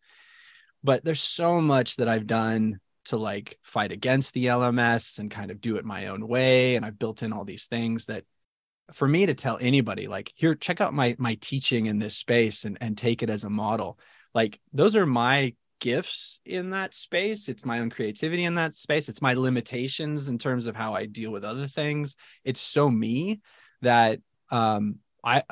But 0.84 1.04
there's 1.04 1.22
so 1.22 1.62
much 1.62 1.98
that 1.98 2.08
I've 2.08 2.28
done 2.28 2.80
to 3.06 3.18
like 3.18 3.58
fight 3.64 3.92
against 3.92 4.34
the 4.34 4.48
LMS 4.48 5.20
and 5.20 5.32
kind 5.32 5.50
of 5.52 5.62
do 5.62 5.78
it 5.78 5.86
my 5.86 6.08
own 6.08 6.28
way. 6.28 6.76
And 6.76 6.86
I've 6.86 7.00
built 7.00 7.24
in 7.24 7.34
all 7.34 7.46
these 7.46 7.68
things 7.68 8.08
that 8.08 8.26
for 8.94 9.08
me 9.08 9.26
to 9.26 9.34
tell 9.34 9.58
anybody, 9.60 10.08
like, 10.08 10.32
here, 10.36 10.56
check 10.56 10.82
out 10.82 10.94
my 10.94 11.16
my 11.18 11.36
teaching 11.42 11.88
in 11.88 12.00
this 12.00 12.16
space 12.16 12.66
and, 12.66 12.78
and 12.82 12.98
take 12.98 13.24
it 13.24 13.30
as 13.30 13.44
a 13.44 13.50
model. 13.50 13.98
Like 14.34 14.60
those 14.74 14.96
are 14.96 15.06
my 15.06 15.54
gifts 15.80 16.40
in 16.46 16.72
that 16.72 16.94
space. 16.94 17.50
It's 17.50 17.66
my 17.66 17.80
own 17.80 17.90
creativity 17.90 18.44
in 18.44 18.56
that 18.56 18.78
space. 18.78 19.10
It's 19.10 19.22
my 19.22 19.34
limitations 19.34 20.30
in 20.30 20.38
terms 20.38 20.68
of 20.68 20.76
how 20.76 20.94
I 20.94 21.06
deal 21.06 21.32
with 21.32 21.44
other 21.44 21.68
things. 21.68 22.16
It's 22.44 22.62
so 22.62 22.90
me 22.90 23.42
that 23.82 24.20
um 24.52 24.98
I 25.24 25.44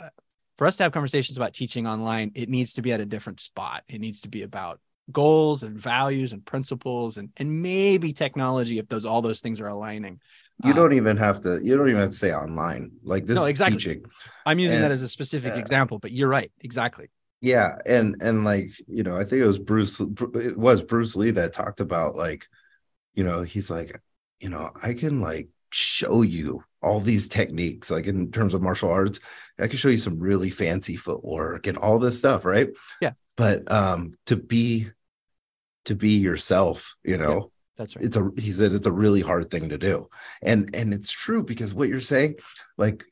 for 0.58 0.68
us 0.68 0.78
to 0.78 0.84
have 0.84 0.92
conversations 0.92 1.38
about 1.38 1.54
teaching 1.54 1.86
online, 1.86 2.32
it 2.34 2.50
needs 2.50 2.74
to 2.74 2.82
be 2.82 2.94
at 2.94 3.02
a 3.02 3.06
different 3.06 3.40
spot. 3.40 3.84
It 3.88 4.00
needs 4.00 4.22
to 4.22 4.30
be 4.30 4.44
about 4.44 4.80
goals 5.12 5.64
and 5.64 5.78
values 5.78 6.34
and 6.34 6.44
principles 6.46 7.18
and 7.18 7.30
and 7.38 7.62
maybe 7.62 8.12
technology 8.12 8.80
if 8.80 8.88
those 8.88 9.06
all 9.06 9.22
those 9.22 9.40
things 9.40 9.62
are 9.62 9.68
aligning 9.68 10.20
you 10.64 10.72
um, 10.72 10.76
don't 10.76 10.94
even 10.94 11.16
have 11.16 11.42
to 11.44 11.60
you 11.64 11.78
don't 11.78 11.90
even 11.90 12.02
have 12.02 12.10
to 12.10 12.16
say 12.16 12.34
online 12.34 12.92
like 13.04 13.26
this 13.26 13.36
no 13.36 13.46
exactly 13.46 13.78
teaching. 13.78 14.04
i'm 14.48 14.58
using 14.58 14.78
and, 14.78 14.84
that 14.84 14.92
as 14.92 15.04
a 15.04 15.08
specific 15.08 15.54
uh, 15.54 15.58
example 15.58 16.00
but 16.00 16.12
you're 16.12 16.28
right 16.28 16.52
exactly 16.62 17.10
yeah 17.42 17.78
and 17.86 18.16
and 18.22 18.44
like 18.44 18.72
you 18.88 19.04
know 19.04 19.16
i 19.16 19.24
think 19.24 19.42
it 19.42 19.48
was 19.48 19.60
bruce 19.60 20.00
it 20.00 20.58
was 20.58 20.82
bruce 20.82 21.16
lee 21.16 21.32
that 21.32 21.54
talked 21.54 21.80
about 21.80 22.16
like 22.16 22.48
you 23.14 23.24
know 23.24 23.44
he's 23.44 23.70
like 23.70 24.02
you 24.40 24.50
know 24.50 24.72
i 24.82 24.94
can 24.94 25.22
like 25.22 25.50
show 25.76 26.22
you 26.22 26.64
all 26.82 27.02
these 27.02 27.28
techniques 27.28 27.92
like 27.92 28.08
in 28.08 28.32
terms 28.32 28.54
of 28.54 28.62
martial 28.62 28.90
arts. 28.90 29.20
I 29.60 29.68
can 29.68 29.78
show 29.78 29.90
you 29.90 29.98
some 29.98 30.20
really 30.20 30.50
fancy 30.50 30.96
footwork 30.96 31.68
and 31.68 31.78
all 31.78 32.00
this 32.00 32.18
stuff 32.18 32.46
right? 32.46 32.70
Yeah. 33.02 33.12
But 33.36 33.70
um 33.72 34.14
to 34.28 34.38
be 34.38 34.88
to 35.86 35.96
be 35.96 36.18
yourself 36.18 36.96
you 37.04 37.18
know 37.18 37.34
yeah, 37.34 37.48
that's 37.78 37.96
right. 37.96 38.06
it's 38.06 38.18
a 38.18 38.32
he 38.38 38.52
said 38.52 38.72
it's 38.72 38.88
a 38.88 38.92
really 38.92 39.22
hard 39.22 39.52
thing 39.52 39.70
to 39.70 39.78
do. 39.78 40.10
And 40.42 40.74
and 40.74 40.94
it's 40.94 41.12
true 41.12 41.44
because 41.44 41.74
what 41.74 41.90
you're 41.90 42.00
saying 42.00 42.36
like 42.78 43.06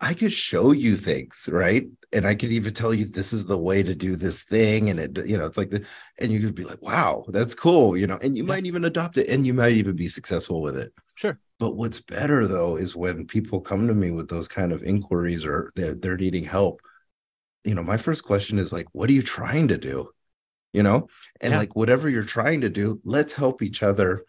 i 0.00 0.14
could 0.14 0.32
show 0.32 0.72
you 0.72 0.96
things 0.96 1.48
right? 1.52 1.86
And 2.12 2.26
i 2.26 2.34
could 2.34 2.52
even 2.52 2.72
tell 2.72 2.94
you 2.94 3.04
this 3.04 3.32
is 3.32 3.46
the 3.46 3.58
way 3.58 3.82
to 3.82 3.94
do 3.94 4.16
this 4.16 4.42
thing 4.42 4.90
and 4.90 4.98
it 4.98 5.26
you 5.26 5.36
know 5.36 5.46
it's 5.46 5.58
like 5.58 5.70
the 5.70 5.84
and 6.18 6.32
you 6.32 6.40
could 6.40 6.54
be 6.54 6.64
like 6.64 6.80
wow 6.82 7.24
that's 7.28 7.54
cool 7.54 7.96
you 7.96 8.06
know 8.06 8.18
and 8.22 8.36
you 8.36 8.44
yeah. 8.44 8.48
might 8.48 8.66
even 8.66 8.84
adopt 8.84 9.18
it 9.18 9.28
and 9.28 9.46
you 9.46 9.54
might 9.54 9.74
even 9.74 9.96
be 9.96 10.08
successful 10.08 10.62
with 10.62 10.76
it. 10.76 10.92
Sure. 11.14 11.38
But 11.58 11.76
what's 11.76 12.00
better 12.00 12.46
though 12.46 12.76
is 12.76 12.96
when 12.96 13.26
people 13.26 13.60
come 13.60 13.88
to 13.88 13.94
me 13.94 14.10
with 14.10 14.28
those 14.28 14.48
kind 14.48 14.72
of 14.72 14.82
inquiries 14.84 15.44
or 15.44 15.72
they're, 15.74 15.94
they're 15.94 16.16
needing 16.16 16.44
help. 16.44 16.80
You 17.64 17.74
know 17.74 17.82
my 17.82 17.96
first 17.96 18.24
question 18.24 18.58
is 18.58 18.72
like 18.72 18.86
what 18.92 19.10
are 19.10 19.14
you 19.14 19.22
trying 19.22 19.68
to 19.68 19.78
do? 19.78 20.10
You 20.72 20.82
know? 20.82 21.08
And 21.40 21.52
yeah. 21.52 21.58
like 21.58 21.76
whatever 21.76 22.08
you're 22.08 22.22
trying 22.22 22.62
to 22.62 22.68
do 22.68 23.00
let's 23.04 23.32
help 23.32 23.62
each 23.62 23.82
other 23.82 24.24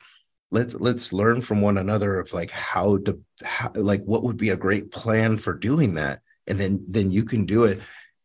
let's 0.51 0.73
let's 0.75 1.13
learn 1.13 1.41
from 1.41 1.61
one 1.61 1.77
another 1.77 2.19
of 2.19 2.33
like 2.33 2.51
how 2.51 2.97
to 2.97 3.19
how, 3.43 3.71
like 3.75 4.03
what 4.03 4.23
would 4.23 4.37
be 4.37 4.49
a 4.49 4.57
great 4.57 4.91
plan 4.91 5.37
for 5.37 5.53
doing 5.53 5.95
that. 5.95 6.21
And 6.47 6.59
then 6.59 6.85
then 6.87 7.11
you 7.11 7.23
can 7.23 7.45
do 7.45 7.65
it. 7.65 7.79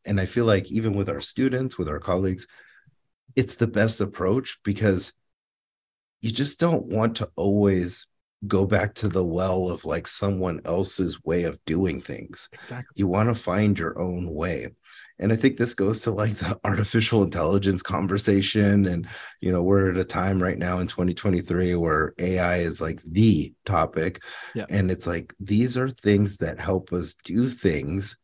And 0.06 0.20
i 0.20 0.26
feel 0.26 0.44
like 0.44 0.70
even 0.70 0.94
with 0.94 1.08
our 1.08 1.20
students 1.20 1.78
with 1.78 1.88
our 1.88 1.98
colleagues 1.98 2.46
it's 3.36 3.56
the 3.56 3.66
best 3.66 4.00
approach 4.00 4.58
because 4.64 5.12
you 6.20 6.30
just 6.30 6.58
don't 6.60 6.86
want 6.86 7.16
to 7.16 7.30
always 7.36 8.06
go 8.46 8.66
back 8.66 8.94
to 8.94 9.08
the 9.08 9.24
well 9.24 9.70
of 9.70 9.84
like 9.84 10.06
someone 10.06 10.60
else's 10.64 11.22
way 11.24 11.44
of 11.44 11.58
doing 11.64 12.00
things. 12.00 12.48
Exactly. 12.52 12.92
You 12.96 13.06
want 13.06 13.28
to 13.28 13.34
find 13.34 13.78
your 13.78 13.98
own 13.98 14.32
way. 14.32 14.68
And 15.20 15.32
i 15.32 15.36
think 15.36 15.56
this 15.56 15.74
goes 15.74 16.00
to 16.02 16.10
like 16.10 16.34
the 16.36 16.58
artificial 16.64 17.22
intelligence 17.22 17.82
conversation 17.82 18.86
and 18.86 19.06
you 19.40 19.52
know 19.52 19.62
we're 19.62 19.92
at 19.92 19.96
a 19.96 20.04
time 20.04 20.42
right 20.42 20.58
now 20.58 20.80
in 20.80 20.88
2023 20.88 21.76
where 21.76 22.14
ai 22.18 22.56
is 22.56 22.80
like 22.80 23.00
the 23.02 23.54
topic. 23.64 24.22
Yeah. 24.56 24.66
and 24.70 24.90
it's 24.90 25.06
like 25.06 25.32
these 25.38 25.76
are 25.76 25.88
things 25.88 26.38
that 26.38 26.58
help 26.58 26.92
us 26.92 27.14
do 27.24 27.48
things 27.48 28.16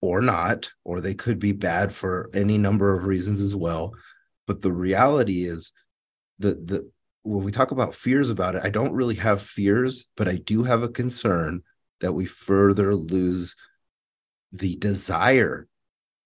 or 0.00 0.20
not 0.20 0.70
or 0.84 1.00
they 1.00 1.14
could 1.14 1.38
be 1.38 1.52
bad 1.52 1.92
for 1.92 2.30
any 2.32 2.58
number 2.58 2.94
of 2.94 3.04
reasons 3.04 3.40
as 3.40 3.54
well. 3.54 3.92
But 4.46 4.62
the 4.62 4.72
reality 4.72 5.44
is 5.44 5.72
that 6.38 6.66
the 6.66 6.88
when 7.26 7.44
we 7.44 7.52
talk 7.52 7.70
about 7.70 7.94
fears 7.94 8.30
about 8.30 8.54
it 8.54 8.64
i 8.64 8.70
don't 8.70 8.92
really 8.92 9.16
have 9.16 9.42
fears 9.42 10.06
but 10.16 10.28
i 10.28 10.36
do 10.36 10.62
have 10.62 10.82
a 10.82 10.88
concern 10.88 11.62
that 12.00 12.12
we 12.12 12.26
further 12.26 12.94
lose 12.94 13.56
the 14.52 14.76
desire 14.76 15.66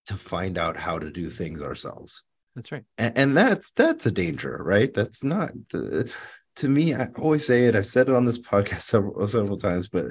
to 0.07 0.16
find 0.16 0.59
out 0.59 0.76
how 0.76 0.98
to 0.98 1.11
do 1.11 1.30
things 1.30 1.62
ourselves. 1.62 2.24
That's 2.57 2.72
right. 2.72 2.84
And, 2.98 3.16
and 3.16 3.36
that's 3.36 3.70
that's 3.72 4.07
a 4.07 4.11
danger 4.11 4.61
right? 4.62 4.92
That's 4.92 5.22
not 5.22 5.53
the, 5.70 6.12
to 6.57 6.68
me 6.68 6.94
i 6.94 7.07
always 7.16 7.46
say 7.46 7.66
it 7.66 7.76
I've 7.76 7.86
said 7.86 8.09
it 8.09 8.14
on 8.14 8.24
this 8.24 8.38
podcast 8.38 8.80
several 8.82 9.26
several 9.28 9.57
times 9.57 9.88
but 9.88 10.07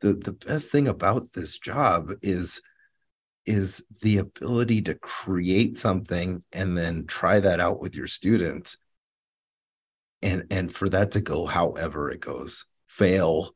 the 0.00 0.14
the 0.14 0.32
best 0.32 0.70
thing 0.70 0.88
about 0.88 1.32
this 1.32 1.56
job 1.56 2.10
is 2.20 2.60
is 3.46 3.84
the 4.02 4.18
ability 4.18 4.82
to 4.82 4.94
create 4.96 5.76
something 5.76 6.42
and 6.52 6.76
then 6.76 7.06
try 7.06 7.40
that 7.40 7.60
out 7.60 7.80
with 7.80 7.94
your 7.94 8.08
students 8.08 8.76
and 10.22 10.44
and 10.50 10.72
for 10.72 10.88
that 10.88 11.12
to 11.12 11.20
go 11.20 11.46
however 11.46 12.10
it 12.10 12.20
goes 12.20 12.66
fail 12.88 13.54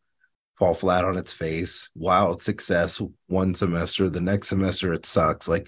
fall 0.59 0.75
flat 0.75 1.05
on 1.05 1.17
its 1.17 1.33
face 1.33 1.91
wild 1.95 2.41
success 2.41 3.01
one 3.27 3.55
semester 3.55 4.09
the 4.09 4.21
next 4.21 4.49
semester 4.49 4.93
it 4.93 5.07
sucks 5.07 5.49
like 5.49 5.67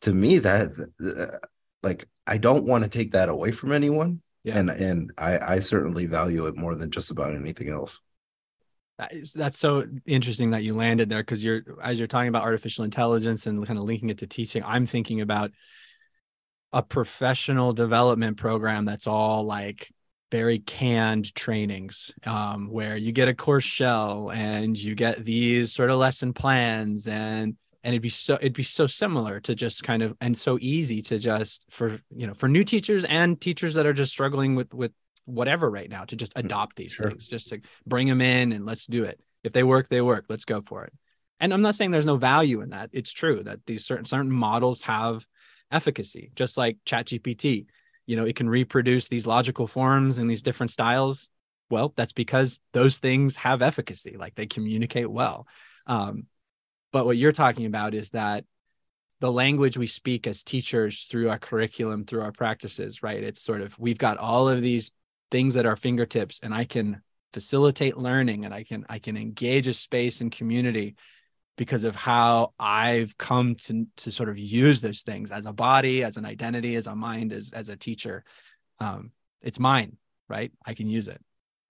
to 0.00 0.12
me 0.12 0.38
that 0.38 0.70
uh, 1.04 1.38
like 1.82 2.08
i 2.26 2.36
don't 2.36 2.64
want 2.64 2.84
to 2.84 2.90
take 2.90 3.12
that 3.12 3.28
away 3.28 3.50
from 3.50 3.72
anyone 3.72 4.20
yeah. 4.44 4.58
and 4.58 4.70
and 4.70 5.12
i 5.16 5.54
i 5.54 5.58
certainly 5.58 6.06
value 6.06 6.46
it 6.46 6.56
more 6.56 6.74
than 6.74 6.90
just 6.90 7.10
about 7.10 7.34
anything 7.34 7.68
else 7.68 8.00
that 8.98 9.14
is, 9.14 9.32
that's 9.32 9.58
so 9.58 9.84
interesting 10.04 10.50
that 10.50 10.62
you 10.62 10.74
landed 10.74 11.08
there 11.08 11.22
because 11.22 11.42
you're 11.42 11.62
as 11.82 11.98
you're 11.98 12.08
talking 12.08 12.28
about 12.28 12.42
artificial 12.42 12.84
intelligence 12.84 13.46
and 13.46 13.66
kind 13.66 13.78
of 13.78 13.84
linking 13.86 14.10
it 14.10 14.18
to 14.18 14.26
teaching 14.26 14.62
i'm 14.66 14.84
thinking 14.84 15.20
about 15.20 15.52
a 16.74 16.82
professional 16.82 17.72
development 17.72 18.36
program 18.36 18.84
that's 18.84 19.06
all 19.06 19.44
like 19.44 19.90
very 20.32 20.60
canned 20.60 21.34
trainings 21.34 22.10
um, 22.24 22.68
where 22.70 22.96
you 22.96 23.12
get 23.12 23.28
a 23.28 23.34
course 23.34 23.64
shell 23.64 24.30
and 24.30 24.82
you 24.82 24.94
get 24.94 25.22
these 25.22 25.74
sort 25.74 25.90
of 25.90 25.98
lesson 25.98 26.32
plans 26.32 27.06
and 27.06 27.54
and 27.84 27.94
it'd 27.94 28.00
be 28.00 28.08
so 28.08 28.38
it'd 28.40 28.54
be 28.54 28.62
so 28.62 28.86
similar 28.86 29.40
to 29.40 29.54
just 29.54 29.82
kind 29.82 30.02
of 30.02 30.16
and 30.22 30.34
so 30.34 30.56
easy 30.62 31.02
to 31.02 31.18
just 31.18 31.66
for 31.70 32.00
you 32.16 32.26
know 32.26 32.32
for 32.32 32.48
new 32.48 32.64
teachers 32.64 33.04
and 33.04 33.42
teachers 33.42 33.74
that 33.74 33.84
are 33.84 33.92
just 33.92 34.10
struggling 34.10 34.54
with 34.54 34.72
with 34.72 34.92
whatever 35.26 35.70
right 35.70 35.90
now 35.90 36.04
to 36.04 36.16
just 36.16 36.34
mm, 36.34 36.40
adopt 36.40 36.76
these 36.76 36.92
sure. 36.92 37.10
things 37.10 37.28
just 37.28 37.48
to 37.48 37.60
bring 37.86 38.08
them 38.08 38.22
in 38.22 38.52
and 38.52 38.64
let's 38.64 38.86
do 38.86 39.04
it. 39.04 39.20
If 39.44 39.52
they 39.52 39.62
work 39.62 39.90
they 39.90 40.00
work. 40.00 40.24
Let's 40.30 40.46
go 40.46 40.62
for 40.62 40.84
it. 40.84 40.94
And 41.40 41.52
i'm 41.52 41.60
not 41.60 41.74
saying 41.74 41.90
there's 41.90 42.06
no 42.06 42.16
value 42.16 42.62
in 42.62 42.70
that. 42.70 42.88
It's 42.94 43.12
true 43.12 43.42
that 43.42 43.66
these 43.66 43.84
certain 43.84 44.06
certain 44.06 44.32
models 44.32 44.80
have 44.82 45.26
efficacy 45.70 46.30
just 46.34 46.56
like 46.56 46.78
chat 46.86 47.06
gpt 47.06 47.66
you 48.06 48.16
know 48.16 48.24
it 48.24 48.36
can 48.36 48.48
reproduce 48.48 49.08
these 49.08 49.26
logical 49.26 49.66
forms 49.66 50.18
and 50.18 50.28
these 50.28 50.42
different 50.42 50.70
styles. 50.70 51.28
Well 51.70 51.92
that's 51.96 52.12
because 52.12 52.60
those 52.72 52.98
things 52.98 53.36
have 53.36 53.62
efficacy 53.62 54.16
like 54.18 54.34
they 54.34 54.46
communicate 54.46 55.10
well. 55.10 55.46
Um, 55.86 56.26
but 56.92 57.06
what 57.06 57.16
you're 57.16 57.32
talking 57.32 57.66
about 57.66 57.94
is 57.94 58.10
that 58.10 58.44
the 59.20 59.32
language 59.32 59.78
we 59.78 59.86
speak 59.86 60.26
as 60.26 60.42
teachers 60.42 61.04
through 61.04 61.30
our 61.30 61.38
curriculum 61.38 62.04
through 62.04 62.22
our 62.22 62.32
practices 62.32 63.02
right? 63.02 63.22
It's 63.22 63.40
sort 63.40 63.62
of 63.62 63.78
we've 63.78 63.98
got 63.98 64.18
all 64.18 64.48
of 64.48 64.60
these 64.60 64.92
things 65.32 65.56
at 65.56 65.66
our 65.66 65.76
fingertips 65.76 66.40
and 66.42 66.54
i 66.54 66.62
can 66.62 67.00
facilitate 67.32 67.96
learning 67.96 68.44
and 68.44 68.52
i 68.52 68.62
can 68.62 68.84
i 68.90 68.98
can 68.98 69.16
engage 69.16 69.66
a 69.66 69.72
space 69.72 70.20
and 70.20 70.30
community 70.30 70.94
because 71.62 71.84
of 71.84 71.94
how 71.94 72.52
I've 72.58 73.16
come 73.16 73.54
to 73.54 73.86
to 73.98 74.10
sort 74.10 74.28
of 74.28 74.36
use 74.36 74.80
those 74.80 75.02
things 75.02 75.30
as 75.30 75.46
a 75.46 75.52
body, 75.52 76.02
as 76.02 76.16
an 76.16 76.26
identity, 76.26 76.74
as 76.74 76.88
a 76.88 76.96
mind, 76.96 77.32
as 77.32 77.52
as 77.52 77.68
a 77.68 77.76
teacher. 77.76 78.24
Um, 78.80 79.12
it's 79.40 79.60
mine, 79.60 79.96
right? 80.28 80.50
I 80.66 80.74
can 80.74 80.88
use 80.88 81.06
it. 81.06 81.20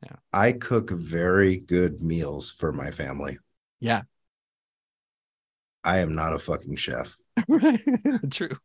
Yeah. 0.02 0.16
I 0.32 0.52
cook 0.52 0.90
very 0.90 1.58
good 1.58 2.00
meals 2.02 2.50
for 2.50 2.72
my 2.72 2.90
family. 2.90 3.36
Yeah. 3.80 4.04
I 5.84 5.98
am 5.98 6.14
not 6.14 6.32
a 6.32 6.38
fucking 6.38 6.76
chef. 6.76 7.14
True. 8.30 8.56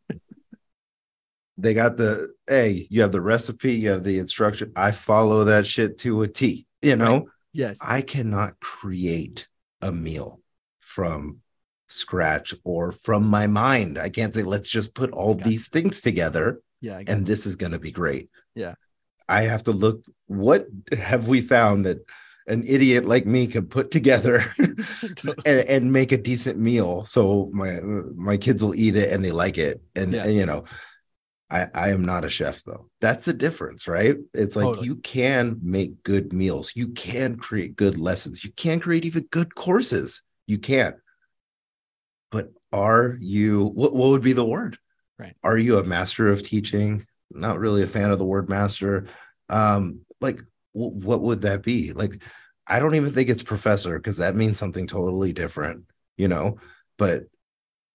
They 1.58 1.74
got 1.74 1.98
the 1.98 2.30
hey, 2.48 2.88
you 2.90 3.02
have 3.02 3.12
the 3.12 3.20
recipe, 3.20 3.74
you 3.74 3.90
have 3.90 4.06
the 4.06 4.20
instruction. 4.20 4.72
I 4.78 4.92
follow 4.92 5.44
that 5.44 5.68
shit 5.68 5.98
to 6.00 6.22
a 6.22 6.28
T, 6.30 6.68
you 6.82 6.96
know? 6.96 7.14
Right. 7.14 7.26
Yes. 7.52 7.80
I 7.82 8.02
cannot 8.02 8.62
create 8.62 9.50
a 9.82 9.92
meal 9.92 10.40
from 10.98 11.42
scratch 11.90 12.56
or 12.64 12.92
from 12.92 13.24
my 13.28 13.46
mind. 13.46 14.00
I 14.00 14.10
can't 14.10 14.34
say, 14.34 14.42
let's 14.42 14.68
just 14.68 14.96
put 14.96 15.12
all 15.12 15.36
these 15.36 15.68
things 15.68 16.02
together. 16.02 16.60
Yeah. 16.82 17.04
And 17.06 17.24
this 17.24 17.46
is 17.46 17.56
going 17.56 17.74
to 17.74 17.78
be 17.78 17.92
great. 17.92 18.32
Yeah. 18.56 18.74
I 19.30 19.42
have 19.44 19.64
to 19.66 19.72
look, 19.74 20.04
what 20.26 20.66
have 20.98 21.28
we 21.28 21.42
found 21.42 21.86
that 21.86 22.00
an 22.48 22.64
idiot 22.66 23.06
like 23.06 23.28
me 23.28 23.46
can 23.46 23.68
put 23.68 23.92
together 23.92 24.44
and, 25.46 25.60
and, 25.70 25.94
make 25.94 26.12
a 26.14 26.18
decent 26.18 26.58
meal 26.58 27.06
so 27.06 27.50
my 27.52 27.82
my 28.16 28.38
kids 28.38 28.64
will 28.64 28.74
eat 28.74 28.96
it 28.96 29.12
and 29.12 29.24
they 29.24 29.34
like 29.34 29.58
it 29.58 29.82
and, 29.98 30.14
yeah. 30.14 30.24
and 30.24 30.34
you 30.34 30.46
know 30.46 30.64
I, 31.50 31.68
I 31.74 31.90
am 31.90 32.04
not 32.04 32.26
a 32.26 32.30
chef 32.30 32.64
though. 32.64 32.90
That's 33.00 33.26
the 33.26 33.34
difference, 33.34 33.88
right? 33.88 34.18
It's 34.34 34.56
like 34.56 34.66
totally. 34.66 34.88
you 34.88 34.96
can 34.98 35.58
make 35.62 36.04
good 36.04 36.34
meals, 36.34 36.74
you 36.76 36.90
can 36.90 37.38
create 37.38 37.76
good 37.76 37.98
lessons, 37.98 38.44
you 38.44 38.52
can 38.52 38.80
create 38.80 39.06
even 39.06 39.28
good 39.32 39.56
courses. 39.56 40.24
You 40.48 40.58
can't. 40.58 40.96
But 42.32 42.52
are 42.74 43.18
you 43.20 43.66
what, 43.66 43.94
what 43.94 44.10
would 44.10 44.24
be 44.24 44.34
the 44.34 44.46
word? 44.46 44.78
Right. 45.20 45.36
Are 45.44 45.58
you 45.58 45.78
a 45.78 45.84
master 45.84 46.30
of 46.30 46.44
teaching? 46.44 47.06
Not 47.32 47.60
really 47.60 47.84
a 47.84 47.88
fan 47.88 48.12
of 48.12 48.20
the 48.20 48.26
word 48.26 48.50
master. 48.50 49.06
Um, 49.50 50.02
like 50.22 50.42
w- 50.74 51.06
what 51.06 51.22
would 51.22 51.42
that 51.42 51.64
be? 51.64 51.94
Like, 51.94 52.22
I 52.66 52.80
don't 52.80 52.96
even 52.96 53.14
think 53.14 53.30
it's 53.30 53.44
professor 53.44 53.98
because 53.98 54.18
that 54.18 54.36
means 54.36 54.58
something 54.58 54.88
totally 54.88 55.34
different, 55.34 55.86
you 56.18 56.28
know. 56.28 56.58
But 56.98 57.24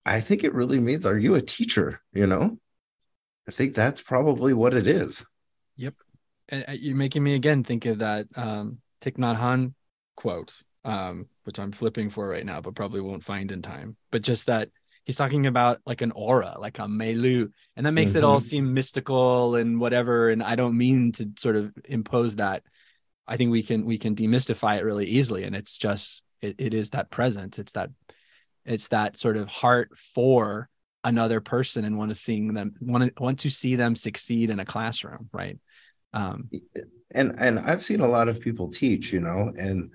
I 0.04 0.20
think 0.20 0.44
it 0.44 0.54
really 0.54 0.80
means 0.80 1.06
are 1.06 1.18
you 1.18 1.34
a 1.34 1.42
teacher, 1.42 2.00
you 2.12 2.26
know? 2.26 2.58
I 3.48 3.50
think 3.50 3.74
that's 3.74 4.00
probably 4.00 4.54
what 4.54 4.74
it 4.74 4.86
is. 4.86 5.24
Yep. 5.76 5.94
And 6.48 6.64
uh, 6.68 6.72
you're 6.72 6.96
making 6.96 7.22
me 7.22 7.34
again 7.34 7.64
think 7.64 7.86
of 7.86 7.98
that 7.98 8.26
um 8.36 8.78
Thich 9.00 9.16
Nhat 9.16 9.38
Hanh 9.38 9.74
quote, 10.16 10.60
um, 10.84 11.26
which 11.44 11.58
I'm 11.58 11.72
flipping 11.72 12.10
for 12.10 12.28
right 12.28 12.44
now, 12.44 12.60
but 12.60 12.74
probably 12.74 13.00
won't 13.00 13.24
find 13.24 13.52
in 13.52 13.62
time. 13.62 13.96
But 14.10 14.22
just 14.22 14.46
that 14.46 14.68
he's 15.04 15.16
talking 15.16 15.46
about 15.46 15.80
like 15.86 16.00
an 16.02 16.12
aura, 16.12 16.56
like 16.58 16.78
a 16.78 16.88
milieu, 16.88 17.48
and 17.76 17.86
that 17.86 17.92
makes 17.92 18.12
mm-hmm. 18.12 18.18
it 18.18 18.24
all 18.24 18.38
mm-hmm. 18.38 18.46
seem 18.46 18.74
mystical 18.74 19.56
and 19.56 19.80
whatever. 19.80 20.30
And 20.30 20.42
I 20.42 20.54
don't 20.54 20.76
mean 20.76 21.12
to 21.12 21.30
sort 21.38 21.56
of 21.56 21.72
impose 21.84 22.36
that. 22.36 22.62
I 23.26 23.36
think 23.36 23.50
we 23.50 23.62
can 23.62 23.84
we 23.84 23.98
can 23.98 24.14
demystify 24.14 24.78
it 24.78 24.84
really 24.84 25.06
easily, 25.06 25.44
and 25.44 25.54
it's 25.54 25.78
just 25.78 26.24
it, 26.40 26.56
it 26.58 26.74
is 26.74 26.90
that 26.90 27.10
presence. 27.10 27.58
It's 27.58 27.72
that 27.72 27.90
it's 28.64 28.88
that 28.88 29.16
sort 29.16 29.36
of 29.36 29.48
heart 29.48 29.96
for 29.96 30.68
another 31.04 31.40
person 31.40 31.84
and 31.84 31.98
want 31.98 32.10
to 32.10 32.14
seeing 32.14 32.54
them 32.54 32.74
want 32.80 33.04
to 33.04 33.22
want 33.22 33.40
to 33.40 33.50
see 33.50 33.76
them 33.76 33.96
succeed 33.96 34.50
in 34.50 34.60
a 34.60 34.64
classroom 34.64 35.28
right 35.32 35.58
um 36.12 36.48
and 37.12 37.34
and 37.38 37.58
i've 37.58 37.84
seen 37.84 38.00
a 38.00 38.06
lot 38.06 38.28
of 38.28 38.40
people 38.40 38.68
teach 38.68 39.12
you 39.12 39.18
know 39.18 39.52
and 39.58 39.90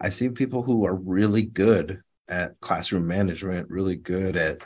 i've 0.00 0.14
seen 0.14 0.34
people 0.34 0.62
who 0.62 0.84
are 0.84 0.94
really 0.94 1.42
good 1.42 2.02
at 2.28 2.58
classroom 2.60 3.06
management 3.06 3.68
really 3.70 3.96
good 3.96 4.36
at 4.36 4.62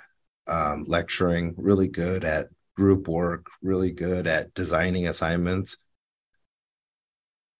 um, 0.47 0.85
lecturing 0.87 1.55
really 1.57 1.89
good 1.89 2.25
at 2.25 2.49
group 2.77 3.09
work 3.09 3.47
really 3.63 3.91
good 3.91 4.27
at 4.27 4.53
designing 4.55 5.07
assignments. 5.07 5.77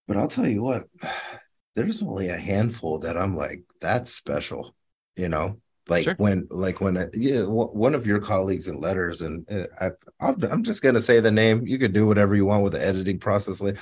But 0.07 0.17
i'll 0.17 0.27
tell 0.27 0.47
you 0.47 0.63
what 0.63 0.87
there's 1.75 2.01
only 2.01 2.27
a 2.27 2.37
handful 2.37 2.99
that 2.99 3.15
i'm 3.17 3.37
like 3.37 3.63
that's 3.79 4.11
special 4.11 4.75
you 5.15 5.29
know? 5.29 5.57
Like 5.87 6.03
sure. 6.03 6.15
when 6.17 6.47
like 6.49 6.79
when 6.79 7.09
yeah 7.13 7.41
one 7.41 7.95
of 7.95 8.05
your 8.05 8.19
colleagues 8.19 8.67
in 8.67 8.79
letters 8.79 9.23
and 9.23 9.45
uh, 9.51 9.89
I, 10.19 10.33
i'm 10.51 10.63
just 10.63 10.83
going 10.83 10.95
to 10.95 11.01
say 11.01 11.19
the 11.19 11.31
name 11.31 11.65
you 11.65 11.79
could 11.79 11.91
do 11.91 12.05
whatever 12.05 12.35
you 12.35 12.45
want 12.45 12.63
with 12.63 12.73
the 12.73 12.85
editing 12.85 13.19
process 13.19 13.61
like 13.61 13.77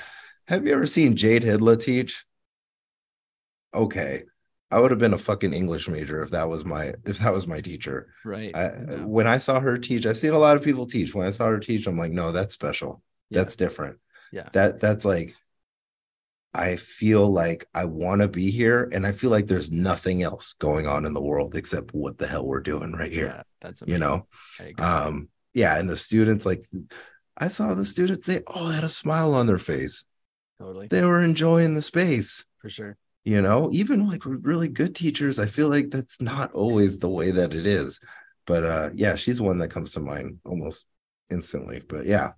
have 0.48 0.66
you 0.66 0.72
ever 0.72 0.86
seen 0.86 1.14
jade 1.14 1.42
hidla 1.42 1.78
teach 1.78 2.24
okay 3.74 4.22
i 4.70 4.78
would 4.78 4.90
have 4.90 5.00
been 5.00 5.14
a 5.14 5.18
fucking 5.18 5.52
english 5.52 5.88
major 5.88 6.22
if 6.22 6.30
that 6.30 6.48
was 6.48 6.64
my 6.64 6.92
if 7.04 7.18
that 7.18 7.32
was 7.32 7.46
my 7.46 7.60
teacher 7.60 8.12
right 8.24 8.54
I, 8.54 8.68
when 9.04 9.26
i 9.26 9.38
saw 9.38 9.60
her 9.60 9.78
teach 9.78 10.06
i've 10.06 10.18
seen 10.18 10.32
a 10.32 10.38
lot 10.38 10.56
of 10.56 10.62
people 10.62 10.86
teach 10.86 11.14
when 11.14 11.26
i 11.26 11.30
saw 11.30 11.46
her 11.46 11.58
teach 11.58 11.86
i'm 11.86 11.98
like 11.98 12.12
no 12.12 12.32
that's 12.32 12.54
special 12.54 13.02
yeah. 13.28 13.40
that's 13.40 13.56
different 13.56 13.98
yeah 14.32 14.48
that 14.52 14.80
that's 14.80 15.04
like 15.04 15.34
I 16.52 16.76
feel 16.76 17.30
like 17.30 17.68
I 17.74 17.84
want 17.84 18.22
to 18.22 18.28
be 18.28 18.50
here 18.50 18.88
and 18.92 19.06
I 19.06 19.12
feel 19.12 19.30
like 19.30 19.46
there's 19.46 19.70
nothing 19.70 20.22
else 20.22 20.54
going 20.54 20.86
on 20.86 21.04
in 21.04 21.14
the 21.14 21.20
world 21.20 21.54
except 21.56 21.94
what 21.94 22.18
the 22.18 22.26
hell 22.26 22.44
we're 22.44 22.60
doing 22.60 22.92
right 22.92 23.12
here. 23.12 23.26
Yeah, 23.26 23.42
that's 23.60 23.82
amazing. 23.82 23.92
you 23.92 23.98
know. 24.00 24.26
Um 24.78 25.28
yeah, 25.54 25.78
and 25.78 25.88
the 25.88 25.96
students 25.96 26.44
like 26.44 26.68
I 27.36 27.48
saw 27.48 27.74
the 27.74 27.86
students 27.86 28.26
they 28.26 28.40
all 28.46 28.68
had 28.68 28.84
a 28.84 28.88
smile 28.88 29.34
on 29.34 29.46
their 29.46 29.58
face. 29.58 30.04
Totally. 30.58 30.88
They 30.88 31.04
were 31.04 31.22
enjoying 31.22 31.74
the 31.74 31.82
space. 31.82 32.44
For 32.58 32.68
sure. 32.68 32.96
You 33.24 33.42
know, 33.42 33.68
even 33.72 34.06
like 34.06 34.22
really 34.24 34.68
good 34.68 34.94
teachers, 34.94 35.38
I 35.38 35.46
feel 35.46 35.68
like 35.68 35.90
that's 35.90 36.20
not 36.20 36.52
always 36.52 36.98
the 36.98 37.08
way 37.08 37.30
that 37.30 37.54
it 37.54 37.66
is. 37.66 38.00
But 38.46 38.64
uh 38.64 38.90
yeah, 38.94 39.14
she's 39.14 39.40
one 39.40 39.58
that 39.58 39.68
comes 39.68 39.92
to 39.92 40.00
mind 40.00 40.38
almost 40.44 40.86
instantly. 41.30 41.82
But 41.86 42.06
yeah. 42.06 42.32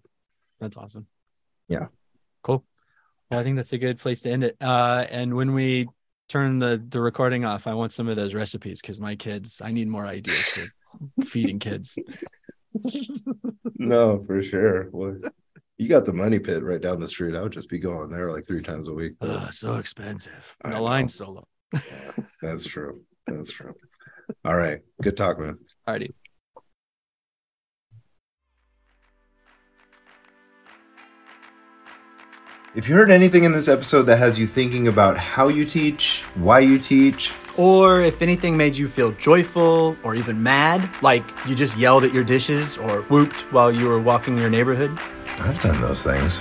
That's 0.61 0.77
awesome. 0.77 1.07
Yeah. 1.69 1.87
Cool. 2.43 2.65
Well, 3.31 3.41
I 3.41 3.45
think 3.45 3.57
that's 3.57 3.73
a 3.73 3.79
good 3.79 3.99
place 3.99 4.23
to 4.23 4.31
end 4.31 4.45
it. 4.45 4.57
Uh, 4.61 5.07
and 5.09 5.35
when 5.35 5.55
we 5.55 5.89
turn 6.29 6.59
the 6.59 6.83
the 6.89 7.01
recording 7.01 7.45
off, 7.45 7.67
I 7.67 7.75
want 7.75 7.93
some 7.93 8.09
of 8.09 8.17
those 8.17 8.35
recipes 8.35 8.81
because 8.81 9.01
my 9.01 9.17
kids, 9.17 9.63
I 9.65 9.73
need 9.73 9.89
more 9.89 10.07
ideas 10.07 10.51
for 10.51 11.25
feeding 11.25 11.59
kids. 11.59 11.97
no, 13.79 14.19
for 14.19 14.43
sure. 14.43 14.89
Well, 14.93 15.19
you 15.83 15.89
got 15.89 16.05
the 16.05 16.13
money 16.13 16.39
pit 16.39 16.63
right 16.63 16.81
down 16.81 17.01
the 17.01 17.09
street. 17.09 17.35
I 17.35 17.43
would 17.43 17.53
just 17.53 17.69
be 17.69 17.81
going 17.81 18.09
there 18.09 18.31
like 18.31 18.47
three 18.47 18.63
times 18.63 18.87
a 18.87 18.93
week. 18.93 19.15
Oh, 19.21 19.49
so 19.51 19.77
expensive. 19.77 20.57
The 20.63 20.79
line's 20.79 21.15
so 21.15 21.31
low. 21.31 21.49
yeah, 21.75 22.13
that's 22.41 22.65
true. 22.65 23.03
That's 23.27 23.51
true. 23.51 23.75
All 24.45 24.57
right. 24.57 24.81
Good 25.03 25.17
talk, 25.17 25.41
man. 25.41 25.59
Alrighty. 25.89 26.13
If 32.75 32.89
you 32.89 32.95
heard 32.95 33.11
anything 33.11 33.45
in 33.45 33.53
this 33.53 33.69
episode 33.69 34.05
that 34.05 34.17
has 34.17 34.39
you 34.39 34.47
thinking 34.47 34.89
about 34.89 35.19
how 35.19 35.49
you 35.49 35.67
teach, 35.67 36.23
why 36.37 36.61
you 36.61 36.79
teach, 36.79 37.35
or 37.59 38.01
if 38.01 38.23
anything 38.23 38.57
made 38.57 38.75
you 38.75 38.89
feel 38.89 39.13
joyful 39.13 39.95
or 40.03 40.15
even 40.15 40.43
mad, 40.43 40.89
like 41.03 41.23
you 41.47 41.55
just 41.55 41.77
yelled 41.77 42.03
at 42.03 42.15
your 42.15 42.25
dishes 42.25 42.79
or 42.79 43.03
whooped 43.03 43.43
while 43.53 43.71
you 43.71 43.87
were 43.87 44.01
walking 44.01 44.39
your 44.39 44.49
neighborhood, 44.49 44.99
I've 45.41 45.61
done 45.61 45.83
those 45.83 46.03
things. 46.03 46.41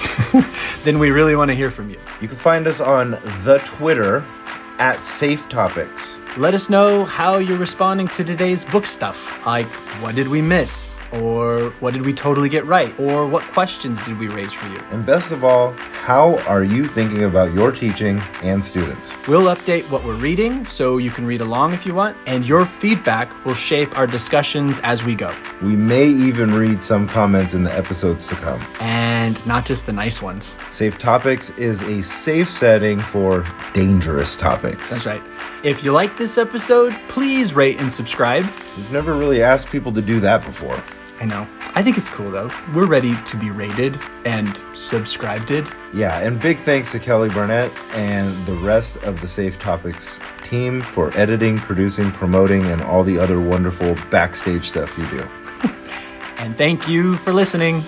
then 0.86 1.00
we 1.00 1.12
really 1.12 1.36
want 1.36 1.50
to 1.50 1.56
hear 1.56 1.70
from 1.70 1.90
you. 1.90 2.00
You 2.22 2.30
can 2.30 2.38
find 2.38 2.66
us 2.66 2.80
on 2.80 3.12
the 3.44 3.60
Twitter 3.66 4.24
at 4.80 5.02
Safe 5.02 5.50
Topics. 5.50 6.22
Let 6.38 6.54
us 6.54 6.70
know 6.70 7.04
how 7.04 7.40
you're 7.40 7.58
responding 7.58 8.08
to 8.08 8.24
today's 8.24 8.64
book 8.64 8.86
stuff. 8.86 9.46
Like, 9.46 9.68
what 10.02 10.16
did 10.16 10.30
we 10.30 10.42
miss? 10.42 11.01
Or 11.14 11.72
what 11.80 11.94
did 11.94 12.06
we 12.06 12.14
totally 12.14 12.50
get 12.50 12.66
right? 12.66 12.98
Or 13.00 13.28
what 13.28 13.44
questions 13.52 14.00
did 14.04 14.18
we 14.18 14.28
raise 14.28 14.54
for 14.54 14.68
you? 14.70 14.80
And 14.92 15.06
best 15.06 15.32
of 15.32 15.44
all, 15.44 15.74
how 15.92 16.38
are 16.48 16.64
you 16.64 16.86
thinking 16.86 17.24
about 17.24 17.54
your 17.54 17.72
teaching 17.72 18.20
and 18.42 18.64
students? 18.64 19.14
We'll 19.28 19.54
update 19.54 19.90
what 19.92 20.04
we're 20.04 20.16
reading 20.16 20.66
so 20.66 20.98
you 20.98 21.12
can 21.12 21.26
read 21.26 21.42
along 21.42 21.74
if 21.74 21.86
you 21.86 21.94
want, 21.94 22.18
and 22.26 22.46
your 22.46 22.66
feedback 22.66 23.46
will 23.46 23.54
shape 23.54 23.98
our 23.98 24.08
discussions 24.08 24.80
as 24.80 25.04
we 25.04 25.16
go. 25.16 25.34
We 25.62 25.76
may 25.76 26.08
even 26.08 26.54
read 26.54 26.82
some 26.82 27.08
comments 27.08 27.54
in 27.54 27.64
the 27.64 27.76
episodes 27.76 28.28
to 28.28 28.36
come. 28.36 28.66
And 28.80 29.46
not 29.46 29.66
just 29.66 29.86
the 29.86 29.94
nice 29.94 30.22
ones. 30.22 30.56
Safe 30.72 30.98
Topics 30.98 31.52
is 31.52 31.82
a 31.84 32.02
safe 32.02 32.50
setting 32.50 33.00
for 33.00 33.46
dangerous 33.74 34.36
topics. 34.36 34.92
That's 34.92 35.06
right. 35.06 35.24
If 35.64 35.84
you 35.84 35.92
like 35.92 36.18
this 36.18 36.38
episode, 36.38 36.94
please 37.08 37.54
rate 37.54 37.80
and 37.80 37.94
subscribe. 37.94 38.46
We've 38.76 38.92
never 38.92 39.14
really 39.14 39.44
asked 39.44 39.70
people 39.70 39.92
to 39.94 40.02
do 40.02 40.20
that 40.22 40.44
before. 40.44 40.82
I 41.22 41.26
know. 41.26 41.48
I 41.76 41.84
think 41.84 42.00
it's 42.00 42.10
cool 42.10 42.32
though. 42.32 42.50
We're 42.74 42.88
ready 42.88 43.16
to 43.16 43.38
be 43.38 43.52
rated 43.52 44.00
and 44.26 44.60
subscribed. 44.74 45.50
To. 45.50 45.64
Yeah, 45.94 46.18
and 46.18 46.40
big 46.40 46.58
thanks 46.58 46.92
to 46.94 47.00
Kelly 47.00 47.30
Burnett 47.30 47.72
and 47.94 48.36
the 48.48 48.56
rest 48.56 48.98
of 48.98 49.22
the 49.22 49.28
Safe 49.28 49.60
Topics 49.60 50.20
team 50.42 50.82
for 50.82 51.16
editing, 51.16 51.60
producing, 51.60 52.12
promoting, 52.12 52.66
and 52.66 52.82
all 52.82 53.04
the 53.04 53.20
other 53.20 53.40
wonderful 53.40 53.96
backstage 54.10 54.68
stuff 54.68 54.98
you 54.98 55.06
do. 55.10 55.30
and 56.38 56.58
thank 56.58 56.88
you 56.88 57.18
for 57.18 57.32
listening. 57.32 57.84